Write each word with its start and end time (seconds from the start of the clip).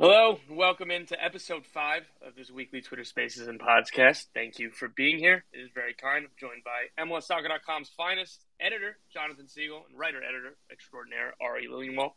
Hello, 0.00 0.38
welcome 0.48 0.90
into 0.90 1.22
episode 1.22 1.66
five 1.66 2.04
of 2.26 2.34
this 2.34 2.50
weekly 2.50 2.80
Twitter 2.80 3.04
Spaces 3.04 3.48
and 3.48 3.60
podcast. 3.60 4.28
Thank 4.32 4.58
you 4.58 4.70
for 4.70 4.88
being 4.88 5.18
here. 5.18 5.44
It 5.52 5.58
is 5.58 5.68
very 5.74 5.92
kind. 5.92 6.24
I'm 6.24 6.30
joined 6.38 6.64
by 6.64 7.04
MLSsoccer.com's 7.04 7.90
finest 7.98 8.46
editor, 8.58 8.96
Jonathan 9.12 9.44
Sigal, 9.44 9.82
and 9.86 9.98
writer-editor 9.98 10.56
extraordinaire, 10.72 11.34
Ari 11.38 11.68
Liljenwall 11.68 12.12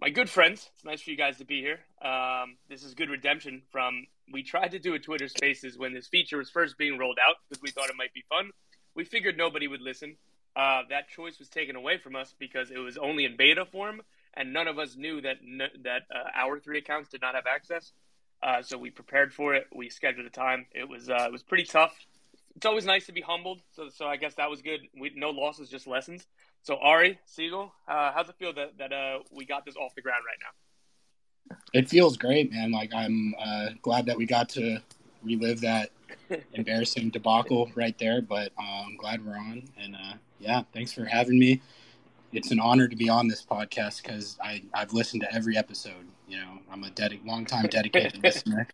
my 0.00 0.08
good 0.08 0.30
friends. 0.30 0.70
It's 0.74 0.86
nice 0.86 1.02
for 1.02 1.10
you 1.10 1.18
guys 1.18 1.36
to 1.36 1.44
be 1.44 1.60
here. 1.60 1.80
Um, 2.00 2.56
this 2.70 2.82
is 2.82 2.94
good 2.94 3.10
redemption 3.10 3.60
from. 3.70 4.06
We 4.32 4.42
tried 4.42 4.70
to 4.70 4.78
do 4.78 4.94
a 4.94 4.98
Twitter 4.98 5.28
Spaces 5.28 5.76
when 5.76 5.92
this 5.92 6.08
feature 6.08 6.38
was 6.38 6.48
first 6.48 6.78
being 6.78 6.96
rolled 6.96 7.18
out 7.24 7.36
because 7.46 7.60
we 7.60 7.70
thought 7.70 7.90
it 7.90 7.96
might 7.96 8.14
be 8.14 8.24
fun. 8.30 8.52
We 8.94 9.04
figured 9.04 9.36
nobody 9.36 9.68
would 9.68 9.82
listen. 9.82 10.16
Uh, 10.56 10.82
that 10.88 11.08
choice 11.08 11.38
was 11.38 11.50
taken 11.50 11.76
away 11.76 11.98
from 11.98 12.16
us 12.16 12.34
because 12.38 12.70
it 12.70 12.78
was 12.78 12.96
only 12.96 13.26
in 13.26 13.36
beta 13.36 13.66
form, 13.66 14.00
and 14.34 14.52
none 14.52 14.68
of 14.68 14.78
us 14.78 14.96
knew 14.96 15.20
that 15.20 15.36
that 15.82 16.02
uh, 16.14 16.28
our 16.34 16.58
three 16.58 16.78
accounts 16.78 17.10
did 17.10 17.20
not 17.20 17.34
have 17.34 17.44
access. 17.46 17.92
Uh, 18.42 18.60
so 18.60 18.76
we 18.76 18.90
prepared 18.90 19.32
for 19.32 19.54
it. 19.54 19.66
We 19.74 19.88
scheduled 19.88 20.26
a 20.26 20.30
time. 20.30 20.66
It 20.72 20.88
was 20.88 21.08
uh, 21.08 21.24
it 21.26 21.32
was 21.32 21.42
pretty 21.42 21.64
tough. 21.64 21.94
It's 22.56 22.66
always 22.66 22.84
nice 22.84 23.06
to 23.06 23.12
be 23.12 23.20
humbled. 23.20 23.60
So 23.72 23.88
so 23.88 24.06
I 24.06 24.16
guess 24.16 24.34
that 24.34 24.50
was 24.50 24.62
good. 24.62 24.80
We 24.98 25.12
no 25.14 25.30
losses, 25.30 25.68
just 25.68 25.86
lessons. 25.86 26.26
So 26.62 26.76
Ari 26.76 27.18
Sigal, 27.28 27.70
uh, 27.88 28.12
how's 28.12 28.28
it 28.28 28.36
feel 28.38 28.52
that 28.54 28.78
that 28.78 28.92
uh, 28.92 29.18
we 29.30 29.44
got 29.44 29.64
this 29.64 29.76
off 29.76 29.94
the 29.94 30.02
ground 30.02 30.22
right 30.26 30.38
now? 30.40 31.56
It 31.72 31.88
feels 31.88 32.16
great, 32.16 32.52
man. 32.52 32.72
Like 32.72 32.92
I'm 32.94 33.34
uh, 33.38 33.70
glad 33.82 34.06
that 34.06 34.16
we 34.16 34.26
got 34.26 34.48
to 34.50 34.78
relive 35.22 35.60
that 35.60 35.90
embarrassing 36.52 37.10
debacle 37.10 37.70
right 37.74 37.96
there. 37.98 38.22
But 38.22 38.52
uh, 38.58 38.84
I'm 38.86 38.96
glad 38.96 39.24
we're 39.24 39.36
on, 39.36 39.62
and 39.80 39.94
uh, 39.94 40.14
yeah, 40.40 40.62
thanks 40.72 40.92
for 40.92 41.04
having 41.04 41.38
me. 41.38 41.60
It's 42.32 42.50
an 42.50 42.60
honor 42.60 42.88
to 42.88 42.96
be 42.96 43.10
on 43.10 43.28
this 43.28 43.44
podcast 43.44 44.02
because 44.02 44.38
I 44.42 44.62
I've 44.72 44.92
listened 44.92 45.22
to 45.22 45.34
every 45.34 45.56
episode. 45.56 46.06
You 46.26 46.38
know, 46.38 46.58
I'm 46.70 46.82
a 46.84 46.88
dedic- 46.88 47.26
long 47.26 47.44
time 47.44 47.66
dedicated 47.66 48.22
listener, 48.24 48.68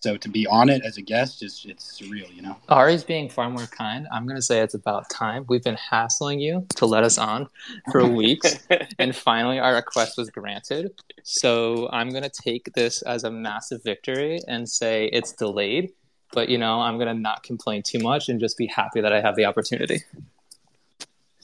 so 0.00 0.16
to 0.18 0.28
be 0.28 0.46
on 0.46 0.68
it 0.68 0.82
as 0.84 0.98
a 0.98 1.02
guest 1.02 1.42
is 1.42 1.64
it's 1.66 1.98
surreal, 1.98 2.32
you 2.34 2.42
know. 2.42 2.56
Ari's 2.68 3.04
being 3.04 3.30
far 3.30 3.48
more 3.48 3.66
kind. 3.66 4.06
I'm 4.12 4.26
going 4.26 4.36
to 4.36 4.42
say 4.42 4.60
it's 4.60 4.74
about 4.74 5.08
time. 5.08 5.46
We've 5.48 5.62
been 5.62 5.78
hassling 5.90 6.38
you 6.38 6.66
to 6.76 6.84
let 6.84 7.02
us 7.02 7.16
on 7.16 7.48
for 7.90 8.06
weeks, 8.22 8.58
and 8.98 9.16
finally 9.16 9.58
our 9.58 9.74
request 9.74 10.18
was 10.18 10.28
granted. 10.28 10.92
So 11.22 11.88
I'm 11.90 12.10
going 12.10 12.24
to 12.24 12.30
take 12.30 12.74
this 12.74 13.00
as 13.02 13.24
a 13.24 13.30
massive 13.30 13.82
victory 13.82 14.40
and 14.46 14.68
say 14.68 15.06
it's 15.14 15.32
delayed, 15.32 15.92
but 16.32 16.50
you 16.50 16.58
know 16.58 16.80
I'm 16.80 16.98
going 16.98 17.08
to 17.08 17.20
not 17.20 17.42
complain 17.42 17.82
too 17.82 18.00
much 18.00 18.28
and 18.28 18.38
just 18.38 18.58
be 18.58 18.66
happy 18.66 19.00
that 19.00 19.14
I 19.14 19.22
have 19.22 19.34
the 19.34 19.46
opportunity. 19.46 20.04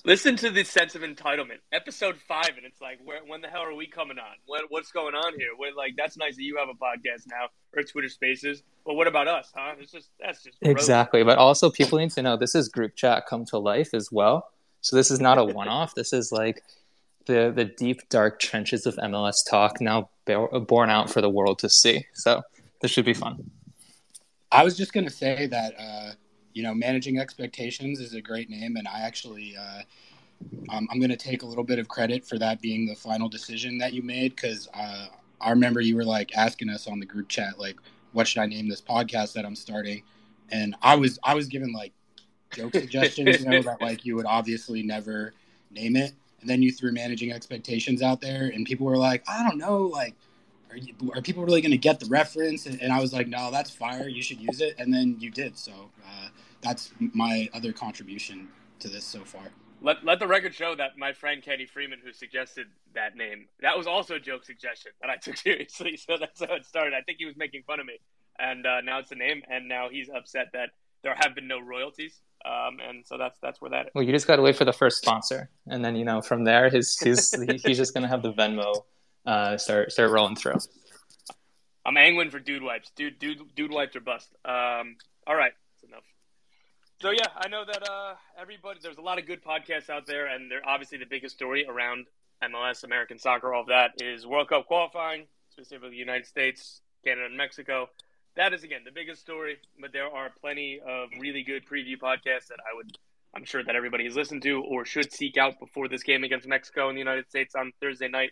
Listen 0.07 0.37
to 0.37 0.51
the 0.51 0.65
sense 0.65 0.95
of 0.95 1.01
entitlement. 1.01 1.61
Episode 1.73 2.19
five, 2.29 2.51
and 2.59 2.67
it's 2.67 2.83
like, 2.83 2.99
where, 3.03 3.21
when 3.27 3.41
the 3.41 3.49
hell 3.49 3.63
are 3.63 3.75
we 3.75 3.87
coming 3.87 4.19
on? 4.19 4.35
What, 4.45 4.65
what's 4.69 4.93
going 4.93 5.15
on 5.15 5.33
here? 5.39 5.49
We're 5.59 5.75
like, 5.75 5.95
that's 5.97 6.19
nice 6.19 6.37
that 6.37 6.43
you 6.43 6.59
have 6.59 6.69
a 6.69 6.75
podcast 6.75 7.23
now 7.31 7.49
or 7.75 7.83
Twitter 7.83 8.11
Spaces, 8.11 8.63
but 8.85 8.95
what 8.95 9.07
about 9.07 9.29
us, 9.29 9.51
huh? 9.57 9.77
It's 9.81 9.91
just 9.91 10.11
that's 10.21 10.43
just 10.43 10.61
gross. 10.61 10.71
exactly. 10.71 11.25
But 11.25 11.39
also, 11.39 11.71
people 11.71 11.99
need 11.99 12.11
to 12.11 12.23
know 12.23 12.37
this 12.37 12.55
is 12.55 12.69
group 12.69 12.97
chat 12.97 13.25
come 13.27 13.47
to 13.47 13.59
life 13.59 13.95
as 13.95 14.13
well. 14.13 14.51
So 14.83 14.95
this 14.95 15.11
is 15.11 15.21
not 15.21 15.39
a 15.39 15.45
one-off. 15.45 15.95
this 15.95 16.13
is 16.13 16.31
like 16.31 16.63
the 17.25 17.51
the 17.55 17.65
deep 17.65 18.07
dark 18.11 18.39
trenches 18.41 18.85
of 18.85 18.97
MLS 18.97 19.39
talk 19.49 19.81
now 19.81 20.11
born 20.27 20.91
out 20.91 21.09
for 21.09 21.23
the 21.23 21.31
world 21.31 21.61
to 21.61 21.71
see. 21.71 22.05
So 22.13 22.43
this 22.83 22.91
should 22.91 23.07
be 23.07 23.15
fun. 23.15 23.51
I 24.53 24.65
was 24.65 24.77
just 24.77 24.93
going 24.93 25.05
to 25.05 25.13
say 25.13 25.47
that. 25.47 25.75
Uh 25.79 26.13
you 26.55 26.63
know, 26.63 26.73
managing 26.73 27.19
expectations 27.19 28.01
is 28.01 28.15
a 28.15 28.21
great 28.21 28.49
name, 28.49 28.77
and 28.77 28.89
I 28.89 29.01
actually, 29.01 29.57
uh, 29.57 29.83
I'm 30.71 30.99
going 30.99 31.11
to 31.11 31.17
take 31.17 31.43
a 31.43 31.47
little 31.47 31.65
bit 31.65 31.79
of 31.79 31.89
credit 31.89 32.25
for 32.25 32.39
that 32.39 32.63
being 32.63 32.87
the 32.87 32.95
final 32.95 33.29
decision 33.29 33.77
that 33.79 33.93
you 33.93 34.03
made 34.03 34.37
because 34.37 34.69
uh, 34.73 35.07
I 35.41 35.51
remember 35.51 35.81
you 35.81 35.97
were 35.97 36.05
like 36.05 36.37
asking 36.37 36.71
us 36.71 36.87
on 36.87 37.01
the 37.01 37.07
group 37.07 37.29
chat, 37.29 37.59
like, 37.59 37.77
what 38.13 38.29
should 38.29 38.41
I 38.41 38.47
name 38.47 38.69
this 38.69 38.81
podcast 38.81 39.33
that 39.35 39.45
I'm 39.45 39.57
starting? 39.57 40.03
And 40.51 40.77
I 40.81 40.95
was, 40.95 41.19
I 41.25 41.35
was 41.35 41.49
given 41.49 41.73
like 41.73 41.93
joke 42.53 42.73
suggestions, 42.73 43.41
you 43.41 43.51
know, 43.51 43.63
that 43.63 43.83
like 43.83 44.05
you 44.05 44.15
would 44.15 44.27
obviously 44.27 44.83
never 44.85 45.35
name 45.73 45.97
it, 45.97 46.13
and 46.41 46.49
then 46.49 46.63
you 46.63 46.71
threw 46.71 46.93
managing 46.93 47.33
expectations 47.33 48.01
out 48.01 48.21
there, 48.21 48.53
and 48.55 48.65
people 48.65 48.87
were 48.87 48.97
like, 48.97 49.25
I 49.29 49.43
don't 49.43 49.59
know, 49.59 49.83
like 49.83 50.15
are, 50.75 50.79
you, 50.79 50.95
are 51.15 51.23
people 51.23 51.45
really 51.45 51.61
going 51.61 51.73
to 51.73 51.79
get 51.79 52.01
the 52.01 52.07
reference? 52.07 52.67
And, 52.67 52.81
and, 52.83 52.93
I 52.93 53.01
was 53.01 53.13
like, 53.13 53.29
no, 53.29 53.51
that's 53.51 53.71
fire. 53.71 54.09
You 54.09 54.23
should 54.23 54.41
use 54.41 54.61
it. 54.61 54.75
And 54.79 54.93
then 54.93 55.17
you 55.21 55.31
did. 55.31 55.57
So 55.57 55.73
uh, 55.73 56.29
that's 56.65 56.93
my 56.99 57.49
other 57.55 57.73
contribution 57.73 58.49
to 58.81 58.89
this 58.89 59.05
so 59.05 59.21
far. 59.21 59.43
Let, 59.81 60.05
let 60.05 60.19
the 60.19 60.27
record 60.27 60.55
show 60.55 60.75
that 60.77 60.97
my 60.97 61.13
friend 61.13 61.43
Kenny 61.43 61.67
Freeman, 61.67 62.01
who 62.03 62.13
suggested 62.13 62.69
that 62.95 63.17
name, 63.17 63.47
that 63.61 63.77
was 63.77 63.87
also 63.87 64.15
a 64.15 64.21
joke 64.21 64.45
suggestion 64.45 64.93
that 65.01 65.11
I 65.11 65.17
took 65.23 65.37
seriously. 65.37 65.97
So 65.97 66.17
that's 66.19 66.41
how 66.41 66.55
it 66.55 66.65
started. 66.65 66.95
I 66.95 67.03
think 67.03 67.19
he 67.19 67.27
was 67.27 67.37
making 67.37 67.63
fun 67.67 67.81
of 67.81 67.87
me. 67.87 67.99
And 68.39 68.67
uh, 68.67 68.81
now 68.81 68.99
it's 68.99 69.13
a 69.13 69.15
name. 69.15 69.43
And 69.49 69.69
now 69.69 69.89
he's 69.91 70.09
upset 70.09 70.49
that 70.55 70.71
there 71.03 71.15
have 71.17 71.35
been 71.35 71.47
no 71.47 71.61
royalties. 71.61 72.19
Um, 72.45 72.79
and 72.87 73.07
so 73.07 73.17
that's 73.17 73.39
that's 73.41 73.61
where 73.61 73.71
that. 73.71 73.87
Is. 73.87 73.93
Well, 73.95 74.05
you 74.05 74.13
just 74.13 74.27
got 74.27 74.37
to 74.37 74.43
wait 74.43 74.57
for 74.57 74.67
the 74.67 74.73
first 74.73 74.99
sponsor, 75.01 75.49
and 75.67 75.83
then 75.83 75.97
you 75.97 76.05
know 76.05 76.21
from 76.21 76.45
there, 76.45 76.69
his 76.69 76.99
his 76.99 77.35
he's 77.65 77.79
just 77.79 77.95
gonna 77.95 78.09
have 78.09 78.23
the 78.23 78.35
Venmo 78.35 78.85
uh, 79.25 79.57
start 79.57 79.93
start 79.93 80.11
rolling 80.11 80.37
through. 80.37 80.57
I'm 81.87 81.97
angling 81.97 82.31
for 82.31 82.39
dude 82.39 82.63
wipes. 82.63 82.91
Dude, 82.97 83.19
dude, 83.19 83.41
dude 83.55 83.71
wipes 83.71 83.97
are 83.97 84.01
bust. 84.01 84.29
Um, 84.45 84.97
all 85.27 85.37
right, 85.37 85.53
that's 85.55 85.55
enough. 85.55 85.64
So 87.05 87.11
yeah, 87.11 87.27
I 87.37 87.49
know 87.49 87.67
that 87.67 87.87
uh, 87.87 88.15
everybody. 88.41 88.81
There's 88.83 88.97
a 88.97 89.03
lot 89.03 89.19
of 89.19 89.27
good 89.27 89.45
podcasts 89.45 89.91
out 89.91 90.07
there, 90.07 90.25
and 90.25 90.51
they're 90.51 90.67
obviously 90.67 90.97
the 90.97 91.05
biggest 91.05 91.35
story 91.35 91.67
around 91.69 92.07
MLS, 92.43 92.83
American 92.83 93.19
soccer, 93.19 93.53
all 93.53 93.61
of 93.61 93.67
that 93.67 93.91
is 94.01 94.27
World 94.27 94.49
Cup 94.49 94.67
qualifying, 94.67 95.27
specifically 95.51 95.91
the 95.91 95.97
United 95.97 96.27
States, 96.27 96.81
Canada, 97.05 97.27
and 97.27 97.37
Mexico. 97.37 97.91
That 98.37 98.55
is 98.55 98.65
again 98.65 98.85
the 98.87 98.91
biggest 98.91 99.21
story, 99.21 99.59
but 99.79 99.93
there 99.93 100.07
are 100.07 100.31
plenty 100.41 100.81
of 100.81 101.11
really 101.21 101.43
good 101.43 101.67
preview 101.67 101.99
podcasts 101.99 102.47
that 102.49 102.61
I 102.61 102.75
would, 102.75 102.97
I'm 103.37 103.45
sure 103.45 103.63
that 103.63 103.77
everybody 103.77 104.05
has 104.05 104.17
listened 104.17 104.41
to 104.45 104.63
or 104.63 104.87
should 104.87 105.13
seek 105.13 105.37
out 105.37 105.61
before 105.61 105.89
this 105.89 106.05
game 106.05 106.25
against 106.25 106.49
Mexico 106.49 106.89
and 106.89 106.97
the 106.97 107.01
United 107.01 107.29
States 107.29 107.55
on 107.55 107.73
Thursday 107.83 108.09
night. 108.09 108.31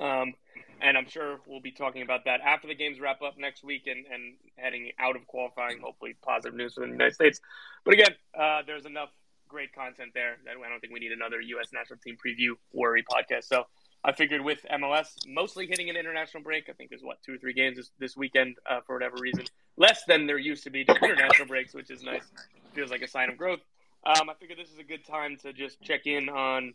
Um, 0.00 0.34
and 0.80 0.96
I'm 0.96 1.08
sure 1.08 1.40
we'll 1.46 1.60
be 1.60 1.70
talking 1.70 2.02
about 2.02 2.24
that 2.24 2.40
after 2.40 2.68
the 2.68 2.74
games 2.74 3.00
wrap 3.00 3.22
up 3.22 3.38
next 3.38 3.64
week 3.64 3.86
and, 3.86 4.04
and 4.12 4.34
heading 4.56 4.90
out 4.98 5.16
of 5.16 5.26
qualifying. 5.26 5.80
Hopefully, 5.80 6.16
positive 6.22 6.56
news 6.56 6.74
for 6.74 6.80
the 6.80 6.92
United 6.92 7.14
States. 7.14 7.40
But 7.84 7.94
again, 7.94 8.14
uh, 8.38 8.62
there's 8.66 8.86
enough 8.86 9.10
great 9.48 9.72
content 9.74 10.10
there 10.14 10.36
that 10.44 10.54
I 10.56 10.68
don't 10.68 10.80
think 10.80 10.92
we 10.92 11.00
need 11.00 11.12
another 11.12 11.40
U.S. 11.40 11.68
national 11.72 11.98
team 12.00 12.16
preview 12.16 12.54
worry 12.72 13.04
podcast. 13.04 13.44
So 13.44 13.64
I 14.04 14.12
figured 14.12 14.42
with 14.42 14.64
MLS 14.72 15.06
mostly 15.26 15.66
hitting 15.66 15.90
an 15.90 15.96
international 15.96 16.42
break, 16.42 16.68
I 16.68 16.72
think 16.72 16.90
there's 16.90 17.02
what 17.02 17.22
two 17.22 17.34
or 17.34 17.38
three 17.38 17.52
games 17.52 17.76
this, 17.76 17.90
this 17.98 18.16
weekend 18.16 18.56
uh, 18.68 18.80
for 18.86 18.96
whatever 18.96 19.16
reason, 19.20 19.44
less 19.76 20.04
than 20.06 20.26
there 20.26 20.38
used 20.38 20.64
to 20.64 20.70
be 20.70 20.80
international 21.02 21.48
breaks, 21.48 21.74
which 21.74 21.90
is 21.90 22.02
nice. 22.02 22.24
Feels 22.74 22.90
like 22.90 23.02
a 23.02 23.08
sign 23.08 23.30
of 23.30 23.36
growth. 23.36 23.60
Um, 24.04 24.30
I 24.30 24.34
figured 24.34 24.58
this 24.58 24.70
is 24.70 24.78
a 24.78 24.84
good 24.84 25.04
time 25.04 25.36
to 25.38 25.52
just 25.52 25.80
check 25.80 26.06
in 26.06 26.28
on 26.28 26.74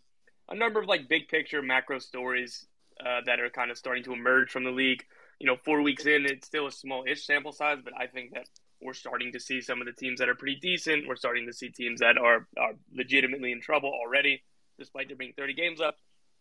a 0.50 0.56
number 0.56 0.80
of 0.80 0.88
like 0.88 1.08
big 1.08 1.30
picture 1.30 1.62
macro 1.62 2.00
stories 2.00 2.68
uh, 3.06 3.22
that 3.26 3.40
are 3.40 3.50
kind 3.50 3.72
of 3.72 3.78
starting 3.78 4.04
to 4.04 4.14
emerge 4.14 4.52
from 4.52 4.64
the 4.64 4.72
league. 4.72 5.04
You 5.40 5.48
know, 5.48 5.58
four 5.66 5.82
weeks 5.82 6.06
in, 6.06 6.26
it's 6.26 6.46
still 6.46 6.68
a 6.68 6.72
small-ish 6.72 7.26
sample 7.26 7.52
size, 7.52 7.80
but 7.84 7.94
I 7.98 8.08
think 8.08 8.34
that 8.34 8.46
we're 8.82 8.94
starting 8.94 9.32
to 9.34 9.40
see 9.40 9.62
some 9.62 9.82
of 9.82 9.88
the 9.88 9.94
teams 9.94 10.20
that 10.20 10.30
are 10.30 10.36
pretty 10.36 10.60
decent. 10.60 11.08
We're 11.08 11.16
starting 11.16 11.48
to 11.48 11.54
see 11.54 11.70
teams 11.70 12.00
that 12.00 12.18
are 12.18 12.48
are 12.58 12.74
legitimately 12.94 13.52
in 13.52 13.62
trouble 13.62 13.92
already, 13.92 14.44
despite 14.80 15.08
there 15.08 15.18
being 15.18 15.34
30 15.38 15.54
games 15.54 15.82
up. 15.82 15.96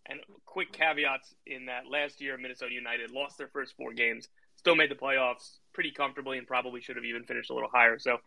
And 0.06 0.20
quick 0.46 0.73
caveats 0.73 1.35
in 1.46 1.67
that 1.67 1.82
last 1.90 2.20
year, 2.20 2.37
Minnesota 2.38 2.73
United 2.73 3.11
lost 3.11 3.38
their 3.38 3.49
first 3.49 3.76
four 3.76 3.93
games, 3.93 4.29
still 4.56 4.75
made 4.75 4.90
the 4.90 4.94
playoffs 4.94 5.58
pretty 5.75 5.90
comfortably, 5.90 6.38
and 6.38 6.46
probably 6.46 6.81
should 6.81 6.96
have 6.96 7.05
even 7.05 7.25
finished 7.25 7.50
a 7.50 7.55
little 7.55 7.69
higher. 7.73 7.99
So 7.99 8.19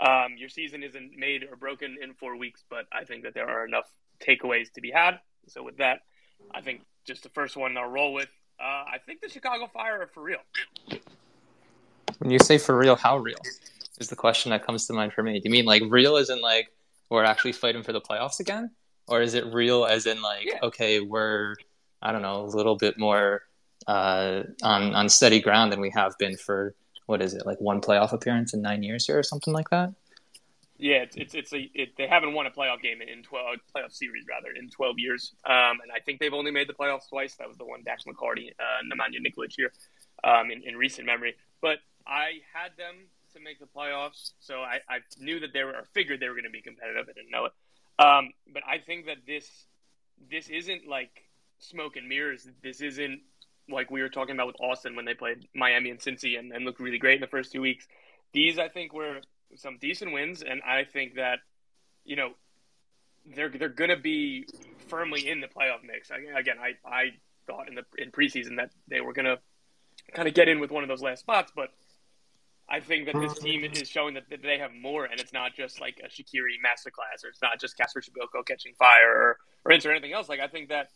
um, 0.00 0.36
your 0.36 0.48
season 0.48 0.82
isn't 0.82 1.12
made 1.16 1.44
or 1.44 1.56
broken 1.56 1.98
in 2.02 2.14
four 2.14 2.36
weeks, 2.36 2.64
but 2.68 2.86
I 2.92 3.04
think 3.04 3.24
that 3.24 3.34
there 3.34 3.48
are 3.48 3.66
enough 3.66 3.88
takeaways 4.26 4.72
to 4.72 4.80
be 4.80 4.90
had. 4.90 5.20
So 5.48 5.62
with 5.62 5.76
that, 5.76 6.00
I 6.52 6.62
think 6.62 6.80
just 7.10 7.24
the 7.24 7.28
first 7.30 7.56
one 7.56 7.76
I'll 7.76 7.88
roll 7.88 8.12
with. 8.12 8.28
Uh, 8.60 8.84
I 8.86 8.98
think 9.04 9.20
the 9.20 9.28
Chicago 9.28 9.66
Fire 9.66 10.00
are 10.02 10.06
for 10.06 10.22
real. 10.22 10.38
When 12.18 12.30
you 12.30 12.38
say 12.38 12.56
for 12.56 12.76
real, 12.76 12.94
how 12.94 13.18
real 13.18 13.40
is 13.98 14.08
the 14.08 14.16
question 14.16 14.50
that 14.50 14.64
comes 14.64 14.86
to 14.86 14.92
mind 14.92 15.12
for 15.12 15.24
me? 15.24 15.40
Do 15.40 15.48
you 15.48 15.50
mean 15.50 15.64
like 15.64 15.82
real 15.88 16.16
as 16.16 16.30
in 16.30 16.40
like 16.40 16.70
we're 17.08 17.24
actually 17.24 17.52
fighting 17.52 17.82
for 17.82 17.92
the 17.92 18.00
playoffs 18.00 18.38
again? 18.38 18.70
Or 19.08 19.20
is 19.20 19.34
it 19.34 19.44
real 19.52 19.86
as 19.86 20.06
in 20.06 20.22
like, 20.22 20.46
yeah. 20.46 20.60
okay, 20.62 21.00
we're 21.00 21.56
I 22.00 22.12
don't 22.12 22.22
know, 22.22 22.42
a 22.42 22.46
little 22.46 22.76
bit 22.76 22.96
more 22.96 23.42
uh, 23.88 24.44
on 24.62 24.94
on 24.94 25.08
steady 25.08 25.40
ground 25.40 25.72
than 25.72 25.80
we 25.80 25.90
have 25.90 26.16
been 26.18 26.36
for 26.36 26.74
what 27.06 27.20
is 27.20 27.34
it 27.34 27.44
like 27.44 27.60
one 27.60 27.80
playoff 27.80 28.12
appearance 28.12 28.54
in 28.54 28.62
nine 28.62 28.84
years 28.84 29.04
here 29.06 29.18
or 29.18 29.24
something 29.24 29.52
like 29.52 29.70
that. 29.70 29.92
Yeah, 30.82 31.02
it's 31.02 31.14
it's, 31.16 31.34
it's 31.34 31.52
a 31.52 31.70
it, 31.74 31.90
they 31.98 32.06
haven't 32.06 32.32
won 32.32 32.46
a 32.46 32.50
playoff 32.50 32.80
game 32.80 33.02
in 33.02 33.22
twelve 33.22 33.56
playoff 33.76 33.92
series 33.92 34.24
rather 34.26 34.48
in 34.56 34.70
twelve 34.70 34.98
years, 34.98 35.34
um, 35.44 35.76
and 35.82 35.92
I 35.94 36.00
think 36.00 36.20
they've 36.20 36.32
only 36.32 36.50
made 36.50 36.70
the 36.70 36.72
playoffs 36.72 37.06
twice. 37.10 37.34
That 37.36 37.48
was 37.48 37.58
the 37.58 37.66
one 37.66 37.82
Dax 37.84 38.04
McCarty, 38.04 38.48
uh, 38.58 38.80
Nemanja 38.88 39.20
Nikolic 39.20 39.52
here, 39.54 39.72
um, 40.24 40.50
in, 40.50 40.62
in 40.62 40.76
recent 40.76 41.06
memory. 41.06 41.34
But 41.60 41.80
I 42.06 42.40
had 42.54 42.78
them 42.78 42.96
to 43.34 43.40
make 43.40 43.60
the 43.60 43.66
playoffs, 43.66 44.32
so 44.40 44.60
I, 44.60 44.80
I 44.88 45.00
knew 45.18 45.40
that 45.40 45.52
they 45.52 45.64
were 45.64 45.72
or 45.72 45.84
figured 45.92 46.18
they 46.18 46.28
were 46.28 46.34
going 46.34 46.44
to 46.44 46.50
be 46.50 46.62
competitive. 46.62 47.06
I 47.10 47.12
didn't 47.12 47.30
know 47.30 47.44
it, 47.44 47.52
um, 48.02 48.30
but 48.50 48.62
I 48.66 48.78
think 48.78 49.04
that 49.04 49.18
this 49.26 49.46
this 50.30 50.48
isn't 50.48 50.88
like 50.88 51.10
smoke 51.58 51.96
and 51.96 52.08
mirrors. 52.08 52.48
This 52.62 52.80
isn't 52.80 53.20
like 53.68 53.90
we 53.90 54.00
were 54.00 54.08
talking 54.08 54.34
about 54.34 54.46
with 54.46 54.56
Austin 54.60 54.96
when 54.96 55.04
they 55.04 55.14
played 55.14 55.46
Miami 55.54 55.90
and 55.90 56.00
Cincy 56.00 56.38
and, 56.38 56.52
and 56.52 56.64
looked 56.64 56.80
really 56.80 56.98
great 56.98 57.16
in 57.16 57.20
the 57.20 57.26
first 57.26 57.52
two 57.52 57.60
weeks. 57.60 57.86
These 58.32 58.58
I 58.58 58.68
think 58.68 58.94
were 58.94 59.20
some 59.56 59.78
decent 59.78 60.12
wins, 60.12 60.42
and 60.42 60.62
I 60.62 60.84
think 60.84 61.14
that 61.16 61.38
you 62.04 62.16
know 62.16 62.30
they're 63.34 63.50
they're 63.50 63.68
going 63.68 63.90
to 63.90 63.96
be 63.96 64.46
firmly 64.88 65.28
in 65.28 65.40
the 65.40 65.48
playoff 65.48 65.82
mix. 65.84 66.10
I, 66.10 66.38
again, 66.38 66.56
I 66.60 66.74
I 66.88 67.10
thought 67.46 67.68
in 67.68 67.74
the 67.74 67.84
in 67.98 68.10
preseason 68.10 68.56
that 68.56 68.70
they 68.88 69.00
were 69.00 69.12
going 69.12 69.26
to 69.26 69.38
kind 70.12 70.28
of 70.28 70.34
get 70.34 70.48
in 70.48 70.60
with 70.60 70.70
one 70.70 70.82
of 70.82 70.88
those 70.88 71.02
last 71.02 71.20
spots, 71.20 71.52
but 71.54 71.70
I 72.70 72.78
think 72.80 73.06
that 73.06 73.20
this 73.20 73.38
team 73.38 73.64
is 73.64 73.88
showing 73.88 74.14
that, 74.14 74.24
they 74.30 74.58
have 74.58 74.72
more, 74.72 75.04
and 75.04 75.20
it's 75.20 75.32
not 75.32 75.56
just 75.56 75.80
like 75.80 76.00
a 76.04 76.08
Shaqiri 76.08 76.56
masterclass, 76.64 77.24
or 77.24 77.28
it's 77.28 77.42
not 77.42 77.60
just 77.60 77.76
Kacper 77.76 78.00
Przybyłko 78.00 78.46
catching 78.46 78.74
fire, 78.74 79.10
or 79.10 79.38
or 79.64 79.72
or 79.72 79.90
anything 79.90 80.12
else. 80.12 80.28
Like 80.28 80.38
I 80.40 80.46
think 80.46 80.68
that 80.68 80.88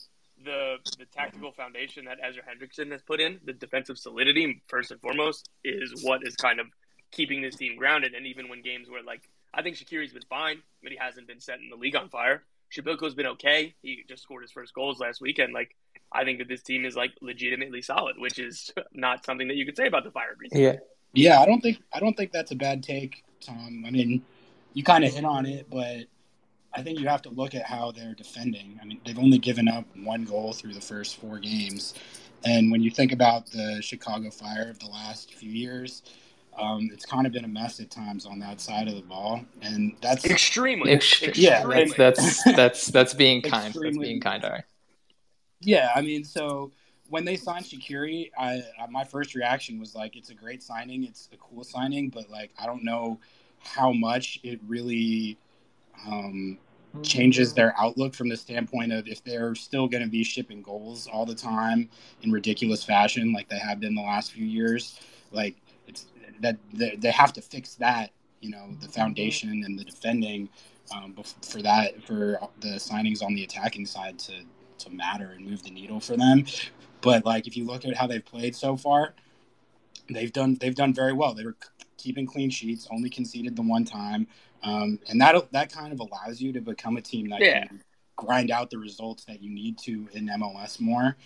the 0.45 0.77
the 0.99 1.07
tactical 1.07 1.51
foundation 1.51 2.05
that 2.05 2.19
Ezra 2.23 2.43
Hendrickson 2.43 2.93
has 2.93 3.03
put 3.03 3.21
in, 3.21 3.41
the 3.45 3.53
defensive 3.53 3.99
solidity 3.99 4.63
first 4.69 4.93
and 4.93 5.01
foremost, 5.01 5.51
is 5.65 6.05
what 6.05 6.21
is 6.25 6.37
kind 6.37 6.61
of 6.61 6.67
keeping 7.15 7.41
this 7.41 7.57
team 7.57 7.77
grounded. 7.77 8.15
And 8.15 8.27
even 8.27 8.49
when 8.49 8.63
games 8.63 8.91
where 8.91 9.03
like 9.03 9.29
I 9.55 9.63
think 9.63 9.77
Shaqiri's 9.77 10.13
been 10.13 10.23
fine, 10.29 10.59
but 10.83 10.93
he 10.93 10.99
hasn't 11.01 11.27
been 11.27 11.41
setting 11.41 11.71
the 11.71 11.77
league 11.77 11.97
on 11.97 12.09
fire. 12.09 12.43
Przybyłko's 12.75 13.15
been 13.15 13.27
okay. 13.27 13.75
He 13.83 14.05
just 14.09 14.23
scored 14.23 14.43
his 14.43 14.51
first 14.51 14.75
goals 14.75 14.99
last 14.99 15.21
weekend. 15.21 15.53
Like 15.53 15.77
I 16.13 16.25
think 16.25 16.39
that 16.39 16.49
this 16.49 16.63
team 16.63 16.85
is 16.85 16.97
like 16.97 17.13
legitimately 17.21 17.83
solid, 17.83 18.17
which 18.19 18.39
is 18.39 18.73
not 18.93 19.25
something 19.25 19.49
that 19.49 19.57
you 19.57 19.65
could 19.65 19.77
say 19.77 19.87
about 19.87 20.05
the 20.05 20.11
Fire 20.11 20.37
recently. 20.39 20.65
Yeah, 20.65 20.77
yeah. 21.13 21.41
I 21.41 21.47
don't 21.47 21.61
think 21.61 21.79
I 21.93 22.01
don't 22.01 22.17
think 22.17 22.33
that's 22.33 22.51
a 22.51 22.57
bad 22.57 22.83
take, 22.83 23.25
Tom. 23.41 23.85
I 23.87 23.91
mean, 23.91 24.23
you 24.75 24.83
kind 24.83 25.05
of 25.05 25.15
hit 25.15 25.25
on 25.25 25.47
it, 25.47 25.69
but 25.71 26.07
I 26.75 26.83
think 26.83 26.99
you 26.99 27.07
have 27.07 27.23
to 27.23 27.31
look 27.31 27.55
at 27.55 27.65
how 27.65 27.93
they're 27.93 28.15
defending. 28.15 28.79
I 28.83 28.85
mean, 28.85 29.01
they've 29.07 29.19
only 29.19 29.39
given 29.39 29.69
up 29.69 29.85
one 30.03 30.25
goal 30.25 30.53
through 30.53 30.75
the 30.75 30.81
first 30.81 31.17
four 31.17 31.39
games, 31.39 31.95
and 32.45 32.73
when 32.73 32.83
you 32.83 32.91
think 32.91 33.13
about 33.13 33.47
the 33.47 33.81
Chicago 33.81 34.31
Fire 34.31 34.69
of 34.69 34.81
the 34.81 34.87
last 34.89 35.33
few 35.35 35.51
years, 35.51 36.03
um, 36.59 36.91
it's 36.93 37.05
kind 37.05 37.27
of 37.27 37.33
been 37.33 37.45
a 37.45 37.49
mess 37.49 37.81
at 37.81 37.91
times 37.91 38.27
on 38.27 38.39
that 38.41 38.61
side 38.61 38.89
of 38.89 38.95
the 38.95 39.03
ball, 39.03 39.45
and 39.63 39.97
that's 40.01 40.25
extremely. 40.25 40.93
Ext- 40.97 41.37
yeah, 41.37 41.67
that's, 41.67 41.95
that's 41.95 42.45
that's 42.57 42.87
that's 42.87 43.15
being 43.15 43.43
kind. 43.43 43.75
That's 43.75 43.99
being 43.99 44.21
kind. 44.21 44.45
All 44.45 44.51
right. 44.51 44.65
Yeah, 45.61 45.91
I 45.95 46.03
mean, 46.03 46.25
so 46.25 46.73
when 47.09 47.25
they 47.25 47.37
signed 47.37 47.65
Shaqiri, 47.65 48.31
I, 48.39 48.63
I 48.81 48.87
my 48.89 49.05
first 49.05 49.35
reaction 49.35 49.81
was 49.81 49.95
like, 49.95 50.17
it's 50.17 50.31
a 50.31 50.35
great 50.35 50.63
signing, 50.63 51.05
it's 51.05 51.29
a 51.33 51.37
cool 51.37 51.65
signing, 51.65 52.09
but 52.09 52.31
like 52.31 52.51
I 52.59 52.67
don't 52.67 52.85
know 52.85 53.19
how 53.61 53.93
much 53.93 54.39
it 54.43 54.61
really 54.67 55.39
um, 56.07 56.59
changes 57.03 57.53
their 57.53 57.75
outlook 57.79 58.15
from 58.15 58.29
the 58.29 58.37
standpoint 58.37 58.93
of 58.93 59.09
if 59.09 59.23
they're 59.25 59.55
still 59.55 59.89
going 59.89 60.03
to 60.03 60.09
be 60.09 60.23
shipping 60.23 60.63
goals 60.63 61.09
all 61.13 61.27
the 61.27 61.35
time 61.35 61.89
in 62.23 62.31
ridiculous 62.31 62.85
fashion 62.85 63.33
like 63.33 63.49
they 63.49 63.59
have 63.59 63.81
been 63.81 63.95
the 63.95 64.03
last 64.03 64.33
few 64.33 64.47
years 64.47 65.01
like 65.33 65.57
it's 65.64 65.64
that 66.41 66.59
they, 66.73 66.97
they 66.97 67.11
have 67.11 67.33
to 67.33 67.43
fix 67.43 67.75
that 67.77 68.11
you 68.41 68.51
know 68.51 68.69
the 68.81 68.89
foundation 68.89 69.63
and 69.65 69.79
the 69.79 69.85
defending 69.85 70.49
um, 70.95 71.15
for 71.43 71.63
that 71.63 72.03
for 72.05 72.39
the 72.61 72.75
signings 72.77 73.23
on 73.23 73.35
the 73.35 73.45
attacking 73.45 73.87
side 73.87 74.19
to 74.19 74.33
to 74.79 74.91
matter 74.91 75.33
and 75.37 75.47
move 75.47 75.63
the 75.63 75.71
needle 75.71 76.01
for 76.01 76.17
them 76.17 76.45
but 77.01 77.25
like 77.25 77.47
if 77.47 77.57
you 77.57 77.65
look 77.65 77.85
at 77.85 77.97
how 77.97 78.07
they've 78.07 78.25
played 78.25 78.55
so 78.55 78.77
far 78.77 79.15
they've 80.11 80.33
done 80.33 80.57
they've 80.61 80.75
done 80.75 80.93
very 80.93 81.13
well 81.13 81.33
they 81.33 81.45
were 81.45 81.57
keeping 81.97 82.27
clean 82.27 82.51
sheets 82.51 82.87
only 82.91 83.09
conceded 83.09 83.57
the 83.57 83.63
one 83.63 83.85
time 83.85 84.27
um, 84.63 84.99
and 85.09 85.21
that 85.21 85.51
that 85.53 85.73
kind 85.73 85.93
of 85.93 86.01
allows 86.01 86.41
you 86.41 86.53
to 86.53 86.61
become 86.61 86.97
a 86.97 87.01
team 87.01 87.29
that 87.29 87.41
yeah. 87.41 87.67
can 87.67 87.83
grind 88.17 88.51
out 88.51 88.71
the 88.71 88.79
results 88.79 89.25
that 89.25 89.43
you 89.43 89.51
need 89.51 89.79
to 89.79 90.09
in 90.13 90.29
MLS 90.29 90.81
more. 90.81 91.17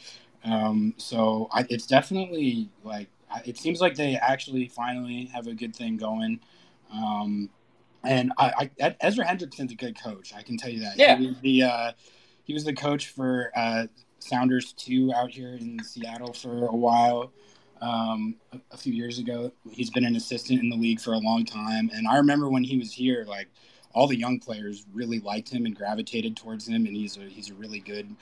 Um, 0.45 0.95
so 0.97 1.49
I, 1.53 1.67
it's 1.69 1.87
definitely 1.87 2.69
like 2.85 3.09
it 3.45 3.59
seems 3.59 3.81
like 3.81 3.95
they 3.95 4.17
actually 4.17 4.69
finally 4.69 5.27
have 5.27 5.47
a 5.47 5.55
good 5.55 5.75
thing 5.75 5.97
going. 5.97 6.41
Um, 6.93 7.51
and 8.05 8.33
I, 8.39 8.71
I, 8.81 8.97
Ezra 9.01 9.25
Hendrickson's 9.25 9.73
a 9.73 9.75
good 9.75 10.01
coach. 10.01 10.33
I 10.35 10.43
can 10.43 10.57
tell 10.57 10.71
you 10.71 10.81
that. 10.81 10.99
Yeah. 10.99 11.17
He 11.17 11.27
was 11.27 11.41
the 11.41 11.63
uh, 11.63 11.93
he 12.45 12.55
was 12.55 12.65
the 12.65 12.75
coach 12.75 13.09
for 13.09 13.51
uh, 13.55 13.87
Sounders 14.19 14.73
two 14.73 15.13
out 15.15 15.31
here 15.31 15.55
in 15.55 15.83
Seattle 15.83 16.33
for 16.33 16.67
a 16.67 16.75
while 16.75 17.33
um, 17.81 18.37
a, 18.53 18.61
a, 18.73 18.77
few 18.77 18.93
years 18.93 19.19
ago. 19.19 19.53
He's 19.71 19.91
been 19.91 20.05
an 20.05 20.17
assistant 20.17 20.63
in 20.63 20.71
the 20.71 20.77
league 20.77 21.01
for 21.01 21.13
a 21.13 21.19
long 21.19 21.45
time, 21.45 21.91
and 21.93 22.07
I 22.09 22.17
remember 22.17 22.49
when 22.49 22.65
he 22.65 22.79
was 22.79 22.93
here, 22.93 23.25
like 23.29 23.49
all 23.93 24.07
the 24.07 24.17
young 24.17 24.39
players 24.39 24.87
really 24.93 25.21
liked 25.21 25.49
him 25.51 25.67
and 25.67 25.75
gravitated 25.75 26.37
towards 26.37 26.69
him, 26.69 26.87
and 26.87 26.97
he's 26.97 27.17
a 27.17 27.23
he's 27.23 27.51
a 27.51 27.55
really 27.55 27.81
good 27.81 28.15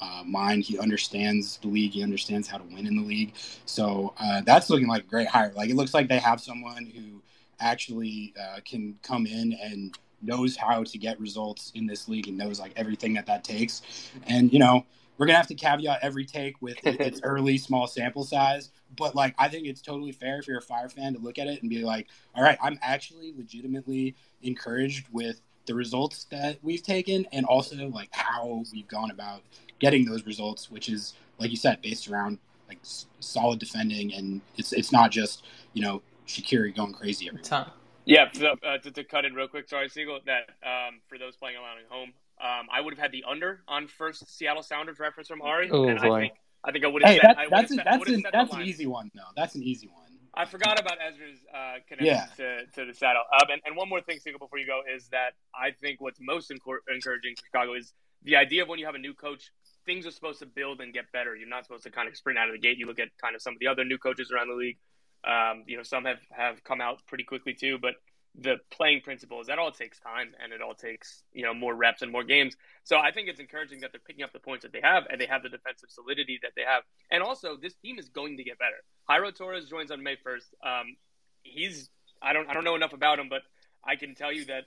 uh, 0.00 0.22
mind. 0.24 0.64
He 0.64 0.78
understands 0.78 1.58
the 1.58 1.68
league. 1.68 1.92
He 1.92 2.02
understands 2.02 2.48
how 2.48 2.58
to 2.58 2.64
win 2.64 2.86
in 2.86 2.96
the 2.96 3.02
league. 3.02 3.34
So 3.66 4.14
uh, 4.18 4.42
that's 4.42 4.70
looking 4.70 4.88
like 4.88 5.04
a 5.04 5.06
great 5.06 5.28
hire. 5.28 5.52
Like 5.54 5.70
it 5.70 5.76
looks 5.76 5.94
like 5.94 6.08
they 6.08 6.18
have 6.18 6.40
someone 6.40 6.86
who 6.86 7.22
actually 7.60 8.34
uh, 8.40 8.60
can 8.64 8.98
come 9.02 9.26
in 9.26 9.52
and 9.62 9.96
knows 10.22 10.56
how 10.56 10.84
to 10.84 10.98
get 10.98 11.18
results 11.20 11.72
in 11.74 11.86
this 11.86 12.08
league 12.08 12.28
and 12.28 12.36
knows 12.36 12.60
like 12.60 12.72
everything 12.76 13.14
that 13.14 13.26
that 13.26 13.44
takes. 13.44 13.82
And 14.26 14.52
you 14.52 14.58
know, 14.58 14.84
we're 15.18 15.26
gonna 15.26 15.38
have 15.38 15.46
to 15.48 15.54
caveat 15.54 16.00
every 16.02 16.24
take 16.24 16.60
with 16.62 16.78
its 16.84 17.20
early 17.24 17.58
small 17.58 17.86
sample 17.86 18.24
size 18.24 18.70
but 18.96 19.14
like 19.14 19.34
I 19.38 19.48
think 19.48 19.66
it's 19.66 19.82
totally 19.82 20.12
fair 20.12 20.38
if 20.38 20.48
you're 20.48 20.58
a 20.58 20.62
Fire 20.62 20.88
fan 20.88 21.14
to 21.14 21.20
look 21.20 21.38
at 21.38 21.46
it 21.46 21.60
and 21.60 21.70
be 21.70 21.84
like, 21.84 22.08
all 22.34 22.42
right, 22.42 22.58
I'm 22.62 22.78
actually 22.82 23.34
legitimately 23.36 24.16
encouraged 24.42 25.06
with 25.12 25.40
the 25.66 25.74
results 25.74 26.24
that 26.30 26.58
we've 26.62 26.82
taken 26.82 27.26
and 27.32 27.46
also 27.46 27.76
like 27.88 28.08
how 28.12 28.64
we've 28.72 28.88
gone 28.88 29.10
about 29.10 29.42
getting 29.78 30.04
those 30.04 30.26
results, 30.26 30.70
which 30.70 30.88
is 30.88 31.14
like 31.38 31.50
you 31.50 31.56
said, 31.56 31.80
based 31.82 32.08
around 32.08 32.38
like 32.68 32.78
s- 32.82 33.06
solid 33.20 33.58
defending 33.58 34.12
and 34.14 34.40
it's 34.56 34.72
it's 34.72 34.92
not 34.92 35.10
just 35.10 35.44
you 35.72 35.82
know 35.82 36.02
Shaqiri 36.26 36.74
going 36.74 36.92
crazy 36.92 37.28
every 37.28 37.42
time. 37.42 37.70
Yeah, 38.06 38.26
so, 38.32 38.56
uh, 38.66 38.78
to, 38.78 38.90
to, 38.90 39.04
cut 39.04 39.24
in 39.24 39.34
real 39.34 39.46
quick, 39.46 39.68
sorry, 39.68 39.88
Sigal. 39.88 40.24
That 40.24 40.48
um, 40.66 41.00
for 41.08 41.18
those 41.18 41.36
playing 41.36 41.56
along 41.56 41.76
at 41.84 41.90
home, 41.90 42.12
um, 42.40 42.66
I 42.72 42.80
would 42.80 42.94
have 42.94 42.98
had 42.98 43.12
the 43.12 43.24
under 43.28 43.62
on 43.68 43.86
first 43.86 44.36
Seattle 44.36 44.62
Sounders 44.62 44.98
reference 44.98 45.28
from 45.28 45.42
Ari, 45.42 45.70
oh, 45.70 45.86
and 45.86 46.00
boy. 46.00 46.12
I 46.12 46.20
think 46.20 46.32
I 46.64 46.72
think 46.72 46.84
I 46.84 46.88
would 46.88 47.02
have. 47.02 47.12
Hey, 47.12 47.20
said, 47.20 47.36
that, 47.36 47.50
that's 47.50 47.72
a, 47.72 47.76
that's 47.76 48.08
an, 48.08 48.24
that's 48.32 48.54
an 48.54 48.62
easy 48.62 48.86
one 48.86 49.10
though. 49.14 49.20
That's 49.36 49.54
an 49.54 49.62
easy 49.62 49.88
one. 49.88 50.09
I 50.34 50.44
forgot 50.44 50.80
about 50.80 50.98
Ezra's 51.06 51.38
uh, 51.52 51.74
connection 51.88 52.06
yeah. 52.06 52.26
to, 52.36 52.66
to 52.66 52.84
the 52.86 52.94
Seattle. 52.94 53.22
Um, 53.32 53.50
and, 53.50 53.60
and 53.64 53.76
one 53.76 53.88
more 53.88 54.00
thing, 54.00 54.18
Sigal, 54.18 54.38
before 54.38 54.58
you 54.58 54.66
go, 54.66 54.82
is 54.94 55.08
that 55.08 55.34
I 55.54 55.72
think 55.80 56.00
what's 56.00 56.20
most 56.20 56.50
encouraging 56.50 57.34
for 57.36 57.46
Chicago 57.46 57.74
is 57.74 57.92
the 58.22 58.36
idea 58.36 58.62
of 58.62 58.68
when 58.68 58.78
you 58.78 58.86
have 58.86 58.94
a 58.94 58.98
new 58.98 59.14
coach, 59.14 59.50
things 59.86 60.06
are 60.06 60.10
supposed 60.10 60.38
to 60.40 60.46
build 60.46 60.80
and 60.80 60.92
get 60.92 61.10
better. 61.12 61.34
You're 61.34 61.48
not 61.48 61.64
supposed 61.64 61.84
to 61.84 61.90
kind 61.90 62.08
of 62.08 62.16
sprint 62.16 62.38
out 62.38 62.48
of 62.48 62.54
the 62.54 62.60
gate. 62.60 62.78
You 62.78 62.86
look 62.86 63.00
at 63.00 63.08
kind 63.20 63.34
of 63.34 63.42
some 63.42 63.54
of 63.54 63.58
the 63.58 63.66
other 63.66 63.84
new 63.84 63.98
coaches 63.98 64.30
around 64.30 64.48
the 64.48 64.54
league. 64.54 64.78
Um, 65.26 65.64
you 65.66 65.76
know, 65.76 65.82
some 65.82 66.04
have, 66.04 66.20
have 66.30 66.62
come 66.64 66.80
out 66.80 67.00
pretty 67.06 67.24
quickly 67.24 67.54
too, 67.54 67.78
but 67.80 67.94
the 68.38 68.56
playing 68.70 69.00
principles 69.00 69.48
that 69.48 69.58
all 69.58 69.72
takes 69.72 69.98
time 69.98 70.32
and 70.42 70.52
it 70.52 70.62
all 70.62 70.74
takes 70.74 71.24
you 71.32 71.42
know 71.42 71.52
more 71.52 71.74
reps 71.74 72.02
and 72.02 72.12
more 72.12 72.24
games. 72.24 72.56
So 72.84 72.98
i 72.98 73.10
think 73.10 73.28
it's 73.28 73.40
encouraging 73.40 73.80
that 73.80 73.92
they're 73.92 74.00
picking 74.06 74.24
up 74.24 74.32
the 74.32 74.38
points 74.38 74.62
that 74.62 74.72
they 74.72 74.80
have 74.82 75.04
and 75.10 75.20
they 75.20 75.26
have 75.26 75.42
the 75.42 75.48
defensive 75.48 75.90
solidity 75.90 76.38
that 76.42 76.52
they 76.56 76.62
have. 76.62 76.82
And 77.10 77.22
also 77.22 77.56
this 77.60 77.74
team 77.74 77.98
is 77.98 78.08
going 78.08 78.36
to 78.36 78.44
get 78.44 78.58
better. 78.58 78.82
Jairo 79.08 79.34
torres 79.34 79.68
joins 79.68 79.90
on 79.90 80.02
may 80.02 80.16
1st 80.16 80.48
um, 80.64 80.96
he's 81.42 81.90
i 82.22 82.32
don't 82.32 82.48
i 82.48 82.54
don't 82.54 82.64
know 82.64 82.76
enough 82.76 82.92
about 82.92 83.18
him 83.18 83.28
but 83.30 83.42
i 83.82 83.96
can 83.96 84.14
tell 84.14 84.30
you 84.32 84.44
that 84.44 84.64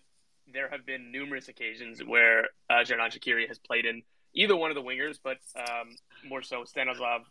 there 0.51 0.69
have 0.69 0.85
been 0.85 1.11
numerous 1.11 1.47
occasions 1.47 2.01
where 2.03 2.49
uh, 2.69 2.83
Xherdan 2.83 3.11
Shaqiri 3.17 3.47
has 3.47 3.59
played 3.59 3.85
in 3.85 4.01
either 4.33 4.55
one 4.55 4.71
of 4.71 4.75
the 4.75 4.81
wingers, 4.81 5.17
but 5.23 5.37
um, 5.57 5.95
more 6.27 6.41
so 6.41 6.63
Stanislav 6.65 7.21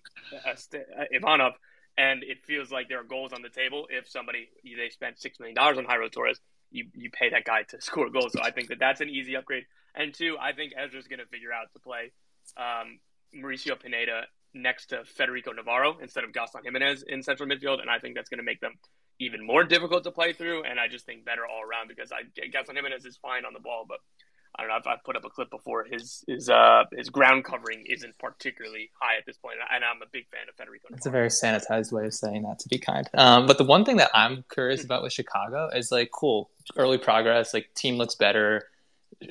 uh, 0.46 0.54
St- 0.54 0.84
uh, 0.98 1.04
Ivanov 1.10 1.54
and 1.96 2.22
it 2.22 2.44
feels 2.44 2.70
like 2.70 2.88
there 2.88 3.00
are 3.00 3.04
goals 3.04 3.32
on 3.32 3.42
the 3.42 3.48
table. 3.48 3.86
If 3.90 4.08
somebody 4.08 4.48
they 4.64 4.88
spent 4.88 5.20
six 5.20 5.38
million 5.38 5.54
dollars 5.54 5.78
on 5.78 5.84
Jairo 5.84 6.10
Torres, 6.10 6.40
you 6.70 6.86
you 6.94 7.10
pay 7.10 7.30
that 7.30 7.44
guy 7.44 7.62
to 7.64 7.80
score 7.80 8.10
goals. 8.10 8.32
So 8.32 8.42
I 8.42 8.50
think 8.50 8.68
that 8.68 8.78
that's 8.78 9.00
an 9.00 9.08
easy 9.08 9.36
upgrade. 9.36 9.64
And 9.94 10.14
two, 10.14 10.36
I 10.40 10.52
think 10.52 10.72
Ezra's 10.76 11.06
going 11.06 11.18
to 11.18 11.26
figure 11.26 11.52
out 11.52 11.72
to 11.74 11.78
play 11.78 12.12
um, 12.56 12.98
Mauricio 13.36 13.78
Pineda 13.80 14.22
next 14.54 14.86
to 14.86 15.04
Federico 15.04 15.52
Navarro 15.52 15.98
instead 16.00 16.24
of 16.24 16.32
Gaston 16.32 16.62
Jimenez 16.64 17.04
in 17.06 17.22
central 17.22 17.48
midfield, 17.48 17.80
and 17.80 17.90
I 17.90 17.98
think 17.98 18.14
that's 18.14 18.28
going 18.28 18.38
to 18.38 18.44
make 18.44 18.60
them 18.60 18.74
even 19.18 19.44
more 19.44 19.64
difficult 19.64 20.04
to 20.04 20.10
play 20.10 20.32
through. 20.32 20.64
And 20.64 20.80
I 20.80 20.88
just 20.88 21.06
think 21.06 21.24
better 21.24 21.42
all 21.46 21.62
around 21.62 21.88
because 21.88 22.10
I 22.12 22.22
Gaston 22.48 22.76
Jimenez 22.76 23.04
is 23.04 23.16
fine 23.16 23.44
on 23.44 23.52
the 23.52 23.60
ball, 23.60 23.84
but 23.86 23.98
I 24.54 24.62
don't 24.62 24.68
know. 24.68 24.74
I've, 24.76 24.98
I've, 24.98 25.04
put 25.04 25.16
up 25.16 25.24
a 25.24 25.30
clip 25.30 25.50
before. 25.50 25.84
His 25.90 26.24
his 26.26 26.48
uh 26.50 26.84
his 26.92 27.08
ground 27.08 27.44
covering 27.44 27.84
isn't 27.86 28.18
particularly 28.18 28.90
high 29.00 29.16
at 29.16 29.24
this 29.24 29.38
point, 29.38 29.56
and 29.74 29.82
I'm 29.82 30.02
a 30.02 30.06
big 30.12 30.28
fan 30.28 30.42
of 30.48 30.54
Federico. 30.56 30.88
It's 30.90 31.06
a 31.06 31.10
very 31.10 31.28
sanitized 31.28 31.90
way 31.92 32.06
of 32.06 32.14
saying 32.14 32.42
that, 32.42 32.58
to 32.60 32.68
be 32.68 32.78
kind. 32.78 33.08
Um, 33.14 33.46
but 33.46 33.56
the 33.58 33.64
one 33.64 33.84
thing 33.84 33.96
that 33.96 34.10
I'm 34.12 34.44
curious 34.52 34.84
about 34.84 35.02
with 35.02 35.12
Chicago 35.12 35.70
is 35.74 35.90
like, 35.90 36.10
cool, 36.12 36.50
early 36.76 36.98
progress. 36.98 37.54
Like, 37.54 37.72
team 37.74 37.96
looks 37.96 38.14
better. 38.14 38.64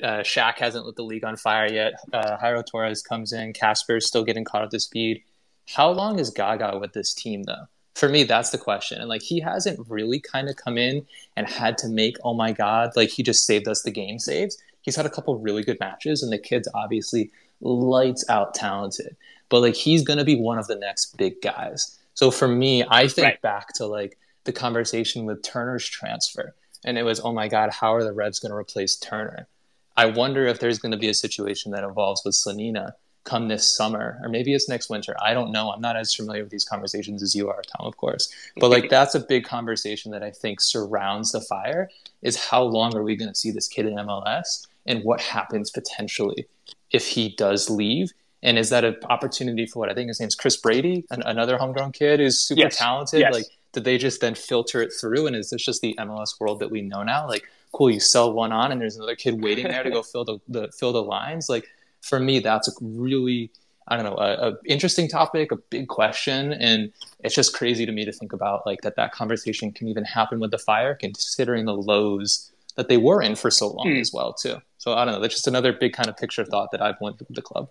Uh, 0.02 0.20
Shaq 0.20 0.58
hasn't 0.58 0.86
lit 0.86 0.96
the 0.96 1.04
league 1.04 1.24
on 1.24 1.36
fire 1.36 1.72
yet. 1.72 1.94
Uh, 2.12 2.36
Jairo 2.38 2.64
Torres 2.64 3.02
comes 3.02 3.32
in. 3.32 3.52
Kacper's 3.52 4.06
still 4.06 4.24
getting 4.24 4.44
caught 4.44 4.62
up 4.62 4.70
to 4.70 4.80
speed. 4.80 5.22
How 5.68 5.90
long 5.90 6.18
is 6.18 6.30
Gaga 6.30 6.78
with 6.80 6.94
this 6.94 7.14
team, 7.14 7.44
though? 7.44 7.68
For 7.94 8.08
me, 8.08 8.24
that's 8.24 8.50
the 8.50 8.58
question. 8.58 9.00
And 9.00 9.08
like, 9.08 9.22
he 9.22 9.38
hasn't 9.38 9.86
really 9.88 10.18
kind 10.18 10.48
of 10.48 10.56
come 10.56 10.78
in 10.78 11.06
and 11.36 11.46
had 11.46 11.78
to 11.78 11.88
make, 11.88 12.16
oh 12.24 12.34
my 12.34 12.50
God, 12.52 12.90
like 12.96 13.10
he 13.10 13.22
just 13.22 13.44
saved 13.44 13.68
us 13.68 13.82
the 13.82 13.90
game 13.90 14.18
saves 14.18 14.56
he's 14.82 14.96
had 14.96 15.06
a 15.06 15.10
couple 15.10 15.38
really 15.38 15.62
good 15.62 15.80
matches, 15.80 16.22
and 16.22 16.32
the 16.32 16.38
kid's 16.38 16.68
obviously 16.74 17.30
lights 17.60 18.24
out 18.28 18.54
talented. 18.54 19.16
But 19.48 19.60
like 19.60 19.74
he's 19.74 20.02
gonna 20.02 20.24
be 20.24 20.36
one 20.36 20.58
of 20.58 20.66
the 20.66 20.76
next 20.76 21.16
big 21.16 21.40
guys. 21.42 21.98
So 22.14 22.30
for 22.30 22.48
me, 22.48 22.84
I 22.88 23.08
think 23.08 23.24
right. 23.24 23.42
back 23.42 23.72
to 23.74 23.86
like 23.86 24.18
the 24.44 24.52
conversation 24.52 25.24
with 25.24 25.42
Turner's 25.42 25.88
transfer, 25.88 26.54
and 26.84 26.98
it 26.98 27.04
was, 27.04 27.20
oh 27.20 27.32
my 27.32 27.48
God, 27.48 27.70
how 27.70 27.94
are 27.94 28.04
the 28.04 28.12
Revs 28.12 28.38
gonna 28.38 28.56
replace 28.56 28.96
Turner? 28.96 29.48
I 29.96 30.06
wonder 30.06 30.46
if 30.46 30.60
there's 30.60 30.78
going 30.78 30.92
to 30.92 30.98
be 30.98 31.08
a 31.08 31.14
situation 31.14 31.72
that 31.72 31.84
involves 31.84 32.22
with 32.24 32.34
Slonina 32.34 32.92
come 33.24 33.48
this 33.48 33.76
summer, 33.76 34.18
or 34.22 34.28
maybe 34.28 34.52
it's 34.52 34.68
next 34.68 34.90
winter. 34.90 35.14
I 35.22 35.32
don't 35.32 35.52
know. 35.52 35.70
I'm 35.70 35.80
not 35.80 35.96
as 35.96 36.12
familiar 36.12 36.42
with 36.42 36.50
these 36.50 36.64
conversations 36.64 37.22
as 37.22 37.34
you 37.34 37.48
are, 37.50 37.62
Tom, 37.62 37.86
of 37.86 37.96
course. 37.96 38.32
But 38.56 38.70
like 38.70 38.90
that's 38.90 39.14
a 39.14 39.20
big 39.20 39.44
conversation 39.44 40.10
that 40.12 40.22
I 40.22 40.30
think 40.30 40.60
surrounds 40.60 41.32
the 41.32 41.40
fire 41.40 41.88
is 42.22 42.36
how 42.36 42.62
long 42.64 42.96
are 42.96 43.02
we 43.02 43.14
going 43.14 43.30
to 43.30 43.34
see 43.34 43.50
this 43.50 43.68
kid 43.68 43.86
in 43.86 43.94
MLS? 43.94 44.66
And 44.86 45.02
what 45.04 45.20
happens 45.20 45.70
potentially 45.70 46.46
if 46.90 47.06
he 47.08 47.34
does 47.36 47.70
leave. 47.70 48.12
And 48.42 48.58
is 48.58 48.70
that 48.70 48.84
an 48.84 48.96
opportunity 49.08 49.66
for 49.66 49.78
what 49.78 49.90
I 49.90 49.94
think 49.94 50.08
his 50.08 50.18
name's 50.18 50.34
Chris 50.34 50.56
Brady, 50.56 51.04
an, 51.10 51.22
another 51.22 51.58
homegrown 51.58 51.92
kid 51.92 52.20
who's 52.20 52.40
super 52.40 52.62
yes. 52.62 52.76
talented? 52.76 53.20
Yes. 53.20 53.32
Like, 53.32 53.46
did 53.72 53.84
they 53.84 53.98
just 53.98 54.20
then 54.20 54.34
filter 54.34 54.82
it 54.82 54.92
through? 55.00 55.26
And 55.26 55.36
is 55.36 55.50
this 55.50 55.64
just 55.64 55.80
the 55.80 55.94
MLS 55.98 56.40
world 56.40 56.60
that 56.60 56.70
we 56.70 56.82
know 56.82 57.02
now? 57.02 57.26
Like, 57.26 57.44
cool, 57.70 57.90
you 57.90 58.00
sell 58.00 58.32
one 58.32 58.52
on, 58.52 58.72
and 58.72 58.80
there's 58.80 58.96
another 58.96 59.14
kid 59.14 59.42
waiting 59.42 59.68
there 59.68 59.82
to 59.82 59.90
go 59.90 60.02
fill 60.12 60.24
the, 60.24 60.38
the 60.48 60.72
fill 60.78 60.92
the 60.92 61.02
lines. 61.02 61.48
Like, 61.48 61.68
for 62.00 62.18
me, 62.18 62.40
that's 62.40 62.68
a 62.68 62.72
really 62.80 63.50
I 63.88 63.96
don't 63.96 64.04
know, 64.04 64.16
a, 64.16 64.50
a, 64.50 64.56
interesting 64.64 65.08
topic, 65.08 65.50
a 65.50 65.56
big 65.56 65.88
question, 65.88 66.52
and 66.52 66.92
it's 67.20 67.34
just 67.34 67.52
crazy 67.52 67.84
to 67.84 67.92
me 67.92 68.04
to 68.04 68.12
think 68.12 68.32
about 68.32 68.64
like 68.64 68.82
that 68.82 68.96
that 68.96 69.12
conversation 69.12 69.72
can 69.72 69.88
even 69.88 70.04
happen 70.04 70.38
with 70.38 70.52
the 70.52 70.58
fire, 70.58 70.94
considering 70.94 71.64
the 71.64 71.74
lows 71.74 72.51
that 72.76 72.88
they 72.88 72.96
were 72.96 73.22
in 73.22 73.36
for 73.36 73.50
so 73.50 73.68
long 73.68 73.88
mm. 73.88 74.00
as 74.00 74.12
well 74.12 74.32
too. 74.32 74.56
So 74.78 74.94
I 74.94 75.04
don't 75.04 75.14
know. 75.14 75.20
That's 75.20 75.34
just 75.34 75.46
another 75.46 75.72
big 75.72 75.92
kind 75.92 76.08
of 76.08 76.16
picture 76.16 76.44
thought 76.44 76.70
that 76.72 76.82
I've 76.82 77.00
went 77.00 77.18
through 77.18 77.28
the 77.30 77.42
club. 77.42 77.68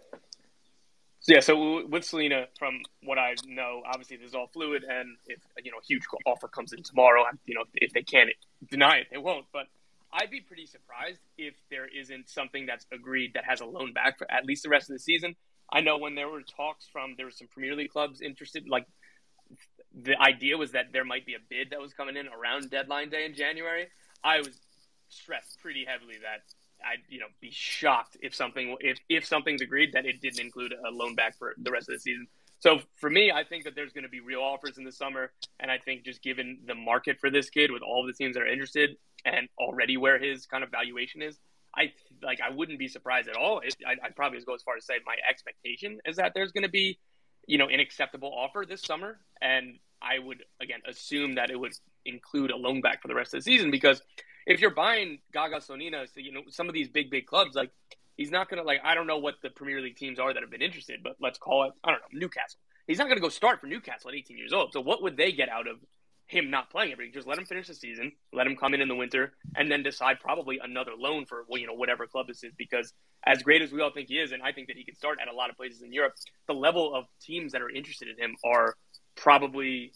Yeah, 1.27 1.39
so 1.39 1.86
with 1.88 2.03
Slonina, 2.03 2.48
from 2.58 2.79
what 3.03 3.20
I 3.20 3.36
know, 3.46 3.84
obviously 3.86 4.17
this 4.17 4.29
is 4.29 4.36
all 4.36 4.48
fluid, 4.48 4.84
and 4.84 5.17
if 5.27 5.38
you 5.63 5.72
know 5.72 5.77
a 5.77 5.86
huge 5.86 6.03
offer 6.25 6.48
comes 6.48 6.74
in 6.74 6.81
tomorrow, 6.81 7.24
you 7.46 7.53
know 7.53 7.63
if 7.75 7.93
they 7.93 8.01
can't 8.01 8.29
deny 8.70 8.98
it, 8.98 9.08
they 9.12 9.20
won't. 9.20 9.46
But 9.53 9.67
I'd 10.12 10.31
be 10.31 10.41
pretty 10.41 10.65
surprised 10.65 11.20
if 11.38 11.53
there 11.70 11.88
isn't 11.88 12.29
something 12.29 12.65
that's 12.65 12.88
agreed 12.91 13.34
that 13.36 13.46
has 13.46 13.62
a 13.62 13.65
loan 13.65 13.93
back 13.93 14.17
for 14.17 14.29
at 14.31 14.46
least 14.46 14.63
the 14.63 14.70
rest 14.70 14.89
of 14.89 14.96
the 14.96 15.00
season. 15.00 15.36
I 15.72 15.81
know 15.81 15.98
when 15.98 16.15
there 16.15 16.27
were 16.27 16.41
talks 16.41 16.88
from 16.91 17.13
there 17.17 17.27
were 17.27 17.31
some 17.31 17.48
Premier 17.48 17.75
League 17.75 17.91
clubs 17.91 18.22
interested, 18.22 18.67
like 18.67 18.86
the 19.93 20.20
idea 20.20 20.58
was 20.58 20.72
that 20.72 20.88
there 20.91 21.05
might 21.05 21.25
be 21.25 21.36
a 21.36 21.39
bid 21.50 21.70
that 21.70 21.79
was 21.79 21.93
coming 21.93 22.17
in 22.17 22.27
around 22.27 22.70
deadline 22.72 23.10
day 23.10 23.25
in 23.25 23.36
January. 23.36 23.88
I 24.24 24.39
was 24.39 24.60
stressed 25.11 25.59
pretty 25.61 25.85
heavily 25.85 26.15
that 26.21 26.43
I'd 26.83 27.03
you 27.09 27.19
know 27.19 27.27
be 27.39 27.51
shocked 27.51 28.17
if 28.21 28.33
something 28.33 28.75
if 28.79 28.99
if 29.09 29.25
something's 29.25 29.61
agreed 29.61 29.93
that 29.93 30.05
it 30.05 30.21
didn't 30.21 30.39
include 30.39 30.73
a 30.73 30.91
loan 30.91 31.15
back 31.15 31.37
for 31.37 31.53
the 31.57 31.71
rest 31.71 31.89
of 31.89 31.95
the 31.95 31.99
season. 31.99 32.27
So 32.59 32.79
for 32.97 33.09
me, 33.09 33.31
I 33.31 33.43
think 33.43 33.63
that 33.63 33.73
there's 33.75 33.91
going 33.91 34.03
to 34.03 34.09
be 34.09 34.19
real 34.19 34.41
offers 34.41 34.77
in 34.77 34.83
the 34.83 34.91
summer, 34.91 35.31
and 35.59 35.71
I 35.71 35.79
think 35.79 36.05
just 36.05 36.21
given 36.21 36.59
the 36.67 36.75
market 36.75 37.19
for 37.19 37.31
this 37.31 37.49
kid 37.49 37.71
with 37.71 37.81
all 37.81 38.05
the 38.05 38.13
teams 38.13 38.35
that 38.35 38.43
are 38.43 38.47
interested 38.47 38.97
and 39.25 39.49
already 39.59 39.97
where 39.97 40.19
his 40.19 40.45
kind 40.45 40.63
of 40.63 40.69
valuation 40.69 41.23
is, 41.23 41.39
I 41.75 41.91
like 42.21 42.39
I 42.41 42.51
wouldn't 42.51 42.79
be 42.79 42.87
surprised 42.87 43.29
at 43.29 43.35
all. 43.35 43.59
It, 43.59 43.75
I, 43.85 43.95
I'd 44.03 44.15
probably 44.15 44.39
go 44.41 44.53
as 44.53 44.61
far 44.61 44.77
as 44.77 44.85
say 44.85 44.95
my 45.05 45.15
expectation 45.27 45.99
is 46.05 46.17
that 46.17 46.33
there's 46.33 46.51
going 46.51 46.63
to 46.63 46.69
be 46.69 46.99
you 47.47 47.57
know 47.57 47.67
an 47.67 47.79
acceptable 47.79 48.31
offer 48.35 48.65
this 48.67 48.81
summer, 48.81 49.19
and 49.41 49.79
I 50.01 50.19
would 50.19 50.43
again 50.61 50.81
assume 50.87 51.35
that 51.35 51.49
it 51.49 51.59
would 51.59 51.73
include 52.05 52.51
a 52.51 52.57
loan 52.57 52.81
back 52.81 53.01
for 53.01 53.07
the 53.07 53.15
rest 53.15 53.33
of 53.33 53.39
the 53.39 53.43
season 53.43 53.71
because 53.71 54.01
if 54.45 54.62
you're 54.62 54.71
buying 54.71 55.19
Gaga 55.33 55.57
Slonina, 55.57 56.07
so 56.13 56.19
you 56.19 56.31
know 56.31 56.41
some 56.50 56.67
of 56.67 56.74
these 56.74 56.89
big 56.89 57.10
big 57.10 57.25
clubs, 57.25 57.55
like 57.55 57.71
he's 58.17 58.31
not 58.31 58.50
gonna 58.50 58.63
like 58.63 58.81
I 58.83 58.95
don't 58.95 59.07
know 59.07 59.17
what 59.17 59.36
the 59.41 59.50
Premier 59.50 59.81
League 59.81 59.98
teams 59.98 60.19
are 60.19 60.33
that 60.33 60.41
have 60.41 60.51
been 60.51 60.62
interested, 60.62 61.01
but 61.03 61.15
let's 61.21 61.38
call 61.38 61.65
it 61.65 61.74
I 61.83 61.91
don't 61.91 62.00
know 62.00 62.19
Newcastle. 62.19 62.60
He's 62.88 62.98
not 62.98 63.07
gonna 63.07 63.21
go 63.21 63.29
start 63.29 63.62
for 63.62 63.67
Newcastle 63.67 64.10
at 64.10 64.15
18 64.15 64.38
years 64.38 64.53
old. 64.53 64.74
So 64.74 64.81
what 64.81 65.01
would 65.03 65.17
they 65.17 65.31
get 65.31 65.50
out 65.50 65.67
of 65.67 65.77
him 66.27 66.50
not 66.50 66.69
playing 66.69 66.91
every? 66.93 67.12
Just 67.12 67.27
let 67.27 67.38
him 67.38 67.45
finish 67.45 67.67
the 67.67 67.74
season, 67.74 68.12
let 68.33 68.48
him 68.48 68.55
come 68.55 68.74
in 68.74 68.81
in 68.81 68.88
the 68.88 68.95
winter, 68.95 69.33
and 69.55 69.71
then 69.71 69.83
decide 69.83 70.19
probably 70.19 70.60
another 70.63 70.91
loan 70.98 71.25
for 71.25 71.45
well, 71.48 71.60
you 71.60 71.67
know 71.67 71.74
whatever 71.74 72.07
club 72.07 72.27
this 72.27 72.43
is. 72.43 72.53
Because 72.57 72.93
as 73.25 73.43
great 73.43 73.62
as 73.62 73.71
we 73.71 73.81
all 73.81 73.91
think 73.91 74.10
he 74.10 74.15
is, 74.15 74.31
and 74.31 74.41
I 74.41 74.51
think 74.51 74.67
that 74.67 74.77
he 74.77 74.83
can 74.83 74.95
start 74.95 75.19
at 75.21 75.27
a 75.27 75.36
lot 75.36 75.50
of 75.50 75.57
places 75.57 75.81
in 75.81 75.93
Europe, 75.93 76.13
the 76.48 76.53
level 76.53 76.95
of 76.95 77.05
teams 77.21 77.51
that 77.51 77.62
are 77.62 77.69
interested 77.69 78.07
in 78.07 78.17
him 78.17 78.36
are 78.43 78.75
probably 79.15 79.93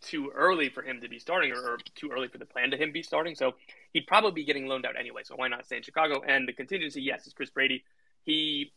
too 0.00 0.30
early 0.34 0.68
for 0.68 0.82
him 0.82 1.00
to 1.00 1.08
be 1.08 1.18
starting 1.18 1.52
or, 1.52 1.58
or, 1.58 1.78
too 1.94 2.10
early 2.12 2.28
for 2.28 2.38
the 2.38 2.46
plan 2.46 2.70
to 2.70 2.76
him 2.76 2.92
be 2.92 3.02
starting. 3.02 3.34
So 3.34 3.52
he'd 3.92 4.06
probably 4.06 4.32
be 4.32 4.44
getting 4.44 4.66
loaned 4.66 4.86
out 4.86 4.98
anyway. 4.98 5.22
So 5.24 5.36
why 5.36 5.48
not 5.48 5.66
stay 5.66 5.76
in 5.76 5.82
Chicago? 5.82 6.22
And 6.26 6.46
the 6.46 6.52
contingency, 6.52 7.02
yes, 7.02 7.26
is 7.26 7.32
Chris 7.32 7.50
Brady. 7.50 7.84
He 8.22 8.72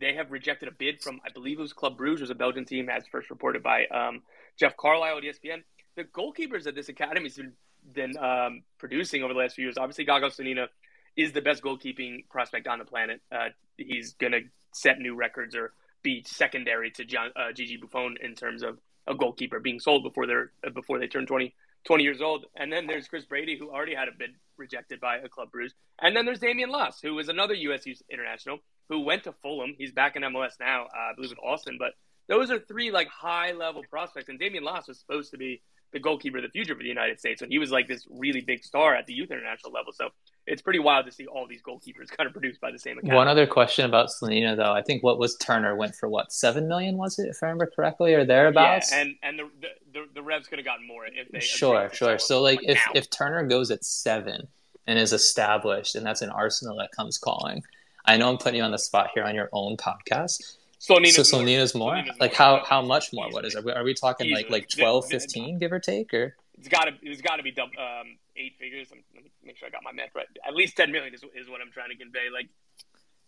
they 0.00 0.14
have 0.14 0.30
rejected 0.32 0.68
a 0.68 0.72
bid 0.72 1.02
from 1.02 1.20
I 1.26 1.30
believe 1.30 1.58
it 1.58 1.62
was 1.62 1.72
Club 1.72 1.96
Bruges, 1.96 2.22
was 2.22 2.30
a 2.30 2.34
Belgian 2.34 2.64
team, 2.64 2.88
as 2.88 3.06
first 3.06 3.30
reported 3.30 3.62
by 3.62 3.86
um, 3.86 4.22
Jeff 4.58 4.76
Carlisle 4.76 5.18
at 5.18 5.24
ESPN. 5.24 5.62
The 5.96 6.04
goalkeepers 6.04 6.64
that 6.64 6.74
this 6.74 6.88
academy 6.88 7.28
has 7.28 7.36
been, 7.36 7.52
been 7.92 8.16
um, 8.16 8.62
producing 8.78 9.22
over 9.22 9.32
the 9.32 9.38
last 9.38 9.56
few 9.56 9.64
years, 9.64 9.76
obviously 9.78 10.04
Gaga 10.04 10.28
Slonina 10.28 10.68
is 11.16 11.32
the 11.32 11.42
best 11.42 11.62
goalkeeping 11.62 12.28
prospect 12.28 12.66
on 12.66 12.78
the 12.78 12.84
planet. 12.84 13.20
Uh, 13.30 13.50
he's 13.76 14.14
going 14.14 14.32
to 14.32 14.40
set 14.72 14.98
new 14.98 15.14
records 15.14 15.54
or 15.54 15.72
be 16.02 16.24
secondary 16.26 16.90
to 16.92 17.04
John, 17.04 17.30
uh, 17.36 17.52
Gigi 17.52 17.76
Buffon 17.76 18.16
in 18.20 18.34
terms 18.34 18.62
of 18.62 18.78
a 19.06 19.14
goalkeeper 19.14 19.60
being 19.60 19.80
sold 19.80 20.02
before 20.02 20.26
they're 20.26 20.52
before 20.72 20.98
they 20.98 21.06
turn 21.06 21.26
20, 21.26 21.54
20 21.84 22.04
years 22.04 22.20
old. 22.20 22.46
And 22.56 22.72
then 22.72 22.86
there's 22.86 23.08
Chris 23.08 23.24
Brady, 23.24 23.58
who 23.58 23.70
already 23.70 23.94
had 23.94 24.08
a 24.08 24.12
bid 24.16 24.30
rejected 24.56 25.00
by 25.00 25.18
a 25.18 25.28
club 25.28 25.50
Bruges. 25.50 25.74
And 26.00 26.16
then 26.16 26.24
there's 26.24 26.38
Damian 26.38 26.70
Las, 26.70 27.00
who 27.00 27.18
is 27.18 27.28
another 27.28 27.54
U.S. 27.54 27.84
international 28.10 28.58
who 28.88 29.00
went 29.00 29.24
to 29.24 29.32
Fulham. 29.42 29.74
He's 29.78 29.92
back 29.92 30.16
in 30.16 30.22
MLS 30.22 30.52
now, 30.60 30.84
uh, 30.84 31.10
I 31.10 31.12
believe 31.14 31.32
in 31.32 31.38
Austin. 31.38 31.76
But 31.78 31.92
those 32.28 32.50
are 32.50 32.58
three 32.58 32.90
like 32.90 33.08
high 33.08 33.52
level 33.52 33.82
prospects. 33.90 34.28
And 34.28 34.38
Damian 34.38 34.64
Las 34.64 34.88
was 34.88 34.98
supposed 34.98 35.30
to 35.32 35.38
be 35.38 35.62
the 35.92 36.00
goalkeeper 36.00 36.38
of 36.38 36.42
the 36.42 36.50
future 36.50 36.74
for 36.74 36.82
the 36.82 36.88
United 36.88 37.20
States. 37.20 37.42
And 37.42 37.50
he 37.50 37.58
was 37.58 37.70
like 37.70 37.88
this 37.88 38.06
really 38.10 38.40
big 38.40 38.64
star 38.64 38.94
at 38.94 39.06
the 39.06 39.14
youth 39.14 39.30
international 39.30 39.72
level. 39.72 39.92
So 39.92 40.08
it's 40.46 40.62
pretty 40.62 40.78
wild 40.78 41.06
to 41.06 41.12
see 41.12 41.26
all 41.26 41.46
these 41.46 41.62
goalkeepers 41.62 42.08
kind 42.16 42.26
of 42.26 42.32
produced 42.32 42.60
by 42.60 42.70
the 42.70 42.78
same 42.78 42.98
academy. 42.98 43.16
One 43.16 43.28
other 43.28 43.46
question 43.46 43.84
about 43.84 44.08
Slonina, 44.08 44.56
though. 44.56 44.72
I 44.72 44.82
think 44.82 45.02
what 45.02 45.18
was 45.18 45.36
Turner 45.36 45.76
went 45.76 45.94
for 45.94 46.08
what 46.08 46.32
seven 46.32 46.68
million 46.68 46.96
was 46.96 47.18
it, 47.18 47.28
if 47.28 47.42
I 47.42 47.46
remember 47.46 47.70
correctly, 47.74 48.14
or 48.14 48.24
thereabouts? 48.24 48.92
Yeah, 48.92 49.00
and 49.00 49.14
and 49.22 49.38
the 49.38 49.50
the, 49.60 49.68
the, 49.92 50.04
the 50.14 50.22
Revs 50.22 50.48
could 50.48 50.58
have 50.58 50.66
gotten 50.66 50.86
more 50.86 51.06
if 51.06 51.28
they 51.30 51.40
sure 51.40 51.90
sure. 51.92 52.18
So 52.18 52.42
like 52.42 52.60
if 52.62 52.76
now. 52.76 52.92
if 52.94 53.10
Turner 53.10 53.44
goes 53.44 53.70
at 53.70 53.84
seven 53.84 54.48
and 54.86 54.98
is 54.98 55.12
established, 55.12 55.94
and 55.94 56.04
that's 56.04 56.22
an 56.22 56.30
Arsenal 56.30 56.76
that 56.78 56.90
comes 56.92 57.18
calling. 57.18 57.62
I 58.06 58.18
know 58.18 58.28
I'm 58.28 58.36
putting 58.36 58.58
you 58.58 58.64
on 58.64 58.70
the 58.70 58.78
spot 58.78 59.10
here 59.14 59.24
on 59.24 59.34
your 59.34 59.48
own 59.52 59.78
podcast. 59.78 60.56
Slonina's 60.78 61.14
so 61.14 61.22
Slonina's 61.22 61.74
more? 61.74 61.94
more? 61.94 62.04
Like 62.20 62.34
how 62.34 62.62
how 62.64 62.82
much 62.82 63.12
more? 63.12 63.28
Easily. 63.28 63.34
What 63.34 63.44
is 63.46 63.54
it? 63.54 63.66
Are 63.66 63.84
we 63.84 63.94
talking 63.94 64.26
Easily. 64.26 64.42
like 64.42 64.50
like 64.50 64.68
12, 64.68 65.06
15, 65.06 65.58
give 65.58 65.72
or 65.72 65.78
take, 65.78 66.12
or? 66.12 66.36
It's 66.64 66.72
got 66.72 66.84
to 66.84 66.92
it's 67.02 67.20
got 67.20 67.36
to 67.36 67.42
be 67.42 67.52
um, 67.60 68.16
eight 68.36 68.56
figures. 68.58 68.88
Let 68.90 69.22
me 69.22 69.30
make 69.44 69.58
sure 69.58 69.68
I 69.68 69.70
got 69.70 69.82
my 69.84 69.92
math 69.92 70.14
right. 70.14 70.24
At 70.48 70.54
least 70.54 70.78
ten 70.78 70.90
million 70.90 71.12
is, 71.12 71.22
is 71.36 71.50
what 71.50 71.60
I'm 71.60 71.70
trying 71.70 71.90
to 71.90 71.96
convey. 71.96 72.32
Like 72.32 72.48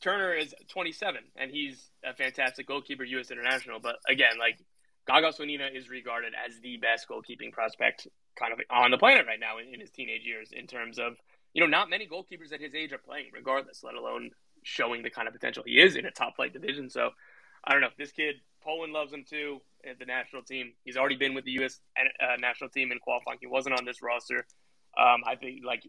Turner 0.00 0.32
is 0.32 0.54
27, 0.68 1.20
and 1.36 1.50
he's 1.50 1.90
a 2.02 2.14
fantastic 2.14 2.66
goalkeeper, 2.66 3.04
U.S. 3.04 3.30
international. 3.30 3.78
But 3.78 3.96
again, 4.08 4.38
like 4.38 4.64
Gaga 5.06 5.32
Slonina 5.36 5.68
is 5.68 5.90
regarded 5.90 6.32
as 6.32 6.58
the 6.60 6.78
best 6.78 7.08
goalkeeping 7.08 7.52
prospect 7.52 8.08
kind 8.36 8.54
of 8.54 8.60
on 8.70 8.90
the 8.90 8.96
planet 8.96 9.26
right 9.26 9.40
now 9.40 9.58
in, 9.58 9.74
in 9.74 9.80
his 9.80 9.90
teenage 9.90 10.24
years. 10.24 10.48
In 10.52 10.66
terms 10.66 10.98
of 10.98 11.20
you 11.52 11.60
know, 11.60 11.66
not 11.66 11.90
many 11.90 12.08
goalkeepers 12.08 12.54
at 12.54 12.60
his 12.62 12.74
age 12.74 12.94
are 12.94 12.98
playing, 12.98 13.26
regardless, 13.34 13.84
let 13.84 13.96
alone 13.96 14.30
showing 14.62 15.02
the 15.02 15.10
kind 15.10 15.28
of 15.28 15.34
potential 15.34 15.62
he 15.66 15.78
is 15.78 15.96
in 15.96 16.06
a 16.06 16.10
top 16.10 16.36
flight 16.36 16.54
division. 16.54 16.88
So 16.88 17.10
I 17.64 17.72
don't 17.72 17.82
know. 17.82 17.88
This 17.98 18.12
kid, 18.12 18.36
Poland 18.62 18.94
loves 18.94 19.12
him 19.12 19.24
too 19.28 19.60
at 19.86 19.98
the 19.98 20.04
national 20.04 20.42
team. 20.42 20.72
He's 20.84 20.96
already 20.96 21.16
been 21.16 21.34
with 21.34 21.44
the 21.44 21.52
U.S. 21.52 21.80
Uh, 21.96 22.36
national 22.38 22.70
team 22.70 22.92
in 22.92 22.98
qualifying. 22.98 23.38
He 23.40 23.46
wasn't 23.46 23.78
on 23.78 23.84
this 23.84 24.02
roster. 24.02 24.46
Um, 24.98 25.22
I 25.26 25.36
think 25.36 25.64
like 25.64 25.82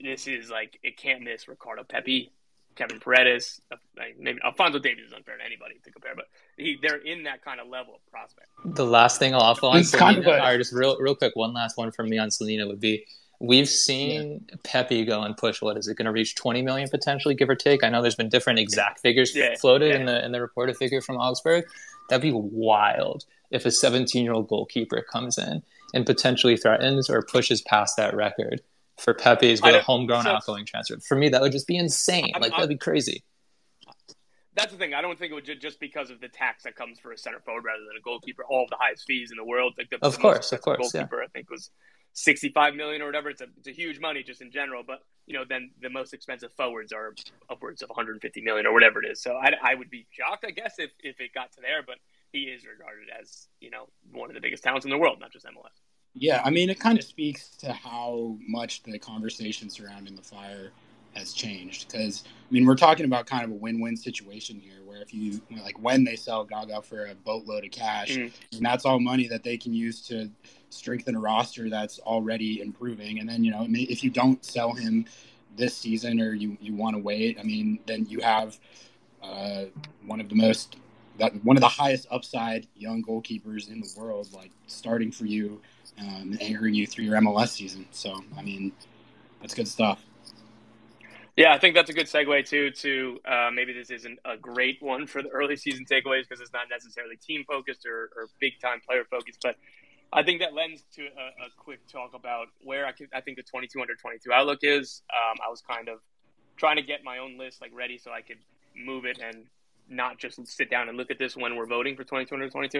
this 0.00 0.26
is 0.26 0.50
like 0.50 0.78
it 0.82 0.96
can't 0.96 1.22
miss 1.22 1.48
Ricardo 1.48 1.84
Pepi, 1.84 2.32
Kevin 2.74 2.98
Paredes. 3.00 3.60
Uh, 3.70 3.76
maybe 4.18 4.38
Alfonso 4.44 4.78
Davies 4.78 5.06
is 5.06 5.12
unfair 5.12 5.36
to 5.36 5.44
anybody 5.44 5.74
to 5.84 5.90
compare, 5.90 6.14
but 6.14 6.26
he, 6.56 6.78
they're 6.80 6.96
in 6.96 7.24
that 7.24 7.44
kind 7.44 7.60
of 7.60 7.68
level 7.68 7.94
of 7.94 8.06
prospect. 8.10 8.48
The 8.64 8.86
last 8.86 9.18
thing 9.18 9.34
I'll 9.34 9.40
offer 9.40 9.66
on 9.66 9.80
Slonina, 9.80 9.98
kind 9.98 10.18
of 10.18 10.26
a- 10.26 10.58
just 10.58 10.72
real 10.72 10.98
real 11.00 11.14
quick, 11.14 11.36
one 11.36 11.52
last 11.52 11.76
one 11.76 11.92
from 11.92 12.08
me 12.08 12.18
on 12.18 12.28
Slonina 12.28 12.66
would 12.66 12.80
be 12.80 13.04
We've 13.40 13.68
seen 13.68 14.46
yeah. 14.48 14.56
Pepi 14.62 15.04
go 15.04 15.22
and 15.22 15.36
push. 15.36 15.60
What 15.60 15.76
is 15.76 15.88
it 15.88 15.96
going 15.96 16.06
to 16.06 16.12
reach? 16.12 16.34
Twenty 16.34 16.62
million 16.62 16.88
potentially, 16.88 17.34
give 17.34 17.50
or 17.50 17.54
take. 17.54 17.84
I 17.84 17.88
know 17.88 18.00
there's 18.00 18.14
been 18.14 18.28
different 18.28 18.58
exact 18.58 19.00
figures 19.00 19.34
yeah. 19.34 19.56
floated 19.56 19.88
yeah. 19.88 19.96
in 19.96 20.06
the 20.06 20.24
in 20.24 20.32
the 20.32 20.40
reported 20.40 20.76
figure 20.76 21.00
from 21.00 21.16
Augsburg. 21.16 21.64
That'd 22.08 22.22
be 22.22 22.32
wild 22.32 23.24
if 23.54 23.64
a 23.64 23.70
17 23.70 24.24
year 24.24 24.32
old 24.32 24.48
goalkeeper 24.48 25.00
comes 25.00 25.38
in 25.38 25.62
and 25.94 26.04
potentially 26.04 26.56
threatens 26.56 27.08
or 27.08 27.22
pushes 27.22 27.62
past 27.62 27.96
that 27.96 28.14
record 28.14 28.60
for 28.98 29.14
Pepi's 29.14 29.62
with 29.62 29.74
a 29.74 29.80
homegrown 29.80 30.24
so, 30.24 30.30
outgoing 30.30 30.66
transfer. 30.66 30.98
For 31.00 31.16
me, 31.16 31.28
that 31.30 31.40
would 31.40 31.52
just 31.52 31.66
be 31.66 31.76
insane. 31.76 32.32
I'm, 32.34 32.42
like 32.42 32.52
that'd 32.52 32.68
be 32.68 32.76
crazy. 32.76 33.22
That's 34.54 34.72
the 34.72 34.78
thing. 34.78 34.94
I 34.94 35.00
don't 35.00 35.18
think 35.18 35.32
it 35.32 35.34
would 35.34 35.60
just 35.60 35.80
because 35.80 36.10
of 36.10 36.20
the 36.20 36.28
tax 36.28 36.64
that 36.64 36.76
comes 36.76 37.00
for 37.00 37.12
a 37.12 37.18
center 37.18 37.40
forward 37.40 37.64
rather 37.64 37.84
than 37.86 37.96
a 37.96 38.00
goalkeeper. 38.00 38.44
All 38.44 38.64
of 38.64 38.70
the 38.70 38.76
highest 38.78 39.04
fees 39.06 39.30
in 39.30 39.36
the 39.36 39.44
world. 39.44 39.74
Like 39.76 39.90
the, 39.90 39.98
of 40.04 40.14
the 40.14 40.20
course, 40.20 40.52
of 40.52 40.60
course. 40.60 40.92
Goalkeeper, 40.92 41.18
yeah. 41.18 41.24
I 41.24 41.28
think 41.28 41.50
was 41.50 41.70
65 42.12 42.74
million 42.76 43.02
or 43.02 43.06
whatever. 43.06 43.30
It's 43.30 43.40
a, 43.40 43.46
it's 43.58 43.66
a 43.66 43.72
huge 43.72 43.98
money 43.98 44.22
just 44.22 44.40
in 44.40 44.52
general. 44.52 44.84
But 44.86 45.00
you 45.26 45.34
know, 45.34 45.44
then 45.48 45.70
the 45.82 45.90
most 45.90 46.14
expensive 46.14 46.52
forwards 46.52 46.92
are 46.92 47.14
upwards 47.50 47.82
of 47.82 47.88
150 47.88 48.42
million 48.42 48.66
or 48.66 48.72
whatever 48.72 49.02
it 49.02 49.10
is. 49.10 49.20
So 49.20 49.34
I, 49.34 49.52
I 49.62 49.74
would 49.74 49.90
be 49.90 50.06
shocked, 50.10 50.44
I 50.46 50.52
guess, 50.52 50.76
if 50.78 50.90
if 51.00 51.20
it 51.20 51.34
got 51.34 51.52
to 51.52 51.60
there. 51.60 51.82
But 51.84 51.96
he 52.34 52.42
is 52.44 52.66
regarded 52.66 53.08
as 53.18 53.46
you 53.60 53.70
know 53.70 53.88
one 54.12 54.28
of 54.28 54.34
the 54.34 54.40
biggest 54.40 54.62
talents 54.62 54.84
in 54.84 54.90
the 54.90 54.98
world, 54.98 55.20
not 55.20 55.32
just 55.32 55.46
MLS. 55.46 55.80
Yeah, 56.14 56.42
I 56.44 56.50
mean, 56.50 56.68
it 56.70 56.78
kind 56.78 56.98
of 56.98 57.04
speaks 57.04 57.48
to 57.58 57.72
how 57.72 58.36
much 58.46 58.82
the 58.82 58.98
conversation 58.98 59.70
surrounding 59.70 60.14
the 60.14 60.22
fire 60.22 60.70
has 61.14 61.32
changed. 61.32 61.90
Because 61.90 62.24
I 62.26 62.52
mean, 62.52 62.66
we're 62.66 62.76
talking 62.76 63.04
about 63.04 63.26
kind 63.26 63.44
of 63.44 63.50
a 63.50 63.54
win-win 63.54 63.96
situation 63.96 64.60
here, 64.60 64.84
where 64.84 65.00
if 65.00 65.14
you 65.14 65.40
like 65.62 65.80
when 65.80 66.04
they 66.04 66.16
sell 66.16 66.44
Gaga 66.44 66.82
for 66.82 67.06
a 67.06 67.14
boatload 67.14 67.64
of 67.64 67.70
cash, 67.70 68.16
mm. 68.16 68.32
and 68.52 68.66
that's 68.66 68.84
all 68.84 69.00
money 69.00 69.28
that 69.28 69.42
they 69.42 69.56
can 69.56 69.72
use 69.72 70.02
to 70.08 70.30
strengthen 70.70 71.14
a 71.14 71.20
roster 71.20 71.70
that's 71.70 71.98
already 72.00 72.60
improving, 72.60 73.20
and 73.20 73.28
then 73.28 73.44
you 73.44 73.52
know 73.52 73.66
if 73.70 74.02
you 74.02 74.10
don't 74.10 74.44
sell 74.44 74.72
him 74.72 75.06
this 75.56 75.76
season 75.76 76.20
or 76.20 76.34
you 76.34 76.56
you 76.60 76.74
want 76.74 76.96
to 76.96 77.02
wait, 77.02 77.38
I 77.38 77.44
mean, 77.44 77.78
then 77.86 78.06
you 78.06 78.20
have 78.20 78.58
uh, 79.22 79.64
one 80.06 80.20
of 80.20 80.28
the 80.28 80.34
most 80.34 80.76
that 81.18 81.32
one 81.44 81.56
of 81.56 81.60
the 81.60 81.68
highest 81.68 82.06
upside 82.10 82.66
young 82.74 83.02
goalkeepers 83.02 83.70
in 83.70 83.80
the 83.80 83.88
world, 83.96 84.28
like 84.32 84.50
starting 84.66 85.10
for 85.10 85.26
you, 85.26 85.60
um, 85.98 86.36
anchoring 86.40 86.74
you 86.74 86.86
through 86.86 87.04
your 87.04 87.20
MLS 87.20 87.48
season. 87.48 87.86
So, 87.90 88.24
I 88.36 88.42
mean, 88.42 88.72
that's 89.40 89.54
good 89.54 89.68
stuff. 89.68 90.04
Yeah, 91.36 91.52
I 91.52 91.58
think 91.58 91.74
that's 91.74 91.90
a 91.90 91.92
good 91.92 92.06
segue 92.06 92.48
too. 92.48 92.70
To 92.70 93.18
uh, 93.24 93.50
maybe 93.52 93.72
this 93.72 93.90
isn't 93.90 94.18
a 94.24 94.36
great 94.36 94.80
one 94.80 95.06
for 95.06 95.22
the 95.22 95.28
early 95.30 95.56
season 95.56 95.84
takeaways 95.84 96.28
because 96.28 96.40
it's 96.40 96.52
not 96.52 96.68
necessarily 96.70 97.16
team 97.16 97.44
focused 97.44 97.86
or, 97.86 98.10
or 98.16 98.28
big 98.38 98.60
time 98.60 98.80
player 98.86 99.04
focused, 99.10 99.40
but 99.42 99.56
I 100.12 100.22
think 100.22 100.40
that 100.40 100.54
lends 100.54 100.84
to 100.94 101.02
a, 101.02 101.46
a 101.46 101.50
quick 101.56 101.80
talk 101.88 102.14
about 102.14 102.46
where 102.62 102.86
I, 102.86 102.92
I 103.12 103.20
think 103.20 103.36
the 103.36 103.42
22 103.42 103.80
under 103.80 103.96
22 103.96 104.32
outlook 104.32 104.60
is. 104.62 105.02
Um, 105.10 105.38
I 105.44 105.50
was 105.50 105.60
kind 105.60 105.88
of 105.88 105.98
trying 106.56 106.76
to 106.76 106.82
get 106.82 107.02
my 107.02 107.18
own 107.18 107.36
list 107.36 107.60
like 107.60 107.72
ready 107.74 107.98
so 107.98 108.12
I 108.12 108.20
could 108.20 108.38
move 108.76 109.04
it 109.04 109.18
and 109.18 109.46
not 109.88 110.18
just 110.18 110.46
sit 110.46 110.70
down 110.70 110.88
and 110.88 110.96
look 110.96 111.10
at 111.10 111.18
this 111.18 111.36
when 111.36 111.56
we're 111.56 111.66
voting 111.66 111.96
for 111.96 112.04
2022. 112.04 112.78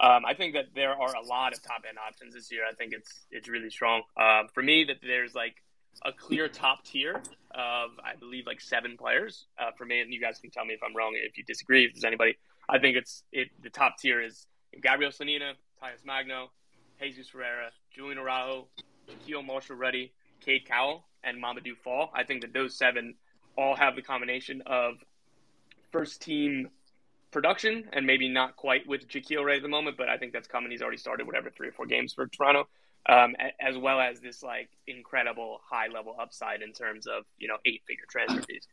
Um, 0.00 0.24
I 0.26 0.34
think 0.34 0.54
that 0.54 0.66
there 0.74 0.90
are 0.90 1.14
a 1.14 1.24
lot 1.24 1.52
of 1.52 1.62
top 1.62 1.84
end 1.88 1.98
options 1.98 2.34
this 2.34 2.50
year. 2.50 2.62
I 2.68 2.74
think 2.74 2.92
it's 2.92 3.26
it's 3.30 3.48
really 3.48 3.70
strong. 3.70 4.02
Um, 4.16 4.48
for 4.52 4.62
me, 4.62 4.84
that 4.84 4.96
there's 5.02 5.34
like 5.34 5.56
a 6.04 6.12
clear 6.12 6.48
top 6.48 6.84
tier 6.84 7.22
of 7.50 7.90
I 8.02 8.16
believe 8.18 8.46
like 8.46 8.60
seven 8.60 8.96
players. 8.96 9.46
Uh, 9.58 9.70
for 9.76 9.84
me, 9.84 10.00
and 10.00 10.12
you 10.12 10.20
guys 10.20 10.38
can 10.38 10.50
tell 10.50 10.64
me 10.64 10.74
if 10.74 10.80
I'm 10.82 10.96
wrong 10.96 11.14
if 11.16 11.36
you 11.36 11.44
disagree. 11.44 11.84
If 11.84 11.94
there's 11.94 12.04
anybody, 12.04 12.36
I 12.68 12.78
think 12.78 12.96
it's 12.96 13.22
it. 13.32 13.48
The 13.62 13.70
top 13.70 13.98
tier 13.98 14.20
is 14.20 14.46
Gabriel 14.82 15.12
Slonina, 15.12 15.52
Talles 15.78 16.00
Magno, 16.04 16.50
Jesus 17.00 17.28
Ferreira, 17.28 17.70
Julian 17.94 18.18
Araujo, 18.18 18.68
Keel 19.26 19.42
Marshall-Rutty, 19.42 20.12
Cade 20.40 20.66
Cowell, 20.66 21.04
and 21.22 21.42
Mamadou 21.42 21.76
Fall. 21.76 22.10
I 22.14 22.24
think 22.24 22.42
that 22.42 22.52
those 22.52 22.76
seven 22.76 23.14
all 23.56 23.76
have 23.76 23.96
the 23.96 24.02
combination 24.02 24.62
of 24.66 24.94
first 25.92 26.22
team 26.22 26.68
production 27.30 27.88
and 27.92 28.06
maybe 28.06 28.28
not 28.28 28.56
quite 28.56 28.86
with 28.86 29.08
Jahkeele 29.08 29.44
right 29.44 29.56
at 29.56 29.62
the 29.62 29.68
moment, 29.68 29.96
but 29.96 30.08
I 30.08 30.18
think 30.18 30.32
that's 30.32 30.48
coming. 30.48 30.70
He's 30.70 30.82
already 30.82 30.98
started 30.98 31.26
whatever 31.26 31.50
three 31.50 31.68
or 31.68 31.72
four 31.72 31.86
games 31.86 32.12
for 32.12 32.26
Toronto, 32.26 32.68
um, 33.08 33.34
as 33.60 33.76
well 33.76 34.00
as 34.00 34.20
this 34.20 34.42
like 34.42 34.68
incredible 34.86 35.60
high 35.68 35.88
level 35.88 36.14
upside 36.20 36.62
in 36.62 36.72
terms 36.72 37.06
of 37.06 37.24
you 37.38 37.48
know 37.48 37.56
eight 37.64 37.82
figure 37.86 38.04
transfer 38.08 38.42
fees. 38.42 38.66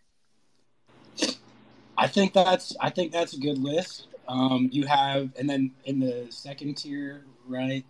I 1.97 2.08
think 2.08 2.34
that's 2.34 2.75
I 2.79 2.89
think 2.89 3.12
that's 3.12 3.34
a 3.34 3.39
good 3.39 3.58
list. 3.58 4.08
Um, 4.27 4.69
you 4.71 4.86
have 4.86 5.32
and 5.39 5.49
then 5.49 5.71
in 5.86 5.99
the 5.99 6.27
second 6.29 6.75
tier, 6.75 7.25
right? 7.47 7.84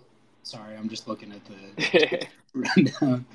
Sorry, 0.43 0.75
I'm 0.75 0.89
just 0.89 1.07
looking 1.07 1.31
at 1.33 1.41
the 1.45 2.27
rundown. 2.53 3.25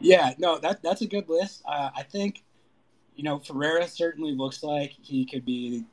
yeah, 0.00 0.34
no, 0.38 0.58
that 0.58 0.82
that's 0.82 1.02
a 1.02 1.06
good 1.06 1.28
list. 1.28 1.62
Uh, 1.64 1.90
I 1.96 2.02
think 2.02 2.42
you 3.18 3.24
know, 3.24 3.40
Ferreira 3.40 3.88
certainly 3.88 4.32
looks 4.32 4.62
like 4.62 4.92
he 5.02 5.26
could 5.26 5.44
be 5.44 5.84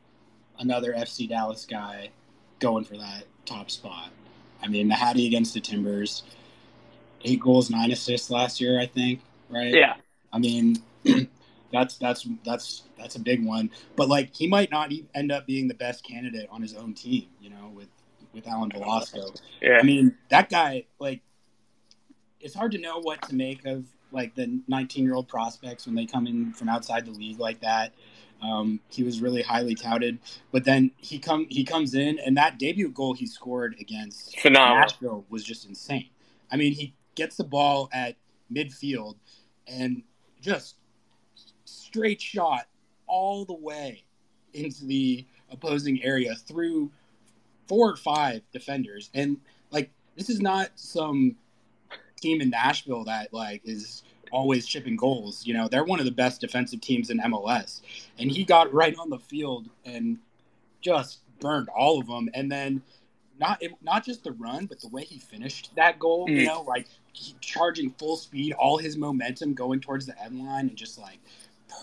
another 0.59 0.93
FC 0.93 1.27
Dallas 1.27 1.65
guy 1.65 2.11
going 2.59 2.85
for 2.85 2.95
that 2.97 3.23
top 3.45 3.71
spot. 3.71 4.11
I 4.61 4.67
mean, 4.67 4.87
the 4.87 4.93
Hattie 4.93 5.25
against 5.25 5.55
the 5.55 5.59
Timbers, 5.59 6.21
eight 7.23 7.39
goals, 7.39 7.71
nine 7.71 7.91
assists 7.91 8.29
last 8.29 8.61
year, 8.61 8.79
I 8.79 8.85
think, 8.85 9.21
right? 9.49 9.73
Yeah. 9.73 9.95
I 10.31 10.37
mean, 10.37 10.77
that's 11.73 11.97
that's 11.97 12.27
that's 12.45 12.83
that's 12.95 13.15
a 13.15 13.19
big 13.19 13.43
one. 13.43 13.71
But 13.95 14.07
like, 14.07 14.35
he 14.35 14.45
might 14.45 14.69
not 14.69 14.91
end 15.15 15.31
up 15.31 15.47
being 15.47 15.67
the 15.67 15.73
best 15.73 16.05
candidate 16.05 16.47
on 16.51 16.61
his 16.61 16.75
own 16.75 16.93
team, 16.93 17.25
you 17.41 17.49
know, 17.49 17.71
with 17.73 17.89
with 18.33 18.47
Alan 18.47 18.69
Velasco. 18.69 19.33
Yeah. 19.63 19.79
I 19.79 19.83
mean, 19.83 20.15
that 20.29 20.51
guy, 20.51 20.85
like, 20.99 21.21
it's 22.39 22.53
hard 22.53 22.73
to 22.73 22.77
know 22.77 22.99
what 22.99 23.23
to 23.23 23.33
make 23.33 23.65
of 23.65 23.85
like 24.11 24.35
the 24.35 24.59
19 24.67 25.03
year 25.03 25.15
old 25.15 25.27
prospects 25.27 25.85
when 25.85 25.95
they 25.95 26.05
come 26.05 26.27
in 26.27 26.53
from 26.53 26.69
outside 26.69 27.05
the 27.05 27.11
league 27.11 27.39
like 27.39 27.61
that. 27.61 27.93
Um, 28.41 28.79
he 28.89 29.03
was 29.03 29.21
really 29.21 29.41
highly 29.41 29.75
touted, 29.75 30.19
but 30.51 30.65
then 30.65 30.91
he 30.97 31.19
come 31.19 31.47
he 31.49 31.63
comes 31.63 31.95
in 31.95 32.19
and 32.19 32.37
that 32.37 32.59
debut 32.59 32.89
goal 32.89 33.13
he 33.13 33.25
scored 33.25 33.75
against 33.79 34.39
Phenomenal. 34.39 34.81
Nashville 34.81 35.25
was 35.29 35.43
just 35.43 35.67
insane. 35.67 36.09
I 36.51 36.57
mean, 36.57 36.73
he 36.73 36.93
gets 37.15 37.37
the 37.37 37.43
ball 37.43 37.89
at 37.93 38.17
midfield 38.53 39.15
and 39.67 40.03
just 40.41 40.75
straight 41.63 42.21
shot 42.21 42.67
all 43.07 43.45
the 43.45 43.55
way 43.55 44.03
into 44.53 44.85
the 44.85 45.25
opposing 45.49 46.03
area 46.03 46.35
through 46.35 46.91
four 47.67 47.91
or 47.91 47.95
five 47.95 48.41
defenders, 48.51 49.09
and 49.13 49.37
like 49.71 49.89
this 50.15 50.29
is 50.29 50.39
not 50.39 50.69
some 50.75 51.35
team 52.19 52.41
in 52.41 52.49
Nashville 52.49 53.03
that 53.05 53.33
like 53.33 53.61
is 53.65 54.03
always 54.31 54.67
shipping 54.67 54.95
goals. 54.95 55.45
You 55.45 55.53
know, 55.53 55.67
they're 55.67 55.83
one 55.83 55.99
of 55.99 56.05
the 56.05 56.11
best 56.11 56.41
defensive 56.41 56.81
teams 56.81 57.09
in 57.09 57.19
MLS, 57.19 57.81
and 58.19 58.31
he 58.31 58.43
got 58.43 58.73
right 58.73 58.95
on 58.97 59.09
the 59.09 59.19
field 59.19 59.69
and 59.85 60.17
just 60.81 61.19
burned 61.39 61.69
all 61.69 61.99
of 61.99 62.07
them. 62.07 62.29
And 62.33 62.51
then 62.51 62.81
not 63.39 63.61
not 63.81 64.05
just 64.05 64.23
the 64.23 64.31
run, 64.33 64.65
but 64.65 64.79
the 64.79 64.87
way 64.89 65.03
he 65.03 65.19
finished 65.19 65.71
that 65.75 65.99
goal. 65.99 66.27
Mm. 66.27 66.39
You 66.39 66.45
know, 66.45 66.61
like 66.61 66.87
charging 67.41 67.91
full 67.91 68.17
speed, 68.17 68.53
all 68.53 68.77
his 68.77 68.97
momentum 68.97 69.53
going 69.53 69.79
towards 69.79 70.05
the 70.05 70.21
end 70.21 70.39
line, 70.39 70.67
and 70.67 70.75
just 70.75 70.99
like 70.99 71.19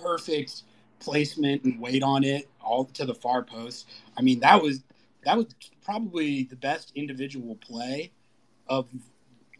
perfect 0.00 0.62
placement 1.00 1.64
and 1.64 1.80
weight 1.80 2.02
on 2.02 2.24
it, 2.24 2.48
all 2.60 2.84
to 2.84 3.04
the 3.04 3.14
far 3.14 3.42
post. 3.42 3.88
I 4.16 4.22
mean, 4.22 4.40
that 4.40 4.62
was 4.62 4.82
that 5.24 5.36
was 5.36 5.46
probably 5.84 6.44
the 6.44 6.56
best 6.56 6.92
individual 6.94 7.56
play 7.56 8.12
of 8.68 8.88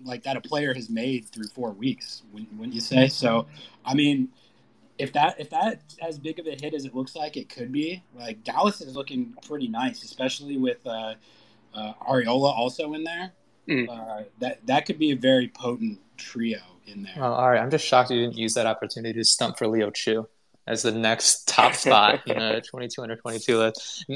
like 0.05 0.23
that 0.25 0.37
a 0.37 0.41
player 0.41 0.75
has 0.75 0.88
made 0.91 1.27
through 1.27 1.49
four 1.49 1.73
weeks. 1.73 2.23
Wouldn't 2.33 2.73
you 2.73 2.81
say? 2.81 3.09
So, 3.09 3.47
I 3.85 3.95
mean, 3.95 4.29
if 4.99 5.12
that 5.15 5.41
if 5.41 5.51
that 5.51 5.81
as 6.01 6.19
big 6.19 6.38
of 6.38 6.47
a 6.47 6.51
hit 6.51 6.75
as 6.75 6.85
it 6.85 6.95
looks 6.95 7.17
like 7.17 7.37
it 7.37 7.49
could 7.49 7.73
be, 7.73 8.03
like 8.15 8.45
Dallas 8.45 8.81
is 8.81 8.95
looking 8.95 9.35
pretty 9.47 9.69
nice, 9.69 10.03
especially 10.03 10.57
with 10.57 10.87
uh, 10.87 11.15
uh, 11.75 11.93
Arriola 12.09 12.53
also 12.53 12.95
in 12.95 13.05
there. 13.05 13.33
Mm. 13.69 13.88
Uh, 13.88 14.25
that 14.41 14.67
that 14.67 14.87
could 14.87 14.99
be 14.99 15.12
a 15.12 15.17
very 15.17 15.49
potent 15.49 16.01
trio 16.17 16.59
in 16.87 17.03
there. 17.03 17.15
Well, 17.17 17.35
all 17.35 17.51
right, 17.51 17.61
I'm 17.61 17.71
just 17.71 17.87
shocked 17.87 18.11
you 18.11 18.21
didn't 18.21 18.37
use 18.37 18.55
that 18.55 18.67
opportunity 18.67 19.19
to 19.19 19.25
stump 19.25 19.59
for 19.59 19.67
Leo 19.67 19.91
Chu 19.91 20.29
as 20.67 20.83
the 20.83 20.93
next 20.93 21.49
top 21.49 21.75
spot 21.75 22.21
in 22.27 22.41
a 22.41 22.61
22 22.61 23.03
under 23.03 23.17
22 23.17 23.59
list. 23.59 24.07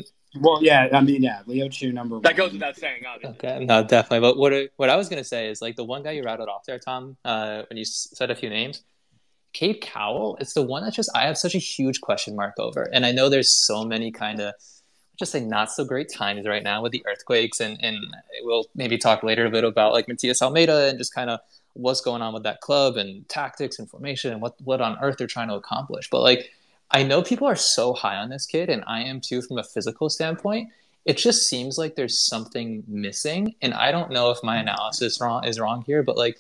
Well, 0.40 0.62
yeah, 0.62 0.88
I 0.92 1.00
mean, 1.00 1.22
yeah, 1.22 1.42
Leo 1.46 1.68
Chu 1.68 1.92
number 1.92 2.16
one. 2.16 2.22
That 2.22 2.36
goes 2.36 2.52
without 2.52 2.76
saying, 2.76 3.02
obviously. 3.06 3.48
Okay, 3.48 3.64
no, 3.64 3.82
definitely. 3.82 4.20
But 4.20 4.36
what 4.36 4.70
what 4.76 4.90
I 4.90 4.96
was 4.96 5.08
gonna 5.08 5.24
say 5.24 5.48
is 5.48 5.62
like 5.62 5.76
the 5.76 5.84
one 5.84 6.02
guy 6.02 6.12
you 6.12 6.22
rattled 6.22 6.48
off 6.48 6.64
there, 6.66 6.78
Tom, 6.78 7.16
uh, 7.24 7.62
when 7.68 7.76
you 7.76 7.84
said 7.84 8.30
a 8.30 8.34
few 8.34 8.50
names, 8.50 8.82
Cade 9.52 9.80
Cowell. 9.80 10.36
It's 10.40 10.52
the 10.52 10.62
one 10.62 10.84
that 10.84 10.92
just 10.92 11.10
I 11.14 11.26
have 11.26 11.38
such 11.38 11.54
a 11.54 11.58
huge 11.58 12.00
question 12.00 12.36
mark 12.36 12.54
over, 12.58 12.82
and 12.92 13.06
I 13.06 13.12
know 13.12 13.28
there's 13.28 13.50
so 13.50 13.84
many 13.84 14.10
kind 14.10 14.40
of 14.40 14.54
just 15.18 15.32
say 15.32 15.40
not 15.40 15.72
so 15.72 15.84
great 15.84 16.12
times 16.12 16.46
right 16.46 16.62
now 16.62 16.82
with 16.82 16.92
the 16.92 17.02
earthquakes, 17.06 17.60
and 17.60 17.78
and 17.82 17.96
we'll 18.42 18.66
maybe 18.74 18.98
talk 18.98 19.22
later 19.22 19.46
a 19.46 19.50
bit 19.50 19.64
about 19.64 19.92
like 19.92 20.08
Matias 20.08 20.42
Almeyda 20.42 20.88
and 20.88 20.98
just 20.98 21.14
kind 21.14 21.30
of 21.30 21.40
what's 21.72 22.00
going 22.00 22.22
on 22.22 22.32
with 22.32 22.42
that 22.42 22.60
club 22.60 22.96
and 22.96 23.28
tactics 23.28 23.78
and 23.78 23.88
formation 23.88 24.32
and 24.32 24.40
what 24.40 24.54
what 24.62 24.80
on 24.80 24.98
earth 25.00 25.16
they're 25.18 25.26
trying 25.26 25.48
to 25.48 25.54
accomplish, 25.54 26.10
but 26.10 26.20
like 26.20 26.50
I 26.90 27.02
know 27.02 27.22
people 27.22 27.48
are 27.48 27.56
so 27.56 27.92
high 27.92 28.16
on 28.16 28.28
this 28.28 28.46
kid, 28.46 28.70
and 28.70 28.84
I 28.86 29.02
am 29.02 29.20
too 29.20 29.42
from 29.42 29.58
a 29.58 29.64
physical 29.64 30.08
standpoint. 30.08 30.70
It 31.04 31.16
just 31.16 31.48
seems 31.48 31.78
like 31.78 31.94
there's 31.94 32.18
something 32.18 32.84
missing, 32.88 33.54
and 33.62 33.74
I 33.74 33.92
don't 33.92 34.10
know 34.10 34.30
if 34.30 34.38
my 34.42 34.56
analysis 34.56 35.20
wrong 35.20 35.44
is 35.44 35.60
wrong 35.60 35.84
here, 35.86 36.02
but 36.02 36.16
like 36.16 36.38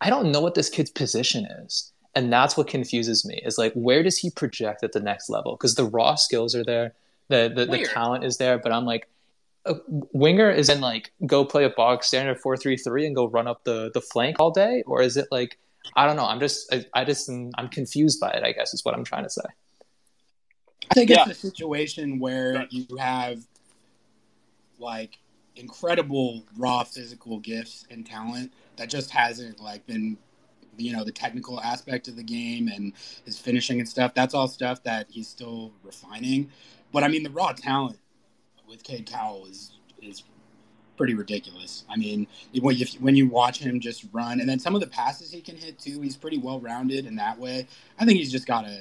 I 0.00 0.10
don't 0.10 0.30
know 0.30 0.40
what 0.40 0.54
this 0.54 0.68
kid's 0.68 0.90
position 0.90 1.44
is. 1.44 1.92
And 2.14 2.32
that's 2.32 2.56
what 2.56 2.66
confuses 2.66 3.24
me 3.24 3.40
is 3.44 3.58
like, 3.58 3.72
where 3.74 4.02
does 4.02 4.18
he 4.18 4.30
project 4.30 4.82
at 4.82 4.92
the 4.92 5.00
next 5.00 5.28
level? 5.28 5.52
Because 5.52 5.74
the 5.74 5.84
raw 5.84 6.14
skills 6.14 6.54
are 6.54 6.64
there, 6.64 6.94
the, 7.28 7.52
the, 7.54 7.66
the 7.66 7.84
talent 7.84 8.24
is 8.24 8.38
there, 8.38 8.58
but 8.58 8.72
I'm 8.72 8.86
like, 8.86 9.08
a 9.64 9.76
winger 9.86 10.50
is 10.50 10.68
in 10.68 10.80
like 10.80 11.12
go 11.26 11.44
play 11.44 11.64
a 11.64 11.70
box 11.70 12.06
standard 12.06 12.40
four 12.40 12.56
three 12.56 12.76
three 12.76 13.06
and 13.06 13.14
go 13.14 13.28
run 13.28 13.46
up 13.46 13.64
the 13.64 13.90
the 13.92 14.00
flank 14.00 14.36
all 14.40 14.50
day, 14.50 14.82
or 14.86 15.02
is 15.02 15.16
it 15.16 15.28
like 15.30 15.58
I 15.94 16.06
don't 16.06 16.16
know? 16.16 16.24
I'm 16.24 16.40
just 16.40 16.72
I, 16.72 16.86
I 16.94 17.04
just 17.04 17.28
I'm 17.28 17.68
confused 17.68 18.18
by 18.18 18.30
it. 18.30 18.42
I 18.42 18.52
guess 18.52 18.72
is 18.72 18.84
what 18.84 18.94
I'm 18.94 19.04
trying 19.04 19.24
to 19.24 19.30
say. 19.30 19.42
I 20.90 20.94
think 20.94 21.10
yeah. 21.10 21.22
it's 21.22 21.30
a 21.30 21.46
situation 21.48 22.18
where 22.18 22.66
you 22.70 22.86
have 22.98 23.40
like 24.78 25.18
incredible 25.56 26.44
raw 26.56 26.84
physical 26.84 27.38
gifts 27.40 27.84
and 27.90 28.06
talent 28.06 28.52
that 28.76 28.88
just 28.88 29.10
hasn't 29.10 29.60
like 29.60 29.84
been 29.86 30.16
you 30.76 30.92
know 30.92 31.02
the 31.02 31.10
technical 31.10 31.60
aspect 31.60 32.06
of 32.06 32.14
the 32.14 32.22
game 32.22 32.68
and 32.68 32.92
his 33.24 33.36
finishing 33.40 33.80
and 33.80 33.88
stuff 33.88 34.14
that's 34.14 34.34
all 34.34 34.46
stuff 34.46 34.80
that 34.84 35.08
he's 35.10 35.26
still 35.26 35.72
refining 35.82 36.48
but 36.92 37.02
i 37.02 37.08
mean 37.08 37.24
the 37.24 37.30
raw 37.30 37.50
talent 37.50 37.98
with 38.68 38.84
Cade 38.84 39.06
Cowell 39.06 39.46
is 39.46 39.72
is 40.00 40.22
pretty 40.96 41.14
ridiculous. 41.14 41.84
I 41.88 41.96
mean, 41.96 42.26
when 42.60 42.76
you, 42.76 42.86
when 42.98 43.14
you 43.14 43.28
watch 43.28 43.60
him 43.60 43.80
just 43.80 44.04
run, 44.12 44.40
and 44.40 44.48
then 44.48 44.58
some 44.58 44.74
of 44.74 44.80
the 44.80 44.86
passes 44.88 45.30
he 45.30 45.40
can 45.40 45.56
hit 45.56 45.78
too, 45.78 46.00
he's 46.00 46.16
pretty 46.16 46.38
well 46.38 46.60
rounded 46.60 47.06
in 47.06 47.16
that 47.16 47.38
way. 47.38 47.66
I 47.98 48.04
think 48.04 48.18
he's 48.18 48.32
just 48.32 48.46
got 48.46 48.62
to, 48.62 48.78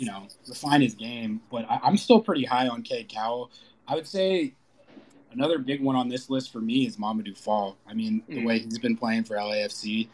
you 0.00 0.06
know, 0.06 0.26
refine 0.48 0.80
his 0.80 0.94
game. 0.94 1.42
But 1.50 1.66
I, 1.70 1.86
am 1.86 1.98
still 1.98 2.20
pretty 2.20 2.44
high 2.44 2.68
on 2.68 2.82
Cade 2.82 3.10
Cowell. 3.10 3.50
I 3.86 3.94
would 3.94 4.06
say 4.06 4.54
another 5.32 5.58
big 5.58 5.82
one 5.82 5.94
on 5.94 6.08
this 6.08 6.30
list 6.30 6.50
for 6.50 6.60
me 6.60 6.86
is 6.86 6.96
Mamadou 6.96 7.36
Fall. 7.36 7.76
I 7.86 7.92
mean, 7.92 8.22
the 8.26 8.36
mm. 8.36 8.46
way 8.46 8.60
he's 8.60 8.78
been 8.78 8.96
playing 8.96 9.24
for 9.24 9.36
LAFC. 9.36 10.08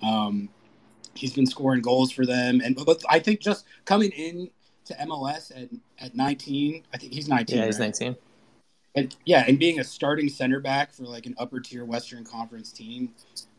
Um, 0.00 0.48
he's 1.14 1.32
been 1.32 1.46
scoring 1.46 1.82
goals 1.82 2.12
for 2.12 2.24
them, 2.24 2.60
and 2.64 2.76
but 2.76 3.02
I 3.08 3.18
think 3.18 3.40
just 3.40 3.66
coming 3.84 4.12
in 4.12 4.48
to 4.84 4.94
MLS 4.94 5.50
at, 5.50 5.68
at 5.98 6.14
19, 6.14 6.84
I 6.94 6.98
think 6.98 7.12
he's 7.12 7.26
19. 7.26 7.58
Yeah, 7.58 7.66
he's 7.66 7.80
right? 7.80 7.86
19 7.86 8.16
and 8.94 9.14
yeah, 9.24 9.44
and 9.46 9.58
being 9.58 9.80
a 9.80 9.84
starting 9.84 10.28
center 10.28 10.60
back 10.60 10.92
for 10.92 11.04
like 11.04 11.26
an 11.26 11.34
upper 11.38 11.60
tier 11.60 11.84
Western 11.84 12.24
Conference 12.24 12.72
team, 12.72 13.14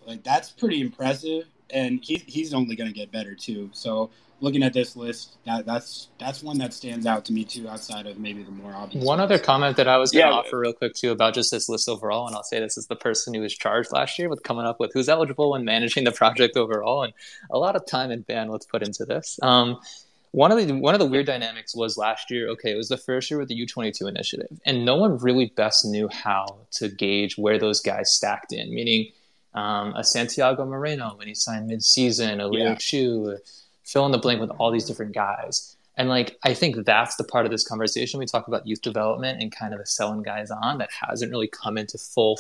like 0.06 0.24
that's 0.24 0.52
pretty 0.52 0.82
impressive. 0.82 1.46
And 1.70 2.04
he, 2.04 2.24
he's 2.28 2.54
only 2.54 2.76
going 2.76 2.92
to 2.92 2.98
get 2.98 3.12
better 3.12 3.34
too. 3.34 3.70
So 3.74 4.12
looking 4.44 4.62
at 4.62 4.74
this 4.74 4.98
list, 4.98 5.38
that, 5.46 5.66
that's 5.66 6.10
that's 6.20 6.44
one 6.44 6.58
that 6.58 6.74
stands 6.74 7.06
out 7.06 7.24
to 7.26 7.34
me 7.34 7.46
too, 7.46 7.68
outside 7.70 8.06
of 8.06 8.20
maybe 8.20 8.44
the 8.44 8.52
more 8.52 8.76
obvious. 8.76 9.04
One 9.04 9.20
ones. 9.20 9.32
other 9.32 9.40
comment 9.42 9.78
that 9.78 9.88
I 9.88 9.98
was 9.98 10.12
going 10.12 10.26
to 10.26 10.32
yeah. 10.32 10.36
offer 10.36 10.60
real 10.60 10.74
quick 10.74 10.94
too 10.94 11.12
about 11.12 11.34
just 11.34 11.50
this 11.50 11.70
list 11.70 11.88
overall, 11.88 12.28
and 12.28 12.36
I'll 12.36 12.44
say 12.44 12.60
this 12.60 12.78
is 12.78 12.88
the 12.88 12.98
person 12.98 13.34
who 13.34 13.40
was 13.40 13.56
charged 13.56 13.94
last 13.94 14.20
year 14.20 14.28
with 14.28 14.44
coming 14.44 14.66
up 14.66 14.82
with 14.82 14.92
who's 14.94 15.08
eligible 15.08 15.52
when 15.52 15.64
managing 15.64 16.04
the 16.04 16.12
project 16.12 16.58
overall, 16.58 17.04
and 17.04 17.14
a 17.50 17.58
lot 17.58 17.78
of 17.78 17.86
time 17.86 18.12
and 18.12 18.28
bandwidth 18.28 18.68
put 18.68 18.84
into 18.84 19.06
this. 19.06 19.40
Um, 19.42 19.80
one 20.32 20.52
of 20.52 20.58
the 20.58 20.74
one 20.74 20.94
of 20.94 21.00
the 21.00 21.06
weird 21.06 21.26
dynamics 21.26 21.74
was 21.74 21.96
last 21.96 22.30
year. 22.30 22.50
Okay, 22.50 22.72
it 22.72 22.76
was 22.76 22.90
the 22.90 22.98
first 22.98 23.32
year 23.32 23.40
with 23.40 23.48
the 23.48 23.56
U 23.56 23.66
twenty 23.66 23.94
two 23.94 24.08
initiative, 24.08 24.60
and 24.66 24.84
no 24.84 24.98
one 24.98 25.18
really 25.20 25.54
best 25.56 25.86
knew 25.86 26.10
how 26.12 26.58
to 26.74 26.90
gauge 26.90 27.38
where 27.38 27.58
those 27.58 27.80
guys 27.80 28.12
stacked 28.12 28.52
in. 28.52 28.74
Meaning, 28.74 29.12
um, 29.54 29.94
a 29.96 30.04
Santiago 30.04 30.66
Moreno 30.66 31.14
when 31.16 31.30
he 31.30 31.36
signed 31.36 31.68
mid 31.68 31.82
season, 31.82 32.42
a 32.42 32.48
Leo 32.48 32.72
yeah. 32.72 32.76
Chu, 32.76 33.38
fill 33.84 34.06
in 34.06 34.12
the 34.12 34.18
blank 34.18 34.40
with 34.40 34.50
all 34.52 34.72
these 34.72 34.86
different 34.86 35.14
guys. 35.14 35.76
And 35.96 36.10
like, 36.10 36.38
I 36.44 36.54
think 36.54 36.86
that's 36.86 37.16
the 37.16 37.24
part 37.24 37.46
of 37.46 37.52
this 37.52 37.68
conversation 37.68 38.20
we 38.20 38.26
talk 38.26 38.48
about 38.48 38.66
youth 38.66 38.82
development 38.82 39.42
and 39.42 39.52
kind 39.52 39.74
of 39.74 39.80
the 39.80 39.86
selling 39.86 40.24
guys 40.24 40.50
on 40.50 40.80
that 40.80 40.90
hasn't 41.08 41.32
really 41.32 41.48
come 41.48 41.78
into 41.78 41.98
full 41.98 42.40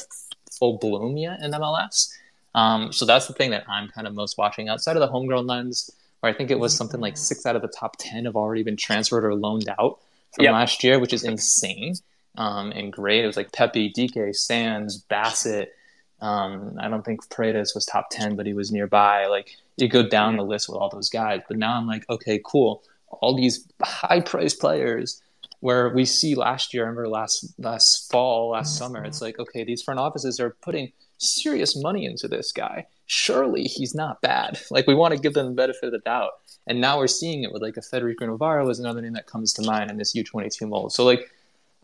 full 0.51 0.77
bloom 0.77 1.17
yet 1.17 1.39
in 1.41 1.51
MLS. 1.51 2.11
Um, 2.55 2.91
so 2.91 3.05
that's 3.05 3.27
the 3.27 3.33
thing 3.33 3.51
that 3.51 3.63
I'm 3.67 3.89
kind 3.89 4.07
of 4.07 4.13
most 4.13 4.37
watching 4.37 4.69
outside 4.69 4.95
of 4.95 5.01
the 5.01 5.07
homegrown 5.07 5.47
lens 5.47 5.89
where 6.19 6.31
I 6.31 6.35
think 6.35 6.51
it 6.51 6.59
was 6.59 6.75
something 6.75 7.01
like 7.01 7.17
six 7.17 7.45
out 7.45 7.55
of 7.55 7.61
the 7.61 7.67
top 7.67 7.95
10 7.99 8.25
have 8.25 8.35
already 8.35 8.63
been 8.63 8.77
transferred 8.77 9.25
or 9.25 9.35
loaned 9.35 9.67
out 9.77 9.99
from 10.33 10.45
yep. 10.45 10.53
last 10.53 10.83
year, 10.83 10.99
which 10.99 11.13
is 11.13 11.23
insane 11.23 11.95
um, 12.37 12.71
and 12.71 12.93
great. 12.93 13.23
It 13.23 13.27
was 13.27 13.37
like 13.37 13.51
Pepi, 13.51 13.89
Dike, 13.89 14.33
Sands, 14.33 14.97
Bassett. 14.97 15.73
Um, 16.21 16.77
I 16.79 16.87
don't 16.87 17.03
think 17.03 17.29
Paredes 17.29 17.75
was 17.75 17.85
top 17.85 18.07
10, 18.09 18.35
but 18.35 18.45
he 18.45 18.53
was 18.53 18.71
nearby. 18.71 19.25
Like 19.25 19.57
you 19.77 19.87
go 19.87 20.07
down 20.07 20.37
the 20.37 20.43
list 20.43 20.69
with 20.69 20.77
all 20.77 20.89
those 20.89 21.09
guys. 21.09 21.41
But 21.47 21.57
now 21.57 21.77
I'm 21.77 21.87
like, 21.87 22.05
okay, 22.09 22.39
cool. 22.45 22.83
All 23.09 23.35
these 23.35 23.67
high 23.81 24.21
priced 24.21 24.59
players 24.59 25.21
where 25.59 25.89
we 25.89 26.03
see 26.03 26.35
last 26.35 26.73
year, 26.73 26.83
I 26.83 26.87
remember 26.87 27.07
last 27.07 27.53
last 27.57 28.11
fall, 28.11 28.49
last 28.49 28.77
summer, 28.77 29.03
it's 29.03 29.21
like, 29.21 29.39
okay, 29.39 29.63
these 29.63 29.81
front 29.81 29.99
offices 29.99 30.39
are 30.39 30.57
putting 30.61 30.91
serious 31.17 31.81
money 31.81 32.05
into 32.05 32.27
this 32.27 32.51
guy. 32.51 32.85
Surely 33.05 33.63
he's 33.63 33.95
not 33.95 34.21
bad. 34.21 34.59
Like 34.71 34.87
we 34.87 34.95
want 34.95 35.13
to 35.13 35.19
give 35.19 35.33
them 35.33 35.47
the 35.47 35.53
benefit 35.53 35.85
of 35.85 35.91
the 35.91 35.99
doubt. 35.99 36.31
And 36.67 36.81
now 36.81 36.97
we're 36.97 37.07
seeing 37.07 37.43
it 37.43 37.51
with 37.51 37.61
like 37.61 37.77
a 37.77 37.81
Federico 37.81 38.25
Navarro 38.25 38.69
is 38.69 38.79
another 38.79 39.01
name 39.01 39.13
that 39.13 39.27
comes 39.27 39.53
to 39.53 39.61
mind 39.61 39.91
in 39.91 39.97
this 39.97 40.15
U22 40.15 40.67
mold. 40.67 40.93
So 40.93 41.03
like 41.05 41.31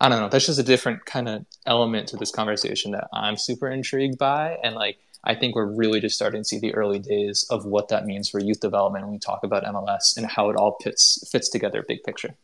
I 0.01 0.07
don't 0.07 0.21
know, 0.21 0.29
that's 0.29 0.45
just 0.45 0.59
a 0.59 0.63
different 0.63 1.05
kind 1.05 1.27
of 1.27 1.45
element 1.65 2.07
to 2.09 2.17
this 2.17 2.31
conversation 2.31 2.91
that 2.91 3.09
I'm 3.11 3.35
super 3.35 3.69
intrigued 3.69 4.17
by 4.17 4.57
and 4.63 4.75
like 4.75 4.97
I 5.23 5.35
think 5.35 5.55
we're 5.55 5.65
really 5.65 5.99
just 5.99 6.15
starting 6.15 6.41
to 6.41 6.45
see 6.45 6.59
the 6.59 6.73
early 6.73 6.99
days 6.99 7.45
of 7.49 7.65
what 7.65 7.89
that 7.89 8.05
means 8.05 8.29
for 8.29 8.39
youth 8.39 8.59
development 8.59 9.05
when 9.05 9.13
we 9.13 9.19
talk 9.19 9.43
about 9.43 9.63
MLS 9.65 10.15
and 10.15 10.25
how 10.25 10.49
it 10.49 10.55
all 10.55 10.77
fits 10.81 11.27
fits 11.29 11.49
together 11.49 11.83
big 11.87 12.03
picture. 12.03 12.35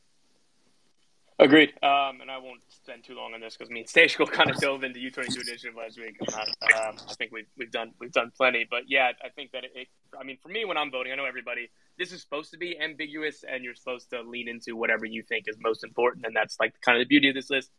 Agreed. 1.38 1.74
Um, 1.84 2.22
and 2.22 2.32
I 2.32 2.38
won't 2.38 2.62
spend 2.70 3.04
too 3.04 3.14
long 3.14 3.34
on 3.34 3.42
this 3.42 3.58
because 3.58 3.70
me 3.70 3.82
and 3.82 3.90
Stashko 3.90 4.32
kind 4.32 4.50
of 4.50 4.58
dove 4.58 4.84
into 4.84 5.00
U 5.00 5.12
twenty 5.12 5.34
two 5.34 5.42
initiative 5.42 5.76
last 5.76 6.00
week. 6.00 6.16
Not, 6.32 6.48
um, 6.48 6.96
I 7.10 7.14
think 7.16 7.32
we've 7.34 7.48
we've 7.58 7.72
done 7.72 7.92
we've 8.00 8.12
done 8.12 8.32
plenty, 8.36 8.66
but 8.70 8.84
yeah, 8.88 9.12
I 9.24 9.30
think 9.30 9.52
that 9.52 9.66
it, 9.66 9.72
it, 9.76 9.88
I 10.20 10.24
mean, 10.24 10.38
for 10.42 10.48
me, 10.48 10.64
when 10.64 10.78
I'm 10.78 10.92
voting, 10.92 11.12
I 11.12 11.16
know 11.16 11.26
everybody. 11.26 11.70
This 11.98 12.12
is 12.12 12.22
supposed 12.22 12.52
to 12.52 12.58
be 12.58 12.80
ambiguous, 12.80 13.44
and 13.50 13.64
you're 13.64 13.76
supposed 13.76 14.10
to 14.12 14.22
lean 14.22 14.48
into 14.48 14.76
whatever 14.76 15.06
you 15.06 15.24
think 15.24 15.46
is 15.48 15.58
most 15.60 15.84
important, 15.84 16.26
and 16.26 16.36
that's 16.36 16.58
like 16.60 16.74
kind 16.82 16.98
of 16.98 17.06
the 17.06 17.08
beauty 17.08 17.30
of 17.30 17.36
this 17.36 17.50
list. 17.50 17.70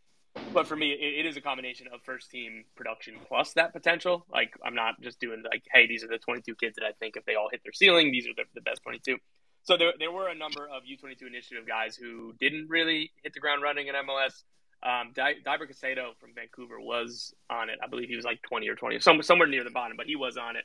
But 0.53 0.67
for 0.67 0.75
me, 0.75 0.91
it, 0.91 1.19
it 1.19 1.25
is 1.25 1.37
a 1.37 1.41
combination 1.41 1.87
of 1.93 2.01
first 2.03 2.31
team 2.31 2.65
production 2.75 3.15
plus 3.27 3.53
that 3.53 3.73
potential. 3.73 4.25
Like 4.31 4.53
I'm 4.63 4.75
not 4.75 4.99
just 5.01 5.19
doing 5.19 5.43
like, 5.43 5.63
hey, 5.71 5.87
these 5.87 6.03
are 6.03 6.07
the 6.07 6.17
22 6.17 6.55
kids 6.55 6.75
that 6.77 6.85
I 6.85 6.91
think 6.93 7.15
if 7.15 7.25
they 7.25 7.35
all 7.35 7.49
hit 7.51 7.61
their 7.63 7.73
ceiling, 7.73 8.11
these 8.11 8.27
are 8.27 8.33
the, 8.35 8.43
the 8.55 8.61
best 8.61 8.81
22. 8.83 9.17
So 9.63 9.77
there, 9.77 9.93
there 9.99 10.11
were 10.11 10.29
a 10.29 10.35
number 10.35 10.63
of 10.65 10.83
U22 10.83 11.27
initiative 11.27 11.67
guys 11.67 11.95
who 11.95 12.33
didn't 12.39 12.69
really 12.69 13.11
hit 13.23 13.33
the 13.33 13.39
ground 13.39 13.61
running 13.61 13.87
in 13.87 13.95
MLS. 13.95 14.43
Um, 14.81 15.11
Di- 15.13 15.41
Deiber 15.45 15.69
Caicedo 15.69 16.15
from 16.19 16.33
Vancouver 16.33 16.79
was 16.79 17.33
on 17.49 17.69
it. 17.69 17.77
I 17.83 17.87
believe 17.87 18.07
he 18.07 18.15
was 18.15 18.25
like 18.25 18.41
20 18.43 18.69
or 18.69 18.75
20, 18.75 18.99
some, 18.99 19.21
somewhere 19.21 19.47
near 19.47 19.63
the 19.63 19.71
bottom, 19.71 19.97
but 19.97 20.05
he 20.05 20.15
was 20.15 20.37
on 20.37 20.55
it. 20.55 20.63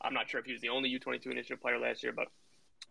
I'm 0.00 0.14
not 0.14 0.28
sure 0.28 0.38
if 0.38 0.46
he 0.46 0.52
was 0.52 0.60
the 0.60 0.68
only 0.68 0.96
U22 0.98 1.26
initiative 1.26 1.60
player 1.60 1.78
last 1.78 2.02
year, 2.02 2.12
but 2.12 2.28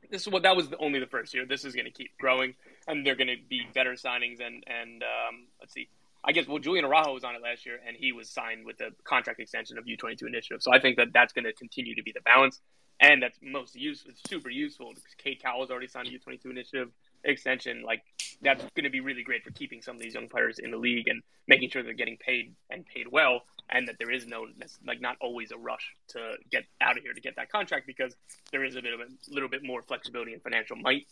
this 0.10 0.22
is 0.22 0.28
what 0.28 0.44
that 0.44 0.56
was 0.56 0.70
the, 0.70 0.78
only 0.78 1.00
the 1.00 1.08
first 1.08 1.34
year. 1.34 1.46
This 1.46 1.64
is 1.66 1.74
going 1.74 1.86
to 1.86 1.92
keep 1.92 2.18
growing, 2.18 2.56
and 2.88 3.06
they're 3.06 3.16
going 3.16 3.28
to 3.28 3.38
be 3.48 3.62
better 3.74 3.94
signings. 3.94 4.42
And 4.42 4.64
and 4.68 5.04
um, 5.04 5.48
let's 5.60 5.74
see, 5.74 5.90
I 6.24 6.32
guess 6.32 6.48
well, 6.48 6.60
Julian 6.60 6.86
Araujo 6.86 7.14
was 7.14 7.24
on 7.24 7.36
it 7.36 7.42
last 7.42 7.66
year, 7.66 7.80
and 7.86 7.98
he 7.98 8.12
was 8.12 8.30
signed 8.30 8.66
with 8.66 8.78
the 8.78 8.90
contract 9.04 9.40
extension 9.40 9.78
of 9.78 9.86
U22 9.86 10.24
initiative. 10.28 10.62
So 10.62 10.74
I 10.74 10.80
think 10.80 10.98
that 10.98 11.10
that's 11.14 11.34
going 11.34 11.46
to 11.46 11.54
continue 11.54 11.96
to 11.96 12.04
be 12.04 12.12
the 12.12 12.22
balance 12.22 12.62
and 13.00 13.22
that's 13.22 13.38
most 13.42 13.76
useful. 13.76 14.12
Super 14.28 14.50
useful 14.50 14.94
because 14.94 15.14
Cade 15.18 15.42
Cowell's 15.42 15.70
already 15.70 15.88
signed 15.88 16.08
a 16.08 16.12
U22 16.12 16.46
initiative 16.46 16.90
extension. 17.24 17.84
Like 17.84 18.02
that's 18.42 18.64
going 18.76 18.86
to 18.86 18.90
be 18.90 19.02
really 19.02 19.24
great 19.24 19.44
for 19.44 19.52
keeping 19.52 19.82
some 19.82 19.96
of 19.96 20.02
these 20.02 20.14
young 20.14 20.30
players 20.30 20.60
in 20.60 20.72
the 20.72 20.78
league 20.78 21.08
and 21.08 21.22
making 21.48 21.70
sure 21.70 21.84
they're 21.84 21.94
getting 21.94 22.18
paid 22.18 22.56
and 22.70 22.86
paid 22.86 23.08
well, 23.12 23.42
and 23.70 23.88
that 23.88 23.96
there 24.00 24.12
is 24.12 24.26
no 24.26 24.48
like 24.86 25.02
not 25.02 25.18
always 25.20 25.52
a 25.52 25.58
rush 25.58 25.96
to 26.10 26.34
get 26.50 26.64
out 26.82 26.98
of 26.98 27.04
here 27.04 27.14
to 27.14 27.22
get 27.22 27.36
that 27.36 27.52
contract 27.52 27.88
because 27.88 28.16
there 28.52 28.64
is 28.64 28.76
a 28.76 28.82
bit 28.82 28.94
of 28.94 29.02
a 29.02 29.08
little 29.30 29.50
bit 29.50 29.64
more 29.64 29.82
flexibility 29.82 30.34
and 30.34 30.42
financial 30.42 30.76
might 30.78 31.06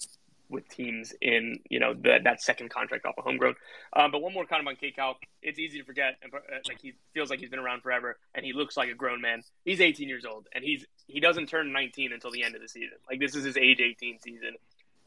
with 0.51 0.67
teams 0.67 1.13
in 1.21 1.59
you 1.69 1.79
know 1.79 1.93
the, 1.93 2.19
that 2.23 2.41
second 2.41 2.69
contract 2.69 3.05
off 3.05 3.15
of 3.17 3.23
homegrown. 3.23 3.55
Um, 3.93 4.11
but 4.11 4.21
one 4.21 4.33
more 4.33 4.45
comment 4.45 4.67
on 4.67 4.75
Cade 4.75 4.95
Cowell. 4.95 5.15
It's 5.41 5.57
easy 5.57 5.79
to 5.79 5.85
forget, 5.85 6.17
and 6.21 6.33
uh, 6.33 6.39
like 6.67 6.79
he 6.81 6.93
feels 7.13 7.29
like 7.29 7.39
he's 7.39 7.49
been 7.49 7.59
around 7.59 7.81
forever, 7.81 8.17
and 8.35 8.45
he 8.45 8.53
looks 8.53 8.77
like 8.77 8.89
a 8.89 8.93
grown 8.93 9.21
man. 9.21 9.43
He's 9.63 9.81
18 9.81 10.07
years 10.07 10.25
old, 10.25 10.47
and 10.53 10.63
he's 10.63 10.85
he 11.07 11.19
doesn't 11.19 11.47
turn 11.47 11.71
19 11.71 12.13
until 12.13 12.31
the 12.31 12.43
end 12.43 12.55
of 12.55 12.61
the 12.61 12.67
season. 12.67 12.97
Like 13.09 13.19
this 13.19 13.35
is 13.35 13.45
his 13.45 13.57
age 13.57 13.79
18 13.79 14.19
season, 14.19 14.55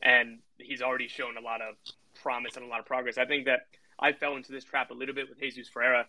and 0.02 0.38
he's 0.58 0.82
already 0.82 1.08
shown 1.08 1.36
a 1.36 1.40
lot 1.40 1.60
of 1.60 1.76
promise 2.22 2.56
and 2.56 2.64
a 2.64 2.68
lot 2.68 2.80
of 2.80 2.86
progress. 2.86 3.18
I 3.18 3.26
think 3.26 3.44
that 3.44 3.66
I 3.98 4.12
fell 4.12 4.36
into 4.36 4.52
this 4.52 4.64
trap 4.64 4.90
a 4.90 4.94
little 4.94 5.14
bit 5.14 5.28
with 5.28 5.38
Jesus 5.38 5.68
Ferreira 5.68 6.06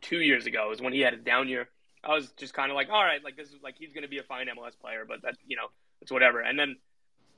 two 0.00 0.20
years 0.20 0.46
ago. 0.46 0.72
Is 0.72 0.80
when 0.80 0.92
he 0.92 1.00
had 1.00 1.14
a 1.14 1.18
down 1.18 1.48
year. 1.48 1.68
I 2.04 2.14
was 2.14 2.32
just 2.32 2.52
kind 2.52 2.68
of 2.68 2.74
like, 2.74 2.88
all 2.90 3.04
right, 3.04 3.22
like 3.22 3.36
this 3.36 3.48
is 3.48 3.62
like 3.62 3.76
he's 3.78 3.92
going 3.92 4.02
to 4.02 4.08
be 4.08 4.18
a 4.18 4.24
fine 4.24 4.48
MLS 4.48 4.76
player, 4.80 5.04
but 5.06 5.22
that 5.22 5.36
you 5.46 5.56
know 5.56 5.68
it's 6.00 6.10
whatever. 6.10 6.40
And 6.40 6.58
then 6.58 6.76